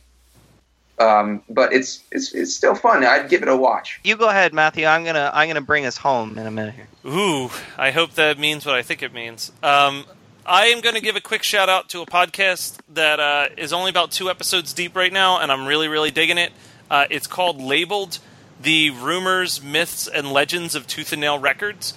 Um, 1.00 1.42
but 1.48 1.72
it's 1.72 2.02
it's 2.10 2.34
it's 2.34 2.54
still 2.54 2.74
fun. 2.74 3.04
I'd 3.04 3.28
give 3.30 3.42
it 3.42 3.48
a 3.48 3.56
watch. 3.56 4.00
you 4.02 4.16
go 4.16 4.28
ahead, 4.28 4.52
Matthew. 4.52 4.84
I'm 4.84 5.04
gonna 5.04 5.30
I'm 5.32 5.48
gonna 5.48 5.60
bring 5.60 5.86
us 5.86 5.96
home 5.96 6.36
in 6.38 6.46
a 6.46 6.50
minute 6.50 6.74
here. 6.74 6.88
Ooh, 7.06 7.50
I 7.76 7.92
hope 7.92 8.12
that 8.14 8.38
means 8.38 8.66
what 8.66 8.74
I 8.74 8.82
think 8.82 9.02
it 9.02 9.12
means. 9.12 9.52
Um, 9.62 10.04
I 10.44 10.66
am 10.66 10.80
going 10.80 10.94
to 10.94 11.02
give 11.02 11.14
a 11.14 11.20
quick 11.20 11.42
shout 11.42 11.68
out 11.68 11.90
to 11.90 12.00
a 12.00 12.06
podcast 12.06 12.78
that 12.94 13.20
uh, 13.20 13.48
is 13.58 13.70
only 13.74 13.90
about 13.90 14.10
two 14.10 14.30
episodes 14.30 14.72
deep 14.72 14.96
right 14.96 15.12
now, 15.12 15.38
and 15.38 15.52
I'm 15.52 15.66
really, 15.66 15.88
really 15.88 16.10
digging 16.10 16.38
it. 16.38 16.52
Uh, 16.90 17.04
it's 17.10 17.26
called 17.26 17.60
Labeled 17.60 18.18
The 18.58 18.88
Rumors, 18.88 19.62
Myths, 19.62 20.08
and 20.08 20.32
Legends 20.32 20.74
of 20.74 20.86
Tooth 20.86 21.12
and 21.12 21.20
Nail 21.20 21.38
Records. 21.38 21.92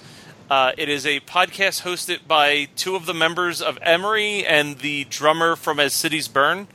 Uh, 0.50 0.72
it 0.76 0.90
is 0.90 1.06
a 1.06 1.20
podcast 1.20 1.80
hosted 1.80 2.26
by 2.28 2.68
two 2.76 2.94
of 2.94 3.06
the 3.06 3.14
members 3.14 3.62
of 3.62 3.78
Emery 3.80 4.44
and 4.44 4.80
the 4.80 5.04
drummer 5.04 5.56
from 5.56 5.80
As 5.80 5.94
Cities 5.94 6.28
Burn. 6.28 6.68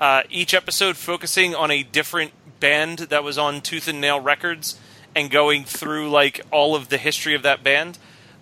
Uh, 0.00 0.22
each 0.30 0.54
episode 0.54 0.96
focusing 0.96 1.54
on 1.54 1.70
a 1.70 1.82
different 1.82 2.32
band 2.58 2.98
that 3.10 3.22
was 3.22 3.36
on 3.36 3.60
Tooth 3.60 3.86
and 3.86 4.00
Nail 4.00 4.18
Records 4.18 4.78
and 5.14 5.30
going 5.30 5.64
through 5.64 6.08
like 6.10 6.40
all 6.50 6.74
of 6.74 6.88
the 6.88 6.98
history 6.98 7.34
of 7.34 7.42
that 7.42 7.62
band. 7.62 7.98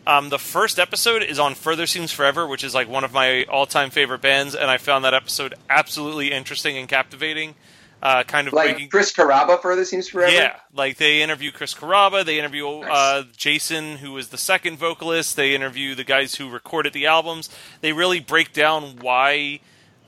Um, 0.07 0.31
the 0.31 0.39
first 0.39 0.79
episode 0.79 1.23
is 1.23 1.39
on 1.39 1.55
Further 1.55 1.87
Seems 1.87 2.13
Forever, 2.13 2.47
which 2.47 2.65
is 2.65 2.75
like 2.75 2.89
one 2.89 3.05
of 3.05 3.13
my 3.13 3.45
all-time 3.45 3.91
favorite 3.91 4.23
bands, 4.23 4.55
and 4.55 4.71
I 4.71 4.79
found 4.79 5.05
that 5.05 5.13
episode 5.13 5.55
absolutely 5.69 6.33
interesting 6.33 6.79
and 6.79 6.89
captivating. 6.89 7.55
Uh, 8.01 8.23
kind 8.23 8.47
of 8.47 8.55
Like 8.55 8.71
breaking, 8.71 8.89
Chris 8.91 9.13
Carrabba, 9.13 9.61
further 9.61 9.85
seems 9.85 10.09
forever. 10.09 10.33
yeah, 10.33 10.57
like 10.73 10.99
they 10.99 11.21
interview 11.21 11.51
Chris 11.51 11.75
Carrabba, 11.75 12.25
they 12.25 12.39
interview 12.39 12.69
uh, 12.69 13.25
Jason, 13.37 13.97
who 13.97 14.13
was 14.13 14.29
the 14.29 14.39
second 14.39 14.79
vocalist. 14.79 15.35
They 15.35 15.53
interview 15.55 15.97
the 15.97 16.05
guys 16.05 16.37
who 16.37 16.49
recorded 16.49 16.93
the 16.93 17.07
albums. 17.07 17.51
They 17.81 17.93
really 17.93 18.21
break 18.21 18.53
down 18.53 18.99
why 19.01 19.59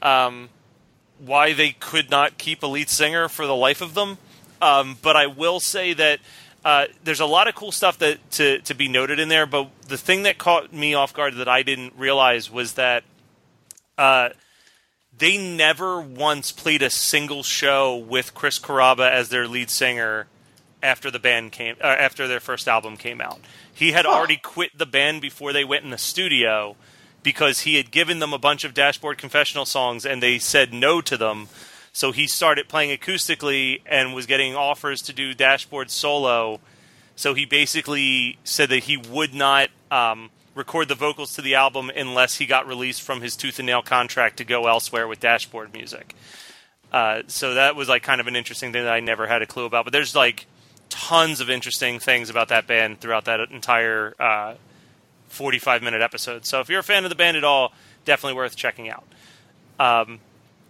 um, 0.03 0.51
why 1.25 1.53
they 1.53 1.71
could 1.71 2.11
not 2.11 2.39
keep 2.39 2.63
a 2.63 2.67
lead 2.67 2.89
singer 2.89 3.29
for 3.29 3.47
the 3.47 3.55
life 3.55 3.81
of 3.81 3.95
them. 3.95 4.19
Um, 4.63 4.99
but 5.03 5.17
I 5.17 5.27
will 5.27 5.61
say 5.61 5.93
that 5.95 6.21
uh, 6.65 6.87
there's 7.05 7.21
a 7.21 7.27
lot 7.27 7.49
of 7.49 7.55
cool 7.55 7.73
stuff 7.73 7.99
that 7.99 8.31
to 8.33 8.59
to 8.61 8.75
be 8.75 8.89
noted 8.89 9.19
in 9.19 9.29
there. 9.29 9.47
But 9.47 9.71
the 9.89 9.97
thing 9.97 10.25
that 10.25 10.37
caught 10.39 10.73
me 10.73 10.95
off 10.95 11.15
guard 11.15 11.35
that 11.37 11.49
I 11.49 11.63
didn't 11.63 11.95
realize 11.97 12.51
was 12.51 12.75
that 12.75 13.05
uh, 13.97 14.31
they 15.17 15.39
never 15.39 16.01
once 16.01 16.53
played 16.53 16.83
a 16.83 16.91
single 16.91 17.43
show 17.43 17.97
with 17.97 18.35
Chris 18.35 18.59
Carrabba 18.59 19.11
as 19.11 19.29
their 19.31 19.47
lead 19.49 19.71
singer 19.71 20.27
after 20.83 21.11
the 21.11 21.19
band 21.19 21.53
came 21.53 21.77
uh, 21.83 21.87
after 21.87 22.27
their 22.29 22.41
first 22.41 22.69
album 22.69 22.97
came 22.97 23.21
out. 23.21 23.41
He 23.73 23.93
had 23.93 24.05
Huh. 24.05 24.13
already 24.13 24.37
quit 24.37 24.77
the 24.77 24.87
band 24.87 25.21
before 25.23 25.53
they 25.53 25.65
went 25.65 25.85
in 25.85 25.91
the 25.91 25.99
studio 25.99 26.77
because 27.23 27.61
he 27.61 27.77
had 27.77 27.91
given 27.91 28.19
them 28.19 28.33
a 28.33 28.39
bunch 28.39 28.65
of 28.65 28.75
Dashboard 28.75 29.19
Confessional 29.19 29.67
songs 29.67 30.07
and 30.07 30.23
they 30.23 30.39
said 30.39 30.73
no 30.73 31.01
to 31.01 31.17
them. 31.17 31.49
So 31.93 32.13
he 32.13 32.27
started 32.27 32.69
playing 32.69 32.97
acoustically 32.97 33.83
and 33.85 34.15
was 34.15 34.27
getting 34.27 34.55
offers 34.55 35.03
to 35.03 35.13
do 35.13 35.35
Dashboard 35.35 35.91
solo. 35.91 36.61
So 37.17 37.35
he 37.35 37.45
basically 37.45 38.39
said 38.45 38.69
that 38.71 38.85
he 38.85 38.97
would 38.97 39.35
not 39.35 39.71
um, 39.91 40.31
record 40.55 40.89
the 40.89 40.95
vocals 40.95 41.35
to 41.35 41.43
the 41.43 41.55
album 41.55 41.91
unless 41.95 42.37
he 42.37 42.47
got 42.47 42.67
released 42.67 43.03
from 43.03 43.21
his 43.21 43.37
tooth 43.37 43.59
and 43.59 43.67
nail 43.67 43.83
contract 43.83 44.37
to 44.39 44.45
go 44.45 44.67
elsewhere 44.67 45.09
with 45.09 45.21
Dashboard 45.21 45.73
music. 45.73 46.15
Uh, 46.93 47.23
so 47.27 47.55
that 47.55 47.77
was 47.77 47.89
like 47.89 48.03
kind 48.03 48.21
of 48.21 48.27
an 48.27 48.37
interesting 48.37 48.73
thing 48.73 48.85
that 48.85 48.93
I 48.93 49.01
never 49.01 49.27
had 49.27 49.43
a 49.43 49.47
clue 49.47 49.65
about. 49.65 49.85
But 49.85 49.93
there's 49.93 50.15
like 50.15 50.47
tons 50.89 51.41
of 51.41 51.51
interesting 51.51 51.99
things 51.99 52.31
about 52.31 52.49
that 52.49 52.67
band 52.67 53.01
throughout 53.01 53.25
that 53.27 53.41
entire 53.51 54.15
uh, 54.19 54.55
45 55.31 55.83
minute 55.83 56.03
episode. 56.03 56.45
So 56.45 56.61
if 56.61 56.69
you're 56.69 56.81
a 56.81 56.85
fan 56.85 57.05
of 57.05 57.11
the 57.11 57.17
band 57.17 57.37
at 57.37 57.45
all, 57.45 57.73
definitely 58.05 58.37
worth 58.37 58.57
checking 58.57 58.91
out. 58.91 59.05
Um, 59.79 60.21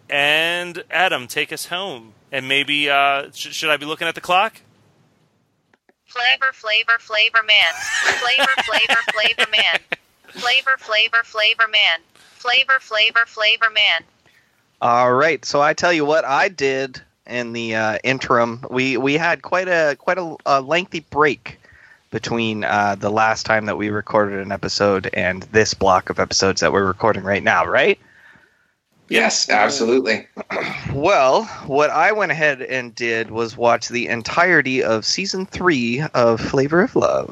and 0.09 0.85
Adam, 0.91 1.27
take 1.27 1.53
us 1.53 1.67
home. 1.67 2.13
And 2.33 2.47
maybe 2.47 2.89
uh, 2.89 3.31
sh- 3.33 3.53
should 3.53 3.71
I 3.71 3.77
be 3.77 3.87
looking 3.87 4.07
at 4.07 4.15
the 4.15 4.21
clock? 4.21 4.61
Flavor, 6.07 6.53
flavor, 6.53 6.99
flavor 6.99 7.43
man. 7.47 7.73
Flavor, 8.19 8.63
flavor, 8.65 9.01
flavor 9.13 9.51
man. 9.51 9.81
Flavor, 10.29 10.77
flavor, 10.79 11.23
flavor 11.25 11.69
man. 11.69 12.01
Flavor, 12.35 12.79
flavor, 12.81 13.25
flavor 13.27 13.71
man. 13.71 14.05
All 14.81 15.13
right. 15.13 15.45
So 15.45 15.61
I 15.61 15.75
tell 15.75 15.93
you 15.93 16.05
what 16.05 16.25
I 16.25 16.49
did 16.49 17.01
in 17.27 17.53
the 17.53 17.77
uh, 17.77 17.99
interim. 18.03 18.65
We 18.71 18.97
we 18.97 19.15
had 19.15 19.43
quite 19.43 19.69
a 19.69 19.97
quite 19.99 20.19
a, 20.19 20.37
a 20.47 20.61
lengthy 20.61 21.01
break 21.01 21.60
between 22.11 22.65
uh, 22.65 22.97
the 22.99 23.11
last 23.11 23.47
time 23.47 23.67
that 23.67 23.77
we 23.77 23.89
recorded 23.91 24.41
an 24.41 24.53
episode 24.53 25.09
and 25.15 25.43
this 25.45 25.75
block 25.75 26.11
of 26.11 26.19
episodes 26.19 26.61
that 26.61 26.73
we're 26.73 26.85
recording 26.87 27.23
right 27.23 27.43
now, 27.43 27.65
right? 27.65 27.99
Yes, 29.09 29.49
absolutely. 29.51 30.27
Well, 30.93 31.45
what 31.67 31.91
I 31.91 32.11
went 32.13 32.33
ahead 32.33 32.63
and 32.63 32.93
did 32.95 33.31
was 33.31 33.57
watch 33.57 33.89
the 33.89 34.09
entirety 34.09 34.83
of 34.83 35.05
season 35.05 35.47
three 35.47 36.03
of 36.15 36.41
Flavor 36.41 36.83
of 36.83 36.97
Love. 36.97 37.31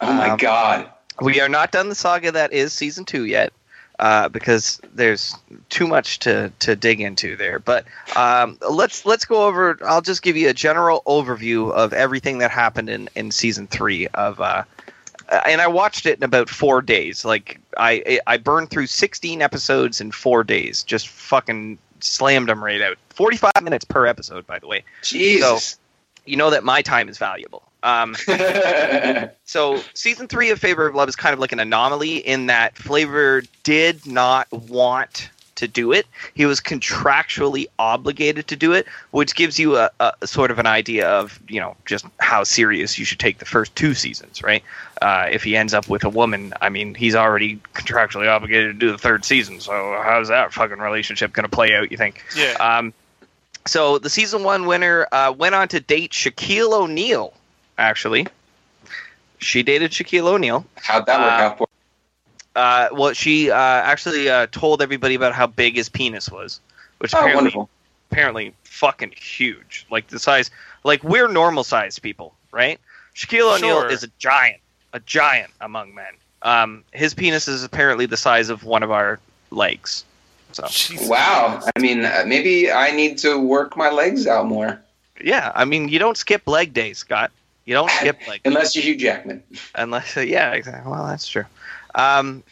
Oh 0.00 0.12
my 0.12 0.30
Um, 0.30 0.36
god. 0.38 0.88
We 1.20 1.40
are 1.40 1.48
not 1.48 1.72
done 1.72 1.88
the 1.88 1.94
saga 1.96 2.30
that 2.32 2.52
is 2.52 2.72
season 2.72 3.04
two 3.04 3.24
yet, 3.24 3.52
uh, 3.98 4.28
because 4.28 4.80
there's 4.94 5.36
too 5.68 5.86
much 5.86 6.20
to, 6.20 6.52
to 6.60 6.76
dig 6.76 7.00
into 7.00 7.36
there. 7.36 7.58
But 7.58 7.84
um, 8.16 8.58
let's 8.68 9.04
let's 9.04 9.24
go 9.24 9.46
over. 9.46 9.78
I'll 9.84 10.02
just 10.02 10.22
give 10.22 10.36
you 10.36 10.48
a 10.48 10.54
general 10.54 11.02
overview 11.06 11.72
of 11.72 11.92
everything 11.92 12.38
that 12.38 12.50
happened 12.50 12.88
in, 12.88 13.08
in 13.14 13.30
season 13.30 13.66
three 13.66 14.06
of. 14.08 14.40
Uh, 14.40 14.64
and 15.46 15.60
I 15.60 15.66
watched 15.66 16.06
it 16.06 16.18
in 16.18 16.24
about 16.24 16.48
four 16.48 16.80
days. 16.80 17.24
Like 17.24 17.60
I 17.76 18.20
I 18.26 18.36
burned 18.36 18.70
through 18.70 18.86
16 18.86 19.42
episodes 19.42 20.00
in 20.00 20.12
four 20.12 20.44
days. 20.44 20.82
Just 20.82 21.08
fucking 21.08 21.78
slammed 22.00 22.48
them 22.48 22.62
right 22.62 22.80
out. 22.80 22.96
45 23.10 23.52
minutes 23.62 23.84
per 23.84 24.06
episode, 24.06 24.46
by 24.46 24.58
the 24.58 24.66
way. 24.66 24.84
Jesus. 25.02 25.78
You 26.24 26.36
know 26.36 26.50
that 26.50 26.62
my 26.62 26.82
time 26.82 27.08
is 27.08 27.18
valuable. 27.18 27.67
Um, 27.82 28.16
so 29.44 29.82
season 29.94 30.28
three 30.28 30.50
of 30.50 30.58
Flavor 30.58 30.86
of 30.86 30.94
Love 30.94 31.08
is 31.08 31.16
kind 31.16 31.32
of 31.32 31.38
like 31.38 31.52
an 31.52 31.60
anomaly 31.60 32.16
in 32.16 32.46
that 32.46 32.76
Flavor 32.76 33.42
did 33.62 34.06
not 34.06 34.50
want 34.52 35.30
to 35.58 35.66
do 35.66 35.92
it. 35.92 36.06
He 36.34 36.46
was 36.46 36.60
contractually 36.60 37.66
obligated 37.78 38.46
to 38.48 38.56
do 38.56 38.72
it, 38.72 38.86
which 39.10 39.34
gives 39.34 39.58
you 39.58 39.76
a, 39.76 39.90
a 39.98 40.26
sort 40.26 40.52
of 40.52 40.58
an 40.60 40.66
idea 40.66 41.08
of 41.08 41.40
you 41.48 41.60
know 41.60 41.76
just 41.84 42.06
how 42.18 42.44
serious 42.44 42.98
you 42.98 43.04
should 43.04 43.18
take 43.18 43.38
the 43.38 43.44
first 43.44 43.74
two 43.74 43.94
seasons, 43.94 44.42
right? 44.42 44.62
Uh, 45.02 45.28
if 45.30 45.42
he 45.42 45.56
ends 45.56 45.74
up 45.74 45.88
with 45.88 46.04
a 46.04 46.08
woman, 46.08 46.52
I 46.60 46.68
mean, 46.68 46.94
he's 46.94 47.14
already 47.14 47.56
contractually 47.74 48.28
obligated 48.28 48.78
to 48.78 48.86
do 48.86 48.92
the 48.92 48.98
third 48.98 49.24
season. 49.24 49.60
So 49.60 50.00
how's 50.02 50.28
that 50.28 50.52
fucking 50.52 50.78
relationship 50.78 51.32
going 51.32 51.44
to 51.44 51.50
play 51.50 51.74
out? 51.74 51.90
You 51.90 51.96
think? 51.96 52.24
Yeah. 52.36 52.54
Um, 52.54 52.94
so 53.66 53.98
the 53.98 54.10
season 54.10 54.44
one 54.44 54.66
winner 54.66 55.06
uh, 55.12 55.34
went 55.36 55.54
on 55.54 55.68
to 55.68 55.80
date 55.80 56.12
Shaquille 56.12 56.72
O'Neal. 56.72 57.34
Actually, 57.78 58.26
she 59.38 59.62
dated 59.62 59.92
Shaquille 59.92 60.26
O'Neal. 60.26 60.66
How'd 60.76 61.06
that 61.06 61.20
work 61.20 61.32
Uh, 61.32 61.42
out 61.44 61.58
for 61.58 61.68
Uh, 62.56 62.88
well, 62.92 63.12
she 63.12 63.50
uh, 63.50 63.56
actually 63.56 64.28
uh, 64.28 64.48
told 64.50 64.82
everybody 64.82 65.14
about 65.14 65.32
how 65.32 65.46
big 65.46 65.76
his 65.76 65.88
penis 65.88 66.28
was, 66.28 66.60
which 66.98 67.14
Oh, 67.14 67.18
apparently, 67.18 67.36
wonderful. 67.36 67.70
apparently 68.10 68.52
fucking 68.64 69.12
huge. 69.16 69.86
Like 69.90 70.08
the 70.08 70.18
size, 70.18 70.50
like 70.82 71.04
we're 71.04 71.28
normal 71.28 71.62
sized 71.62 72.02
people, 72.02 72.34
right? 72.50 72.80
Shaquille 73.14 73.56
O'Neal 73.56 73.82
Sure. 73.82 73.90
is 73.90 74.02
a 74.02 74.08
giant, 74.18 74.58
a 74.92 74.98
giant 75.00 75.52
among 75.60 75.94
men. 75.94 76.12
Um, 76.42 76.84
his 76.92 77.14
penis 77.14 77.46
is 77.48 77.62
apparently 77.64 78.06
the 78.06 78.16
size 78.16 78.48
of 78.48 78.64
one 78.64 78.82
of 78.82 78.90
our 78.90 79.20
legs. 79.50 80.04
So 80.52 80.66
Jesus. 80.68 81.08
Wow. 81.08 81.60
I 81.76 81.78
mean, 81.80 82.04
uh, 82.04 82.24
maybe 82.26 82.72
I 82.72 82.90
need 82.90 83.18
to 83.18 83.38
work 83.38 83.76
my 83.76 83.90
legs 83.90 84.26
out 84.26 84.46
more. 84.46 84.80
yeah, 85.22 85.52
I 85.54 85.64
mean, 85.64 85.88
you 85.88 85.98
don't 86.00 86.16
skip 86.16 86.46
leg 86.46 86.72
day, 86.72 86.92
Scott. 86.92 87.30
You 87.68 87.74
don't 87.74 87.90
skip 87.90 88.16
leg. 88.26 88.40
Unless 88.46 88.74
you're 88.74 88.82
Hugh 88.84 88.96
Jackman. 88.96 89.42
Unless, 89.74 90.16
yeah, 90.16 90.52
exactly. 90.52 90.90
Well, 90.90 91.06
that's 91.06 91.28
true. 91.28 91.44
Um, 91.94 92.42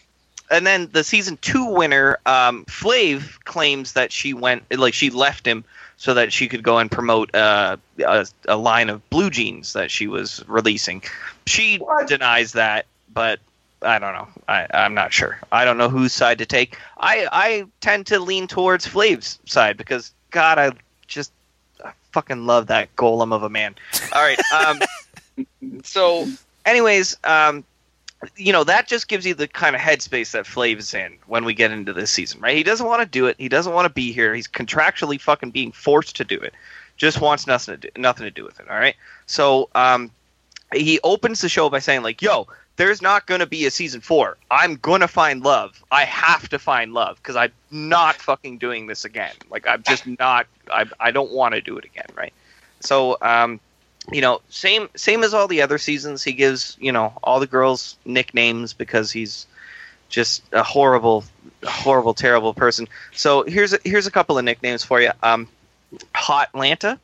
and 0.51 0.67
then 0.67 0.91
the 0.93 1.03
season 1.03 1.39
two 1.41 1.65
winner, 1.73 2.19
um, 2.27 2.67
Flav 2.67 3.43
claims 3.45 3.95
that 3.95 4.13
she 4.13 4.35
went, 4.35 4.65
like 4.71 4.93
she 4.93 5.09
left 5.09 5.47
him 5.47 5.65
so 5.97 6.13
that 6.13 6.35
she 6.35 6.49
could 6.49 6.63
go 6.63 6.77
and 6.77 6.91
promote 6.91 7.35
uh, 7.35 7.79
a, 8.05 8.27
a 8.47 8.59
line 8.59 8.91
of 8.91 9.09
blue 9.09 9.31
jeans 9.31 9.73
that 9.73 9.91
she 9.91 10.07
was 10.07 10.45
releasing. 10.47 11.03
She 11.47 11.79
What? 11.79 12.09
denies 12.09 12.53
that, 12.53 12.85
but 13.11 13.41
I 13.81 13.99
don't 13.99 14.13
know. 14.13 14.29
I, 14.47 14.67
I'm 14.75 14.93
not 14.93 15.15
sure. 15.15 15.41
I 15.51 15.65
don't 15.65 15.79
know 15.79 15.89
whose 15.89 16.13
side 16.13 16.37
to 16.39 16.47
take. 16.47 16.77
I, 16.99 17.27
I 17.33 17.65
tend 17.81 18.07
to 18.09 18.21
lean 18.21 18.49
towards 18.49 18.87
Flav's 18.87 19.39
side 19.47 19.79
because 19.79 20.13
God, 20.31 20.59
I 20.59 20.73
just 21.07 21.33
I 21.83 21.93
fucking 22.13 22.45
love 22.45 22.67
that 22.67 22.95
golem 22.97 23.33
of 23.33 23.43
a 23.43 23.49
man. 23.51 23.75
All 24.13 24.23
right. 24.23 24.39
Um, 24.55 24.79
so, 25.83 26.27
anyways, 26.65 27.17
um, 27.25 27.65
you 28.37 28.53
know 28.53 28.65
that 28.65 28.89
just 28.89 29.09
gives 29.09 29.27
you 29.27 29.35
the 29.35 29.47
kind 29.47 29.77
of 29.77 29.83
headspace 29.83 30.33
that 30.33 30.47
Flav 30.47 30.79
is 30.79 30.95
in 30.95 31.17
when 31.27 31.45
we 31.45 31.55
get 31.55 31.71
into 31.71 31.93
this 31.93 32.11
season, 32.11 32.41
right? 32.41 32.57
He 32.57 32.63
doesn't 32.63 32.87
want 32.87 33.03
to 33.03 33.07
do 33.07 33.27
it. 33.27 33.37
He 33.39 33.49
doesn't 33.49 33.73
want 33.73 33.87
to 33.87 33.93
be 33.93 34.13
here. 34.13 34.35
He's 34.35 34.49
contractually 34.49 35.21
fucking 35.21 35.51
being 35.51 35.73
forced 35.73 36.17
to 36.17 36.25
do 36.25 36.39
it. 36.39 36.55
Just 36.97 37.21
wants 37.21 37.47
nothing 37.47 37.79
to 37.79 37.91
do, 37.91 38.01
nothing 38.01 38.25
to 38.25 38.31
do 38.31 38.45
with 38.45 38.59
it. 38.59 38.69
All 38.71 38.77
right. 38.77 38.97
So, 39.27 39.69
um, 39.75 40.11
he 40.75 40.99
opens 41.05 41.41
the 41.41 41.49
show 41.49 41.69
by 41.69 41.79
saying 41.79 42.03
like, 42.03 42.23
"Yo, 42.23 42.47
there's 42.77 43.03
not 43.03 43.27
going 43.27 43.41
to 43.41 43.47
be 43.47 43.67
a 43.67 43.71
season 43.71 44.01
four. 44.01 44.37
I'm 44.51 44.77
going 44.77 45.01
to 45.01 45.09
find 45.09 45.43
love. 45.43 45.83
I 45.91 46.05
have 46.05 46.49
to 46.51 46.59
find 46.59 46.93
love 46.93 47.17
because 47.17 47.37
I'm 47.37 47.53
not 47.71 48.17
fucking 48.17 48.59
doing 48.59 48.87
this 48.87 49.05
again. 49.05 49.35
Like 49.51 49.67
I'm 49.67 49.83
just 49.83 50.07
not. 50.19 50.47
I 50.71 50.87
I 51.01 51.11
don't 51.11 51.33
want 51.33 51.55
to 51.55 51.61
do 51.61 51.77
it 51.77 51.85
again, 51.85 52.07
right? 52.15 52.33
So, 52.81 53.17
um, 53.23 53.61
you 54.13 54.21
know, 54.21 54.41
same 54.49 54.89
same 54.97 55.25
as 55.25 55.35
all 55.35 55.49
the 55.49 55.63
other 55.63 55.79
seasons. 55.79 56.23
He 56.23 56.33
gives 56.33 56.77
you 56.81 56.93
know 56.93 57.13
all 57.23 57.41
the 57.41 57.47
girls 57.47 57.97
nicknames 58.05 58.73
because 58.73 59.11
he's 59.11 59.47
just 60.09 60.43
a 60.53 60.63
horrible, 60.63 61.25
horrible, 61.65 62.15
terrible 62.15 62.55
person. 62.55 62.89
So 63.13 63.43
here's 63.43 63.73
a, 63.73 63.79
here's 63.85 64.07
a 64.07 64.11
couple 64.11 64.39
of 64.39 64.45
nicknames 64.45 64.85
for 64.85 65.01
you. 65.01 65.11
Um, 65.23 65.49
Hot 66.15 66.51
Lanta, 66.53 66.99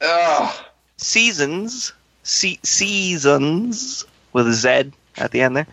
Ugh. 0.00 0.64
Seasons, 0.96 1.92
se- 2.22 2.60
Seasons 2.62 4.04
with 4.32 4.48
a 4.48 4.52
Z 4.52 4.92
at 5.16 5.30
the 5.30 5.40
end 5.40 5.56
there. 5.56 5.66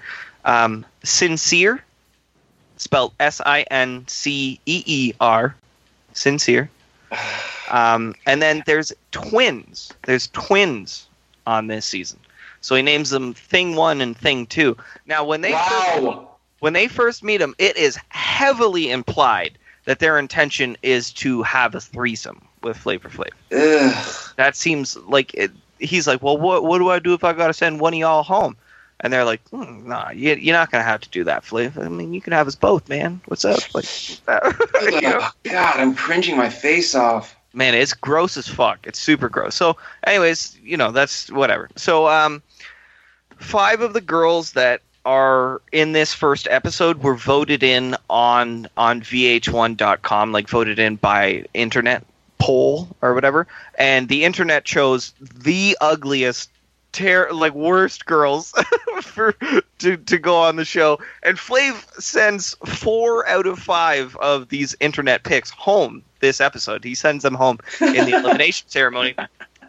Um, 0.45 0.85
sincere, 1.03 1.83
spelled 2.77 3.13
S 3.19 3.41
I 3.45 3.61
N 3.63 4.05
C 4.07 4.59
E 4.65 4.83
E 4.85 5.13
R, 5.19 5.55
sincere. 6.13 6.69
Um, 7.69 8.15
and 8.25 8.41
then 8.41 8.63
there's 8.65 8.93
twins. 9.11 9.91
There's 10.05 10.27
twins 10.27 11.07
on 11.45 11.67
this 11.67 11.85
season. 11.85 12.19
So 12.61 12.75
he 12.75 12.81
names 12.81 13.09
them 13.09 13.33
Thing 13.33 13.75
One 13.75 14.01
and 14.01 14.17
Thing 14.17 14.45
Two. 14.45 14.77
Now, 15.05 15.23
when 15.23 15.41
they 15.41 15.53
first, 15.53 16.17
when 16.59 16.73
they 16.73 16.87
first 16.87 17.23
meet 17.23 17.41
him, 17.41 17.55
it 17.57 17.77
is 17.77 17.97
heavily 18.09 18.91
implied 18.91 19.57
that 19.85 19.99
their 19.99 20.19
intention 20.19 20.75
is 20.83 21.13
to 21.13 21.43
have 21.43 21.75
a 21.75 21.79
threesome 21.79 22.41
with 22.61 22.77
Flavor 22.77 23.09
Flav. 23.09 23.29
Ugh. 23.53 24.33
That 24.35 24.55
seems 24.55 24.97
like 24.97 25.33
it, 25.33 25.51
he's 25.79 26.07
like, 26.07 26.21
well, 26.21 26.37
what 26.37 26.63
what 26.63 26.79
do 26.79 26.89
I 26.89 26.99
do 26.99 27.13
if 27.13 27.23
I 27.23 27.33
got 27.33 27.47
to 27.47 27.53
send 27.53 27.79
one 27.79 27.93
of 27.93 27.99
y'all 27.99 28.23
home? 28.23 28.57
And 28.99 29.13
they're 29.13 29.25
like, 29.25 29.43
mm, 29.51 29.85
nah, 29.85 30.09
you, 30.09 30.33
you're 30.35 30.55
not 30.55 30.71
gonna 30.71 30.83
have 30.83 31.01
to 31.01 31.09
do 31.09 31.23
that, 31.25 31.43
Flav. 31.43 31.77
I 31.83 31.87
mean, 31.87 32.13
you 32.13 32.21
can 32.21 32.33
have 32.33 32.47
us 32.47 32.55
both, 32.55 32.89
man. 32.89 33.21
What's 33.25 33.45
up? 33.45 33.59
Like, 33.75 33.85
you 34.91 35.01
know? 35.01 35.19
Ugh. 35.21 35.33
God, 35.43 35.79
I'm 35.79 35.93
cringing 35.95 36.35
my 36.37 36.49
face 36.49 36.95
off. 36.95 37.35
man 37.53 37.73
it's 37.73 37.93
gross 37.93 38.37
as 38.37 38.47
fuck 38.47 38.85
it's 38.85 38.99
super 38.99 39.29
gross 39.29 39.55
so 39.55 39.77
anyways 40.05 40.57
you 40.61 40.77
know 40.77 40.91
that's 40.91 41.31
whatever 41.31 41.69
so 41.75 42.07
um 42.07 42.43
five 43.37 43.81
of 43.81 43.93
the 43.93 44.01
girls 44.01 44.51
that 44.53 44.81
are 45.05 45.61
in 45.71 45.93
this 45.93 46.13
first 46.13 46.47
episode 46.51 47.01
were 47.01 47.15
voted 47.15 47.63
in 47.63 47.95
on 48.09 48.67
on 48.75 49.01
vh1.com 49.01 50.31
like 50.31 50.49
voted 50.49 50.77
in 50.77 50.97
by 50.97 51.45
internet 51.53 52.03
poll 52.37 52.89
or 53.01 53.13
whatever 53.13 53.47
and 53.79 54.09
the 54.09 54.23
internet 54.25 54.65
chose 54.65 55.13
the 55.19 55.75
ugliest 55.81 56.49
ter- 56.97 57.31
like 57.31 57.53
worst 57.53 58.05
girls 58.05 58.51
for 59.01 59.33
to 59.79 59.97
to 59.97 60.17
go 60.17 60.35
on 60.35 60.55
the 60.55 60.65
show, 60.65 60.99
and 61.23 61.37
Flav 61.37 62.01
sends 62.01 62.55
four 62.65 63.27
out 63.27 63.45
of 63.45 63.59
five 63.59 64.15
of 64.17 64.49
these 64.49 64.75
internet 64.79 65.23
picks 65.23 65.51
home 65.51 66.01
this 66.19 66.41
episode. 66.41 66.83
He 66.83 66.95
sends 66.95 67.23
them 67.23 67.35
home 67.35 67.59
in 67.79 68.05
the 68.05 68.17
elimination 68.19 68.67
ceremony. 68.67 69.15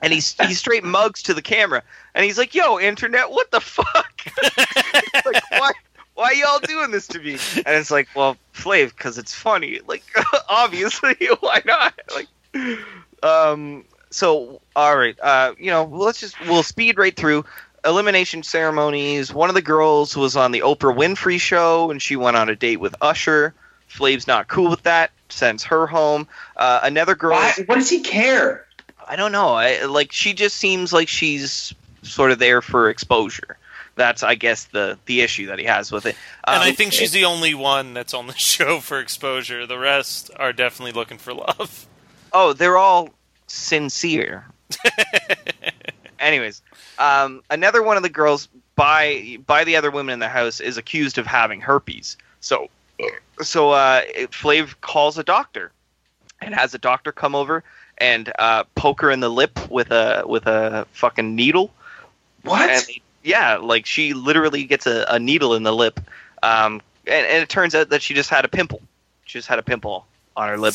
And 0.00 0.12
he's 0.12 0.36
he 0.40 0.54
straight 0.54 0.84
mugs 0.84 1.22
to 1.24 1.34
the 1.34 1.42
camera, 1.42 1.82
and 2.14 2.24
he's 2.24 2.38
like, 2.38 2.54
"Yo, 2.54 2.78
internet, 2.78 3.30
what 3.32 3.50
the 3.50 3.60
fuck? 3.60 4.22
like, 5.26 5.42
why, 5.50 5.72
why 6.14 6.30
y'all 6.30 6.60
doing 6.60 6.92
this 6.92 7.08
to 7.08 7.18
me?" 7.18 7.32
And 7.56 7.74
it's 7.76 7.90
like, 7.90 8.08
"Well, 8.14 8.36
Flav, 8.54 8.90
because 8.90 9.18
it's 9.18 9.34
funny. 9.34 9.80
Like, 9.88 10.04
obviously, 10.48 11.16
why 11.40 11.62
not? 11.66 11.98
Like, 12.14 12.28
um, 13.24 13.84
so 14.10 14.60
all 14.76 14.96
right, 14.96 15.18
uh, 15.20 15.54
you 15.58 15.70
know, 15.70 15.84
let's 15.84 16.20
just 16.20 16.34
we'll 16.46 16.62
speed 16.62 16.98
right 16.98 17.14
through 17.14 17.44
elimination 17.84 18.42
ceremonies. 18.42 19.32
One 19.32 19.48
of 19.48 19.54
the 19.54 19.62
girls 19.62 20.16
was 20.16 20.36
on 20.36 20.50
the 20.52 20.60
Oprah 20.60 20.96
Winfrey 20.96 21.40
show, 21.40 21.90
and 21.90 22.00
she 22.02 22.16
went 22.16 22.36
on 22.36 22.48
a 22.48 22.56
date 22.56 22.80
with 22.80 22.94
Usher. 23.00 23.54
Flav's 23.86 24.26
not 24.26 24.48
cool 24.48 24.68
with 24.70 24.82
that. 24.82 25.10
Sends 25.30 25.64
her 25.64 25.86
home. 25.86 26.26
Uh, 26.56 26.80
another 26.82 27.14
girl. 27.14 27.32
Why, 27.32 27.52
what 27.66 27.76
does 27.76 27.88
he 27.90 28.00
care? 28.00 28.66
I 29.06 29.16
don't 29.16 29.32
know. 29.32 29.50
I, 29.54 29.84
like 29.84 30.12
she 30.12 30.34
just 30.34 30.56
seems 30.56 30.92
like 30.92 31.08
she's 31.08 31.72
sort 32.02 32.30
of 32.30 32.38
there 32.38 32.60
for 32.62 32.90
exposure. 32.90 33.56
That's, 33.94 34.22
I 34.22 34.34
guess, 34.36 34.64
the 34.66 34.98
the 35.06 35.22
issue 35.22 35.46
that 35.48 35.58
he 35.58 35.64
has 35.64 35.90
with 35.90 36.06
it. 36.06 36.14
and 36.46 36.62
I 36.62 36.68
Um, 36.68 36.74
think 36.76 36.92
she's 36.92 37.10
the 37.12 37.24
only 37.24 37.54
one 37.54 37.94
that's 37.94 38.14
on 38.14 38.26
the 38.26 38.34
show 38.36 38.80
for 38.80 39.00
exposure. 39.00 39.66
The 39.66 39.78
rest 39.78 40.30
are 40.36 40.52
definitely 40.52 40.92
looking 40.92 41.18
for 41.18 41.32
love. 41.34 41.86
Oh, 42.32 42.52
they're 42.52 42.76
all 42.76 43.08
sincere. 43.48 44.46
Anyways, 46.20 46.62
um, 46.98 47.42
another 47.50 47.82
one 47.82 47.96
of 47.96 48.02
the 48.02 48.08
girls 48.08 48.48
by 48.74 49.38
by 49.46 49.64
the 49.64 49.76
other 49.76 49.90
women 49.90 50.12
in 50.14 50.18
the 50.18 50.28
house 50.28 50.60
is 50.60 50.76
accused 50.76 51.18
of 51.18 51.26
having 51.26 51.60
herpes. 51.60 52.16
So, 52.40 52.68
so 53.40 53.70
uh, 53.70 54.02
Flav 54.30 54.74
calls 54.80 55.18
a 55.18 55.22
doctor 55.22 55.70
and 56.40 56.54
has 56.54 56.74
a 56.74 56.78
doctor 56.78 57.12
come 57.12 57.34
over 57.34 57.62
and 57.98 58.32
uh, 58.38 58.64
poke 58.74 59.00
her 59.00 59.10
in 59.10 59.20
the 59.20 59.28
lip 59.28 59.70
with 59.70 59.90
a 59.90 60.22
with 60.26 60.46
a 60.46 60.86
fucking 60.92 61.34
needle. 61.34 61.72
What? 62.42 62.86
They- 62.86 63.02
yeah, 63.24 63.56
like 63.56 63.84
she 63.84 64.14
literally 64.14 64.64
gets 64.64 64.86
a, 64.86 65.04
a 65.08 65.18
needle 65.18 65.54
in 65.54 65.62
the 65.64 65.74
lip, 65.74 66.00
um, 66.42 66.80
and, 67.06 67.26
and 67.26 67.42
it 67.42 67.48
turns 67.48 67.74
out 67.74 67.90
that 67.90 68.00
she 68.00 68.14
just 68.14 68.30
had 68.30 68.44
a 68.44 68.48
pimple. 68.48 68.80
She 69.24 69.38
just 69.38 69.48
had 69.48 69.58
a 69.58 69.62
pimple 69.62 70.06
on 70.36 70.48
her 70.48 70.56
lip. 70.56 70.74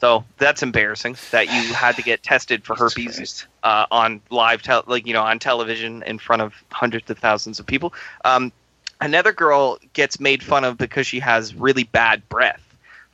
So 0.00 0.24
that's 0.38 0.62
embarrassing 0.62 1.16
that 1.30 1.46
you 1.48 1.74
had 1.74 1.94
to 1.96 2.02
get 2.02 2.22
tested 2.22 2.64
for 2.64 2.74
herpes 2.78 3.46
uh, 3.62 3.86
on 3.90 4.20
live, 4.30 4.62
tel- 4.62 4.84
like 4.86 5.06
you 5.06 5.12
know, 5.12 5.22
on 5.22 5.38
television 5.38 6.02
in 6.04 6.18
front 6.18 6.42
of 6.42 6.54
hundreds 6.72 7.10
of 7.10 7.18
thousands 7.18 7.60
of 7.60 7.66
people. 7.66 7.92
Um, 8.24 8.50
another 9.00 9.32
girl 9.32 9.78
gets 9.92 10.18
made 10.18 10.42
fun 10.42 10.64
of 10.64 10.78
because 10.78 11.06
she 11.06 11.20
has 11.20 11.54
really 11.54 11.84
bad 11.84 12.26
breath. 12.28 12.62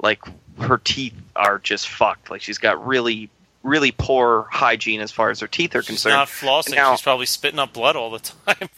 Like 0.00 0.22
her 0.60 0.78
teeth 0.78 1.14
are 1.34 1.58
just 1.58 1.88
fucked. 1.88 2.30
Like 2.30 2.40
she's 2.42 2.58
got 2.58 2.86
really, 2.86 3.30
really 3.64 3.92
poor 3.92 4.46
hygiene 4.52 5.00
as 5.00 5.10
far 5.10 5.30
as 5.30 5.40
her 5.40 5.48
teeth 5.48 5.74
are 5.74 5.82
She's 5.82 5.88
concerned. 5.88 6.14
not 6.14 6.28
flossing. 6.28 6.76
Now- 6.76 6.94
she's 6.94 7.02
probably 7.02 7.26
spitting 7.26 7.58
up 7.58 7.72
blood 7.72 7.96
all 7.96 8.10
the 8.10 8.20
time. 8.20 8.68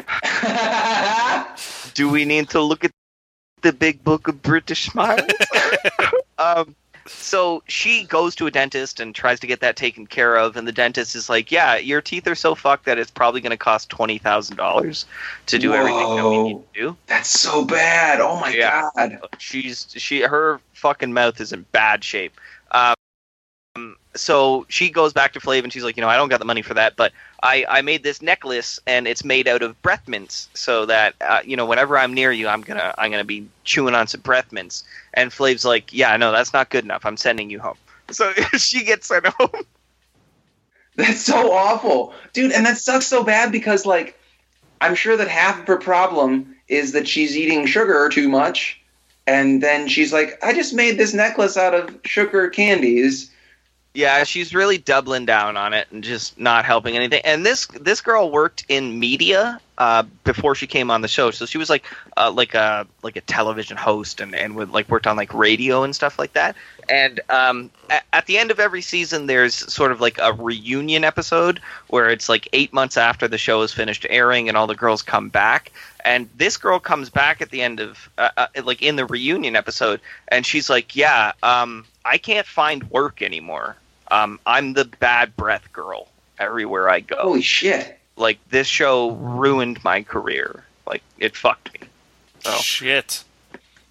do 1.94 2.08
we 2.08 2.24
need 2.24 2.48
to 2.50 2.60
look 2.62 2.84
at 2.84 2.92
the 3.62 3.72
big 3.72 4.02
book 4.04 4.28
of 4.28 4.40
British 4.42 4.90
smiles? 4.90 5.30
um, 6.38 6.74
so 7.10 7.62
she 7.66 8.04
goes 8.04 8.34
to 8.36 8.46
a 8.46 8.50
dentist 8.50 9.00
and 9.00 9.14
tries 9.14 9.40
to 9.40 9.46
get 9.46 9.60
that 9.60 9.76
taken 9.76 10.06
care 10.06 10.36
of, 10.36 10.56
and 10.56 10.66
the 10.66 10.72
dentist 10.72 11.14
is 11.14 11.28
like, 11.28 11.50
"Yeah, 11.52 11.76
your 11.76 12.00
teeth 12.00 12.26
are 12.26 12.34
so 12.34 12.54
fucked 12.54 12.84
that 12.86 12.98
it's 12.98 13.10
probably 13.10 13.40
going 13.40 13.50
to 13.50 13.56
cost 13.56 13.88
twenty 13.90 14.18
thousand 14.18 14.56
dollars 14.56 15.06
to 15.46 15.58
do 15.58 15.74
everything 15.74 16.16
that 16.16 16.28
we 16.28 16.38
need 16.38 16.54
to 16.74 16.80
do." 16.80 16.96
That's 17.06 17.28
so 17.30 17.64
bad. 17.64 18.20
Oh 18.20 18.38
my 18.40 18.50
Yeah. 18.50 18.88
god. 18.96 19.18
She's 19.38 19.86
she 19.96 20.22
her 20.22 20.60
fucking 20.72 21.12
mouth 21.12 21.40
is 21.40 21.52
in 21.52 21.64
bad 21.72 22.04
shape. 22.04 22.38
Um, 22.70 22.94
so 24.14 24.66
she 24.68 24.90
goes 24.90 25.12
back 25.12 25.32
to 25.32 25.40
Flav 25.40 25.62
and 25.62 25.72
she's 25.72 25.84
like, 25.84 25.96
you 25.96 26.00
know, 26.00 26.08
I 26.08 26.16
don't 26.16 26.28
got 26.28 26.38
the 26.38 26.44
money 26.44 26.62
for 26.62 26.74
that, 26.74 26.96
but 26.96 27.12
I, 27.42 27.64
I 27.68 27.82
made 27.82 28.02
this 28.02 28.20
necklace 28.20 28.80
and 28.86 29.06
it's 29.06 29.24
made 29.24 29.46
out 29.46 29.62
of 29.62 29.80
breath 29.82 30.08
mints, 30.08 30.48
so 30.54 30.86
that 30.86 31.14
uh, 31.20 31.40
you 31.44 31.56
know, 31.56 31.66
whenever 31.66 31.98
I'm 31.98 32.14
near 32.14 32.32
you, 32.32 32.48
I'm 32.48 32.62
gonna 32.62 32.94
I'm 32.98 33.10
gonna 33.10 33.24
be 33.24 33.48
chewing 33.64 33.94
on 33.94 34.06
some 34.06 34.20
breath 34.20 34.52
mints. 34.52 34.84
And 35.14 35.30
Flav's 35.30 35.64
like, 35.64 35.92
yeah, 35.92 36.16
no, 36.16 36.32
that's 36.32 36.52
not 36.52 36.70
good 36.70 36.84
enough. 36.84 37.04
I'm 37.04 37.16
sending 37.16 37.50
you 37.50 37.60
home. 37.60 37.76
So 38.10 38.32
she 38.56 38.84
gets 38.84 39.06
sent 39.06 39.26
home. 39.26 39.50
That's 40.96 41.20
so 41.20 41.52
awful. 41.52 42.14
Dude, 42.32 42.52
and 42.52 42.64
that 42.64 42.78
sucks 42.78 43.06
so 43.06 43.22
bad 43.22 43.52
because 43.52 43.84
like 43.84 44.18
I'm 44.80 44.94
sure 44.94 45.14
that 45.14 45.28
half 45.28 45.60
of 45.60 45.66
her 45.66 45.76
problem 45.76 46.56
is 46.68 46.92
that 46.92 47.06
she's 47.06 47.36
eating 47.36 47.66
sugar 47.66 48.08
too 48.08 48.30
much 48.30 48.80
and 49.28 49.62
then 49.62 49.88
she's 49.88 50.10
like, 50.10 50.42
I 50.42 50.54
just 50.54 50.72
made 50.72 50.96
this 50.96 51.12
necklace 51.12 51.58
out 51.58 51.74
of 51.74 51.94
sugar 52.04 52.48
candies. 52.48 53.30
Yeah, 53.98 54.22
she's 54.22 54.54
really 54.54 54.78
doubling 54.78 55.26
down 55.26 55.56
on 55.56 55.74
it 55.74 55.88
and 55.90 56.04
just 56.04 56.38
not 56.38 56.64
helping 56.64 56.94
anything. 56.94 57.20
And 57.24 57.44
this 57.44 57.66
this 57.66 58.00
girl 58.00 58.30
worked 58.30 58.64
in 58.68 59.00
media 59.00 59.60
uh, 59.76 60.04
before 60.22 60.54
she 60.54 60.68
came 60.68 60.88
on 60.92 61.00
the 61.00 61.08
show, 61.08 61.32
so 61.32 61.46
she 61.46 61.58
was 61.58 61.68
like 61.68 61.84
uh, 62.16 62.30
like 62.30 62.54
a 62.54 62.86
like 63.02 63.16
a 63.16 63.20
television 63.22 63.76
host 63.76 64.20
and 64.20 64.36
and 64.36 64.54
would 64.54 64.70
like 64.70 64.88
worked 64.88 65.08
on 65.08 65.16
like 65.16 65.34
radio 65.34 65.82
and 65.82 65.96
stuff 65.96 66.16
like 66.16 66.32
that. 66.34 66.54
And 66.88 67.18
um, 67.28 67.72
at, 67.90 68.04
at 68.12 68.26
the 68.26 68.38
end 68.38 68.52
of 68.52 68.60
every 68.60 68.82
season, 68.82 69.26
there's 69.26 69.52
sort 69.52 69.90
of 69.90 70.00
like 70.00 70.16
a 70.22 70.32
reunion 70.32 71.02
episode 71.02 71.58
where 71.88 72.08
it's 72.08 72.28
like 72.28 72.48
eight 72.52 72.72
months 72.72 72.96
after 72.96 73.26
the 73.26 73.36
show 73.36 73.62
is 73.62 73.74
finished 73.74 74.06
airing 74.08 74.48
and 74.48 74.56
all 74.56 74.68
the 74.68 74.76
girls 74.76 75.02
come 75.02 75.28
back. 75.28 75.72
And 76.04 76.28
this 76.36 76.56
girl 76.56 76.78
comes 76.78 77.10
back 77.10 77.42
at 77.42 77.50
the 77.50 77.62
end 77.62 77.80
of 77.80 78.08
uh, 78.16 78.30
uh, 78.36 78.46
like 78.62 78.80
in 78.80 78.94
the 78.94 79.06
reunion 79.06 79.56
episode, 79.56 80.00
and 80.28 80.46
she's 80.46 80.70
like, 80.70 80.94
"Yeah, 80.94 81.32
um, 81.42 81.84
I 82.04 82.16
can't 82.16 82.46
find 82.46 82.88
work 82.92 83.22
anymore. 83.22 83.74
Um, 84.10 84.40
I'm 84.46 84.72
the 84.74 84.84
bad 84.86 85.36
breath 85.36 85.72
girl 85.72 86.08
everywhere 86.38 86.88
I 86.88 87.00
go. 87.00 87.16
Holy 87.20 87.42
shit. 87.42 87.98
Like 88.16 88.38
this 88.50 88.66
show 88.66 89.10
ruined 89.12 89.82
my 89.84 90.02
career. 90.02 90.64
Like 90.86 91.02
it 91.18 91.36
fucked 91.36 91.72
me. 91.80 91.86
So 92.40 92.52
Shit. 92.58 93.24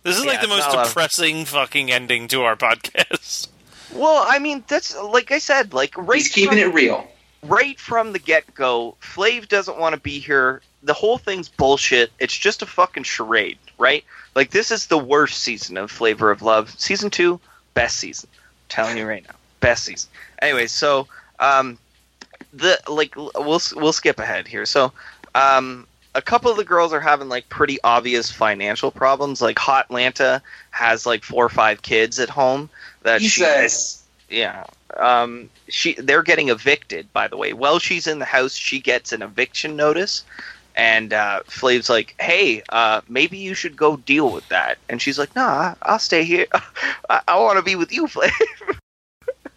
This 0.04 0.18
is 0.18 0.24
Yeah, 0.26 0.32
like 0.32 0.42
the 0.42 0.48
most 0.48 0.68
not 0.68 0.76
a 0.76 0.80
of- 0.82 0.88
depressing 0.88 1.46
fucking 1.46 1.92
ending 1.92 2.28
to 2.30 2.44
our 2.44 2.56
podcast. 2.58 3.48
well, 3.94 4.26
I 4.28 4.40
mean 4.40 4.64
that's 4.68 4.98
like 4.98 5.32
I 5.32 5.40
said, 5.40 5.74
like 5.74 5.96
right 5.98 6.16
He's 6.18 6.30
keeping 6.30 6.58
from, 6.60 6.70
it 6.72 6.74
real. 6.74 7.08
right 7.44 7.80
from 7.80 8.14
the 8.14 8.20
get 8.20 8.54
go. 8.56 8.96
Flav 9.02 9.48
doesn't 9.48 9.78
want 9.78 9.96
to 9.96 10.02
be 10.02 10.20
here. 10.20 10.62
The 10.84 10.94
whole 10.94 11.18
thing's 11.18 11.50
bullshit. 11.50 12.12
It's 12.20 12.36
just 12.38 12.62
a 12.62 12.66
fucking 12.66 13.04
charade, 13.04 13.58
right? 13.78 14.04
Like 14.36 14.52
this 14.52 14.72
is 14.72 14.88
the 14.88 14.98
worst 14.98 15.40
season 15.40 15.78
of 15.78 15.92
Flavor 15.92 16.32
of 16.32 16.42
Love. 16.42 16.74
Season 16.80 17.10
two, 17.10 17.40
best 17.74 17.98
season. 17.98 18.30
I'm 18.34 18.40
telling 18.70 18.98
you 18.98 19.06
right 19.08 19.26
now, 19.28 19.36
best 19.60 19.86
season. 19.86 20.10
Anyway, 20.42 20.68
so 20.68 21.08
um, 21.40 21.78
the 22.54 22.80
like 22.88 23.16
we'll 23.16 23.62
we'll 23.76 23.94
skip 23.94 24.20
ahead 24.20 24.48
here. 24.48 24.66
So 24.66 24.92
um, 25.36 25.88
a 26.16 26.22
couple 26.22 26.50
of 26.50 26.58
the 26.58 26.66
girls 26.66 26.94
are 26.94 27.00
having 27.00 27.30
like 27.30 27.48
pretty 27.50 27.80
obvious 27.84 28.32
financial 28.32 28.92
problems. 28.92 29.42
Like 29.42 29.60
Hot 29.60 29.88
Lanta 29.90 30.42
has 30.72 31.06
like 31.06 31.24
four 31.24 31.46
or 31.46 31.50
five 31.50 31.82
kids 31.82 32.20
at 32.20 32.30
home 32.30 32.70
that 33.04 33.22
she 33.22 33.42
Jesus. 33.42 34.04
yeah. 34.30 34.66
Um, 34.98 35.50
she 35.70 35.94
they're 35.94 36.24
getting 36.24 36.50
evicted. 36.50 37.12
By 37.14 37.28
the 37.28 37.38
way, 37.38 37.54
while 37.54 37.80
she's 37.80 38.08
in 38.08 38.20
the 38.20 38.26
house, 38.26 38.56
she 38.56 38.80
gets 38.80 39.12
an 39.12 39.22
eviction 39.22 39.76
notice, 39.76 40.24
and 40.76 41.14
uh, 41.14 41.42
Flav's 41.46 41.90
like, 41.90 42.16
"Hey, 42.20 42.64
uh, 42.70 43.02
maybe 43.08 43.38
you 43.38 43.54
should 43.54 43.76
go 43.76 43.98
deal 43.98 44.32
with 44.32 44.48
that." 44.50 44.78
And 44.90 45.02
she's 45.02 45.20
like, 45.20 45.36
"Nah, 45.36 45.76
I'll 45.82 46.00
stay 46.00 46.24
here. 46.24 46.48
I, 47.10 47.22
I 47.28 47.40
want 47.40 47.58
to 47.58 47.64
be 47.64 47.76
with 47.76 47.92
you, 47.92 48.08
Flav." 48.08 48.32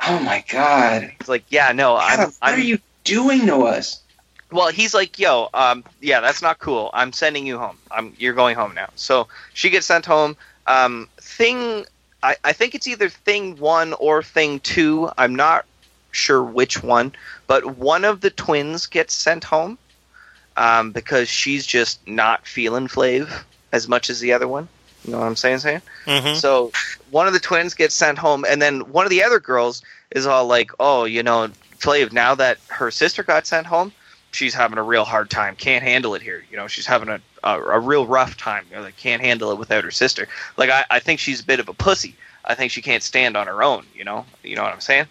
Oh 0.06 0.18
my 0.20 0.44
god. 0.48 1.12
He's 1.18 1.28
like, 1.28 1.44
"Yeah, 1.48 1.72
no, 1.72 1.96
God, 1.96 2.12
I'm." 2.12 2.18
what 2.20 2.34
I'm 2.42 2.54
are 2.54 2.62
you 2.62 2.78
doing 3.04 3.46
to 3.46 3.62
us? 3.62 4.02
Well, 4.50 4.68
he's 4.68 4.94
like, 4.94 5.18
"Yo, 5.18 5.48
um, 5.54 5.84
yeah, 6.00 6.20
that's 6.20 6.42
not 6.42 6.58
cool. 6.58 6.90
I'm 6.92 7.12
sending 7.12 7.46
you 7.46 7.58
home. 7.58 7.78
I'm 7.90 8.14
you're 8.18 8.34
going 8.34 8.56
home 8.56 8.74
now." 8.74 8.90
So 8.96 9.28
she 9.54 9.70
gets 9.70 9.86
sent 9.86 10.06
home. 10.06 10.36
Um, 10.66 11.08
thing, 11.20 11.84
I, 12.22 12.36
I 12.44 12.52
think 12.52 12.74
it's 12.74 12.86
either 12.86 13.08
thing 13.08 13.58
one 13.58 13.92
or 13.94 14.22
thing 14.22 14.60
two. 14.60 15.10
I'm 15.18 15.34
not 15.34 15.64
sure 16.12 16.42
which 16.42 16.82
one, 16.82 17.12
but 17.46 17.76
one 17.76 18.04
of 18.04 18.20
the 18.20 18.30
twins 18.30 18.86
gets 18.86 19.14
sent 19.14 19.44
home 19.44 19.78
um, 20.56 20.92
because 20.92 21.28
she's 21.28 21.66
just 21.66 22.06
not 22.06 22.46
feeling 22.46 22.88
Flav 22.88 23.44
as 23.72 23.88
much 23.88 24.10
as 24.10 24.20
the 24.20 24.32
other 24.32 24.48
one. 24.48 24.68
You 25.04 25.12
know 25.12 25.18
what 25.18 25.26
I'm 25.26 25.36
saying? 25.36 25.58
Saying. 25.58 25.82
hmm 26.04 26.34
So 26.34 26.72
one 27.10 27.26
of 27.26 27.32
the 27.32 27.40
twins 27.40 27.74
gets 27.74 27.94
sent 27.94 28.18
home, 28.18 28.44
and 28.48 28.60
then 28.60 28.92
one 28.92 29.06
of 29.06 29.10
the 29.10 29.22
other 29.22 29.40
girls 29.40 29.82
is 30.10 30.26
all 30.26 30.46
like, 30.46 30.70
"Oh, 30.80 31.04
you 31.04 31.22
know, 31.22 31.48
Flav. 31.78 32.12
Now 32.12 32.34
that 32.34 32.58
her 32.68 32.90
sister 32.90 33.22
got 33.22 33.46
sent 33.46 33.66
home, 33.66 33.92
she's 34.32 34.54
having 34.54 34.78
a 34.78 34.82
real 34.82 35.04
hard 35.04 35.30
time. 35.30 35.56
Can't 35.56 35.82
handle 35.82 36.14
it 36.14 36.22
here. 36.22 36.44
You 36.50 36.56
know, 36.56 36.66
she's 36.66 36.86
having 36.86 37.08
a 37.08 37.20
a, 37.42 37.60
a 37.60 37.80
real 37.80 38.06
rough 38.06 38.36
time. 38.36 38.66
You 38.70 38.76
know, 38.76 38.82
like 38.82 38.96
can't 38.96 39.22
handle 39.22 39.50
it 39.50 39.58
without 39.58 39.84
her 39.84 39.90
sister. 39.90 40.28
Like 40.56 40.70
I, 40.70 40.84
I 40.90 40.98
think 40.98 41.20
she's 41.20 41.40
a 41.40 41.44
bit 41.44 41.60
of 41.60 41.68
a 41.68 41.74
pussy. 41.74 42.14
I 42.44 42.54
think 42.54 42.72
she 42.72 42.82
can't 42.82 43.02
stand 43.02 43.36
on 43.36 43.46
her 43.46 43.62
own. 43.62 43.86
You 43.94 44.04
know, 44.04 44.24
you 44.42 44.56
know 44.56 44.62
what 44.62 44.72
I'm 44.72 44.80
saying? 44.80 45.06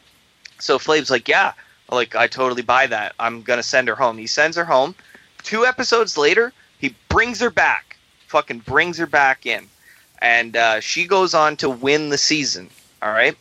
So 0.59 0.77
Flav's 0.77 1.11
like, 1.11 1.27
yeah, 1.27 1.53
like 1.91 2.15
I 2.15 2.27
totally 2.27 2.61
buy 2.61 2.87
that. 2.87 3.13
I'm 3.19 3.41
gonna 3.41 3.63
send 3.63 3.87
her 3.87 3.95
home. 3.95 4.17
He 4.17 4.27
sends 4.27 4.57
her 4.57 4.65
home. 4.65 4.95
Two 5.43 5.65
episodes 5.65 6.17
later, 6.17 6.53
He 6.79 6.95
brings 7.07 7.39
her 7.39 7.49
back, 7.49 7.97
fucking 8.27 8.59
brings 8.59 8.97
her 8.97 9.07
back 9.07 9.45
in, 9.45 9.67
and 10.21 10.55
uh, 10.55 10.79
she 10.79 11.05
goes 11.05 11.33
on 11.33 11.57
to 11.57 11.69
win 11.69 12.09
the 12.09 12.17
season. 12.17 12.69
All 13.01 13.11
right. 13.11 13.35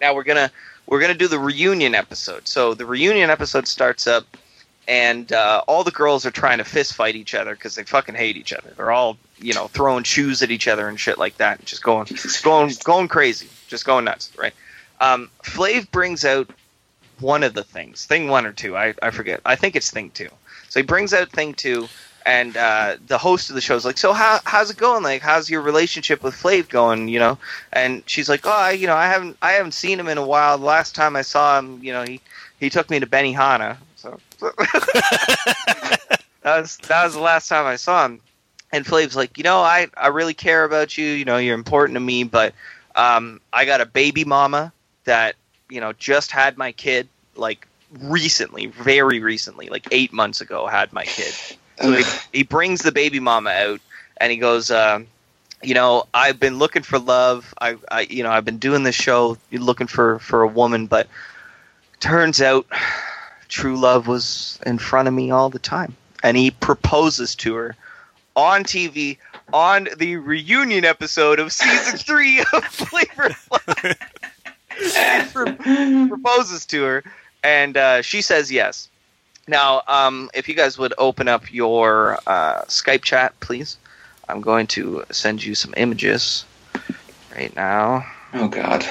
Now 0.00 0.14
we're 0.14 0.24
gonna 0.24 0.50
we're 0.86 1.00
gonna 1.00 1.14
do 1.14 1.28
the 1.28 1.38
reunion 1.38 1.94
episode. 1.94 2.46
So 2.48 2.74
the 2.74 2.86
reunion 2.86 3.30
episode 3.30 3.66
starts 3.66 4.06
up, 4.06 4.24
and 4.86 5.32
uh, 5.32 5.62
all 5.66 5.84
the 5.84 5.90
girls 5.90 6.24
are 6.26 6.30
trying 6.30 6.58
to 6.58 6.64
fist 6.64 6.94
fight 6.94 7.16
each 7.16 7.34
other 7.34 7.54
because 7.54 7.74
they 7.74 7.84
fucking 7.84 8.14
hate 8.14 8.36
each 8.36 8.52
other. 8.52 8.72
They're 8.76 8.92
all 8.92 9.18
you 9.38 9.54
know 9.54 9.68
throwing 9.68 10.04
shoes 10.04 10.42
at 10.42 10.50
each 10.50 10.68
other 10.68 10.88
and 10.88 10.98
shit 10.98 11.18
like 11.18 11.36
that, 11.38 11.64
just 11.64 11.82
going 11.82 12.06
going 12.42 12.72
going 12.84 13.08
crazy, 13.08 13.48
just 13.66 13.84
going 13.84 14.04
nuts, 14.04 14.32
right? 14.38 14.54
Um, 15.00 15.30
Flav 15.42 15.90
brings 15.90 16.24
out 16.24 16.50
one 17.20 17.42
of 17.42 17.54
the 17.54 17.64
things, 17.64 18.06
thing 18.06 18.28
one 18.28 18.46
or 18.46 18.52
two, 18.52 18.76
I, 18.76 18.94
I 19.02 19.10
forget. 19.10 19.40
I 19.44 19.56
think 19.56 19.76
it's 19.76 19.90
thing 19.90 20.10
two. 20.10 20.28
So 20.68 20.80
he 20.80 20.86
brings 20.86 21.12
out 21.14 21.30
thing 21.30 21.54
two, 21.54 21.88
and 22.28 22.58
uh, 22.58 22.96
the 23.06 23.16
host 23.16 23.48
of 23.48 23.54
the 23.54 23.62
show 23.62 23.74
is 23.74 23.86
like, 23.86 23.96
"So 23.96 24.12
how 24.12 24.40
how's 24.44 24.70
it 24.70 24.76
going? 24.76 25.02
Like, 25.02 25.22
how's 25.22 25.48
your 25.48 25.62
relationship 25.62 26.22
with 26.22 26.34
Flav 26.34 26.68
going? 26.68 27.08
You 27.08 27.18
know?" 27.18 27.38
And 27.72 28.02
she's 28.04 28.28
like, 28.28 28.46
"Oh, 28.46 28.50
I, 28.50 28.72
you 28.72 28.86
know, 28.86 28.94
I 28.94 29.06
haven't 29.06 29.38
I 29.40 29.52
haven't 29.52 29.72
seen 29.72 29.98
him 29.98 30.08
in 30.08 30.18
a 30.18 30.26
while. 30.26 30.58
The 30.58 30.64
last 30.66 30.94
time 30.94 31.16
I 31.16 31.22
saw 31.22 31.58
him, 31.58 31.82
you 31.82 31.90
know, 31.90 32.04
he 32.04 32.20
he 32.60 32.68
took 32.68 32.90
me 32.90 33.00
to 33.00 33.06
Benihana. 33.06 33.78
So 33.96 34.20
that 34.40 36.10
was 36.44 36.76
that 36.76 37.04
was 37.04 37.14
the 37.14 37.20
last 37.20 37.48
time 37.48 37.64
I 37.64 37.76
saw 37.76 38.04
him." 38.04 38.20
And 38.72 38.84
Flav's 38.84 39.16
like, 39.16 39.38
"You 39.38 39.44
know, 39.44 39.60
I 39.60 39.86
I 39.96 40.08
really 40.08 40.34
care 40.34 40.64
about 40.64 40.98
you. 40.98 41.06
You 41.06 41.24
know, 41.24 41.38
you're 41.38 41.54
important 41.54 41.96
to 41.96 42.00
me, 42.00 42.24
but 42.24 42.52
um, 42.94 43.40
I 43.54 43.64
got 43.64 43.80
a 43.80 43.86
baby 43.86 44.24
mama 44.26 44.70
that 45.04 45.34
you 45.70 45.80
know 45.80 45.94
just 45.94 46.30
had 46.30 46.58
my 46.58 46.72
kid 46.72 47.08
like 47.36 47.66
recently, 48.00 48.66
very 48.66 49.18
recently, 49.18 49.70
like 49.70 49.88
eight 49.92 50.12
months 50.12 50.42
ago, 50.42 50.66
had 50.66 50.92
my 50.92 51.06
kid." 51.06 51.34
So 51.80 51.92
he, 51.92 52.04
he 52.32 52.42
brings 52.42 52.82
the 52.82 52.92
baby 52.92 53.20
mama 53.20 53.50
out 53.50 53.80
and 54.16 54.32
he 54.32 54.38
goes, 54.38 54.70
uh, 54.70 55.00
you 55.62 55.74
know, 55.74 56.04
I've 56.12 56.40
been 56.40 56.58
looking 56.58 56.82
for 56.82 56.98
love. 56.98 57.54
I, 57.60 57.76
I, 57.90 58.00
you 58.02 58.22
know, 58.22 58.30
I've 58.30 58.44
been 58.44 58.58
doing 58.58 58.82
this 58.82 58.94
show 58.94 59.36
looking 59.52 59.86
for 59.86 60.18
for 60.18 60.42
a 60.42 60.48
woman, 60.48 60.86
but 60.86 61.08
turns 62.00 62.40
out 62.40 62.66
true 63.48 63.76
love 63.76 64.06
was 64.06 64.58
in 64.66 64.78
front 64.78 65.08
of 65.08 65.14
me 65.14 65.30
all 65.30 65.50
the 65.50 65.58
time. 65.58 65.96
And 66.22 66.36
he 66.36 66.50
proposes 66.50 67.34
to 67.36 67.54
her 67.54 67.76
on 68.34 68.64
TV 68.64 69.18
on 69.52 69.88
the 69.96 70.16
reunion 70.16 70.84
episode 70.84 71.38
of 71.38 71.52
season 71.52 71.98
three 71.98 72.40
of 72.40 72.64
Flavor 72.64 73.30
Flav. 73.30 73.98
Proposes 76.08 76.64
to 76.66 76.82
her, 76.84 77.04
and 77.42 77.76
uh, 77.76 78.02
she 78.02 78.22
says 78.22 78.52
yes. 78.52 78.88
Now, 79.48 79.82
um, 79.88 80.30
if 80.34 80.46
you 80.46 80.54
guys 80.54 80.76
would 80.78 80.92
open 80.98 81.26
up 81.26 81.52
your 81.52 82.18
uh, 82.26 82.62
Skype 82.64 83.02
chat, 83.02 83.38
please. 83.40 83.78
I'm 84.28 84.42
going 84.42 84.66
to 84.68 85.04
send 85.10 85.42
you 85.42 85.54
some 85.54 85.72
images 85.76 86.44
right 87.34 87.54
now. 87.56 88.06
Oh 88.34 88.48
God. 88.48 88.86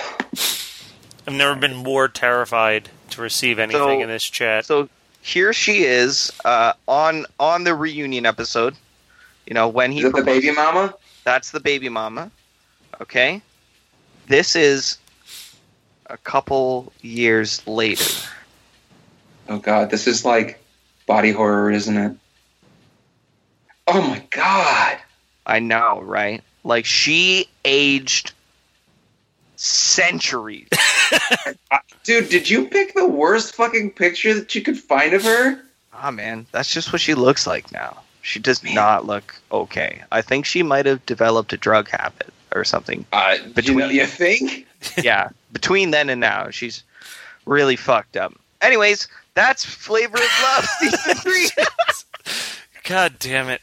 I've 1.27 1.33
never 1.33 1.55
been 1.55 1.75
more 1.75 2.07
terrified 2.07 2.89
to 3.11 3.21
receive 3.21 3.59
anything 3.59 3.79
So- 3.79 4.01
in 4.01 4.07
this 4.09 4.23
chat. 4.23 4.65
So 4.65 4.89
here 5.21 5.53
she 5.53 5.83
is 5.83 6.31
uh, 6.43 6.73
on 6.87 7.25
on 7.39 7.63
the 7.63 7.75
reunion 7.75 8.25
episode. 8.25 8.75
You 9.45 9.53
know 9.53 9.67
when 9.67 9.91
he 9.91 9.99
Is 9.99 10.05
it 10.05 10.15
the 10.15 10.23
baby 10.23 10.51
mama? 10.51 10.95
That's 11.23 11.51
the 11.51 11.59
baby 11.59 11.89
mama. 11.89 12.31
Okay. 12.99 13.41
This 14.27 14.55
is 14.55 14.97
a 16.07 16.17
couple 16.17 16.91
years 17.01 17.65
later. 17.67 18.05
Oh 19.49 19.59
God, 19.59 19.89
this 19.89 20.07
is 20.07 20.25
like 20.25 20.59
body 21.05 21.31
horror, 21.31 21.71
isn't 21.71 21.97
it? 21.97 22.15
Oh 23.87 24.01
my 24.01 24.21
God. 24.29 24.97
I 25.45 25.59
know, 25.59 26.01
right? 26.01 26.43
Like 26.63 26.85
she 26.85 27.47
aged 27.63 28.33
centuries. 29.55 30.67
Dude, 32.03 32.29
did 32.29 32.49
you 32.49 32.67
pick 32.67 32.93
the 32.93 33.07
worst 33.07 33.55
fucking 33.55 33.91
picture 33.91 34.33
that 34.33 34.53
you 34.55 34.61
could 34.61 34.77
find 34.77 35.13
of 35.13 35.23
her? 35.23 35.61
Ah, 35.93 36.11
man, 36.11 36.45
that's 36.51 36.71
just 36.73 36.91
what 36.91 37.01
she 37.01 37.13
looks 37.15 37.47
like 37.47 37.71
now. 37.71 38.01
She 38.21 38.39
does 38.39 38.61
Man. 38.61 38.75
not 38.75 39.05
look 39.05 39.35
okay. 39.51 40.03
I 40.11 40.21
think 40.21 40.45
she 40.45 40.61
might 40.61 40.85
have 40.85 41.05
developed 41.05 41.53
a 41.53 41.57
drug 41.57 41.89
habit 41.89 42.33
or 42.53 42.65
something. 42.65 43.05
Uh, 43.13 43.37
Between- 43.55 43.77
you, 43.77 43.83
know, 43.85 43.89
you 43.89 44.05
think? 44.05 44.67
yeah, 45.01 45.29
between 45.53 45.91
then 45.91 46.09
and 46.09 46.19
now, 46.19 46.49
she's 46.49 46.83
really 47.45 47.77
fucked 47.77 48.17
up. 48.17 48.33
Anyways, 48.61 49.07
that's 49.37 49.63
Flavor 49.63 50.17
of 50.17 50.41
Love 50.43 50.65
season 50.79 51.15
three. 51.15 51.47
God 52.83 53.15
damn 53.19 53.49
it. 53.49 53.61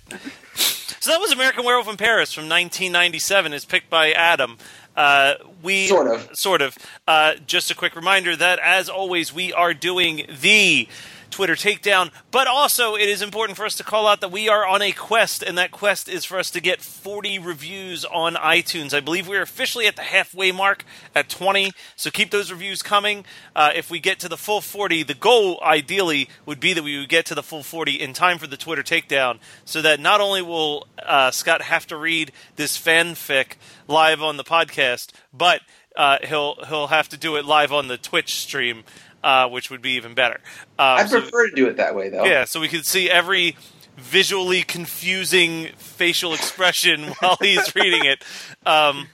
So 0.55 1.11
that 1.11 1.21
was 1.21 1.33
American 1.33 1.65
Werewolf 1.65 1.89
in 1.89 1.97
Paris 1.97 2.33
from 2.33 2.45
1997, 2.45 3.53
as 3.53 3.65
picked 3.65 3.91
by 3.91 4.13
Adam. 4.13 4.57
Uh, 4.97 5.35
we 5.63 5.89
Sort 5.89 6.07
of. 6.07 6.31
sort 6.33 6.63
of. 6.63 6.79
Uh, 7.09 7.35
just 7.47 7.71
a 7.71 7.75
quick 7.75 7.97
reminder 7.97 8.37
that, 8.37 8.59
as 8.61 8.89
always, 8.89 9.35
we 9.35 9.53
are 9.53 9.75
doing 9.75 10.27
the 10.41 10.89
Twitter 11.35 11.57
takedown, 11.57 12.13
but 12.31 12.47
also 12.47 12.95
it 12.95 13.09
is 13.09 13.21
important 13.21 13.57
for 13.57 13.67
us 13.67 13.75
to 13.75 13.83
call 13.83 14.07
out 14.07 14.21
that 14.21 14.31
we 14.31 14.49
are 14.49 14.65
on 14.65 14.81
a 14.81 14.93
quest, 14.93 15.43
and 15.43 15.59
that 15.59 15.73
quest 15.73 16.09
is 16.09 16.25
for 16.25 16.39
us 16.39 16.49
to 16.53 16.61
get 16.61 16.81
40 16.81 17.41
reviews 17.41 18.05
on 18.05 18.35
iTunes. 18.35 18.95
I 18.95 19.01
believe 19.01 19.27
we 19.27 19.37
are 19.37 19.43
officially 19.43 19.89
at 19.89 19.97
the 19.97 20.03
halfway 20.03 20.53
mark 20.53 20.85
at 21.13 21.29
20, 21.29 21.73
so 21.97 22.13
keep 22.13 22.31
those 22.31 22.53
reviews 22.53 22.83
coming. 22.83 23.25
Uh, 23.57 23.73
if 23.75 23.91
we 23.91 23.99
get 23.99 24.21
to 24.21 24.29
the 24.29 24.37
full 24.37 24.61
40, 24.61 25.03
the 25.03 25.15
goal 25.15 25.61
ideally 25.61 26.29
would 26.47 26.61
be 26.61 26.73
that 26.73 26.85
we 26.85 27.01
would 27.01 27.09
get 27.09 27.27
to 27.27 27.35
the 27.35 27.43
full 27.43 27.65
40 27.65 27.95
in 28.01 28.13
time 28.13 28.39
for 28.39 28.47
the 28.47 28.57
Twitter 28.57 28.85
takedown, 28.85 29.41
so 29.65 29.83
that 29.83 29.99
not 29.99 30.21
only 30.21 30.41
will 30.41 30.87
uh, 31.05 31.33
Scott 31.33 31.63
have 31.63 31.85
to 31.89 31.97
read 31.97 32.31
this 32.55 32.79
fanfic 32.79 33.55
live 33.89 34.23
on 34.23 34.37
the 34.37 34.45
podcast, 34.45 35.11
but 35.33 35.63
uh, 35.97 36.19
he'll 36.25 36.57
he'll 36.67 36.89
have 36.89 37.09
to 37.09 37.17
do 37.17 37.37
it 37.37 37.45
live 37.45 37.73
on 37.73 37.89
the 37.89 37.97
Twitch 37.97 38.35
stream, 38.35 38.83
uh, 39.25 39.49
which 39.49 39.71
would 39.71 39.83
be 39.83 39.93
even 39.93 40.15
better. 40.15 40.37
Um, 40.79 40.99
I 40.99 41.07
so- 41.07 41.21
prefer 41.21 41.49
to 41.49 41.57
do 41.57 41.67
it 41.67 41.79
that 41.79 41.97
way, 41.97 42.11
though. 42.11 42.25
yeah, 42.25 42.45
so 42.45 42.61
we 42.61 42.69
could 42.69 42.87
see 42.87 43.11
every 43.11 43.57
visually 43.97 44.63
confusing 44.63 45.69
facial 45.77 46.35
expression 46.35 47.05
while 47.21 47.37
he's 47.41 47.75
reading 47.75 48.05
it. 48.05 48.23
Um, 48.67 49.09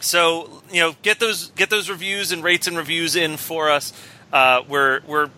so 0.00 0.62
you 0.70 0.80
know, 0.80 0.94
get 1.02 1.20
those 1.20 1.48
get 1.50 1.68
those 1.70 1.90
reviews 1.90 2.32
and 2.32 2.42
rates 2.42 2.66
and 2.66 2.76
reviews 2.76 3.16
in 3.16 3.36
for 3.36 3.70
us. 3.70 3.92
Uh, 4.32 4.62
we're 4.68 5.00
we're 5.06 5.30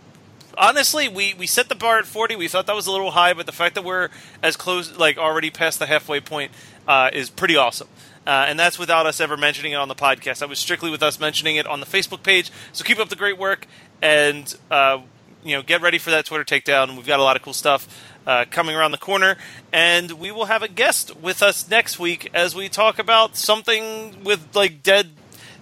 honestly 0.59 1.09
we 1.09 1.35
we 1.35 1.47
set 1.47 1.69
the 1.69 1.75
bar 1.75 1.99
at 1.99 2.07
40 2.07 2.35
we 2.37 2.49
thought 2.49 2.67
that 2.67 2.75
was 2.75 2.87
a 2.87 2.91
little 2.91 3.11
high 3.11 3.35
but 3.35 3.45
the 3.45 3.53
fact 3.53 3.75
that 3.75 3.85
we're 3.85 4.09
as 4.43 4.57
close 4.57 4.97
like 4.97 5.19
already 5.19 5.51
past 5.51 5.79
the 5.79 5.85
halfway 5.85 6.19
point 6.19 6.51
uh, 6.89 7.11
is 7.13 7.29
pretty 7.29 7.57
awesome 7.57 7.89
uh, 8.27 8.47
and 8.49 8.59
that's 8.59 8.79
without 8.79 9.05
us 9.05 9.21
ever 9.21 9.37
mentioning 9.37 9.73
it 9.73 9.77
on 9.77 9.89
the 9.89 9.95
podcast 9.95 10.39
that 10.39 10.49
was 10.49 10.59
strictly 10.59 10.91
with 10.91 11.03
us 11.03 11.21
mentioning 11.21 11.57
it 11.57 11.67
on 11.67 11.81
the 11.81 11.87
facebook 11.87 12.23
page 12.23 12.51
so 12.73 12.85
keep 12.85 12.99
up 12.99 13.11
the 13.11 13.17
great 13.17 13.37
work 13.37 13.67
and 14.03 14.55
uh, 14.71 15.01
you 15.45 15.57
know 15.57 15.63
get 15.63 15.83
ready 15.83 15.99
for 15.99 16.11
that 16.11 16.27
twitter 16.27 16.45
takedown. 16.45 16.97
We've 16.97 17.07
got 17.07 17.21
a 17.21 17.23
lot 17.23 17.37
of 17.37 17.43
cool 17.43 17.53
stuff 17.53 17.89
uh, 18.27 18.45
coming 18.51 18.75
around 18.75 18.91
the 18.91 18.99
corner 18.99 19.37
and 19.73 20.13
we 20.13 20.33
will 20.33 20.47
have 20.47 20.63
a 20.63 20.69
guest 20.69 21.17
with 21.17 21.43
us 21.43 21.69
next 21.71 21.99
week 21.99 22.29
as 22.35 22.55
we 22.55 22.69
talk 22.69 22.99
about 22.99 23.37
something 23.37 24.25
with 24.25 24.55
like 24.55 24.83
dead 24.83 25.11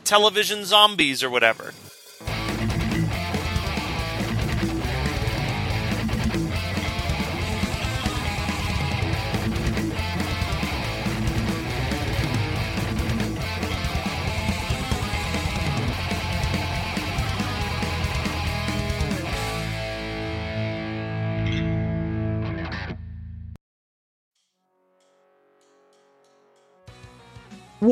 television 0.04 0.64
zombies 0.64 1.22
or 1.22 1.28
whatever 1.28 1.74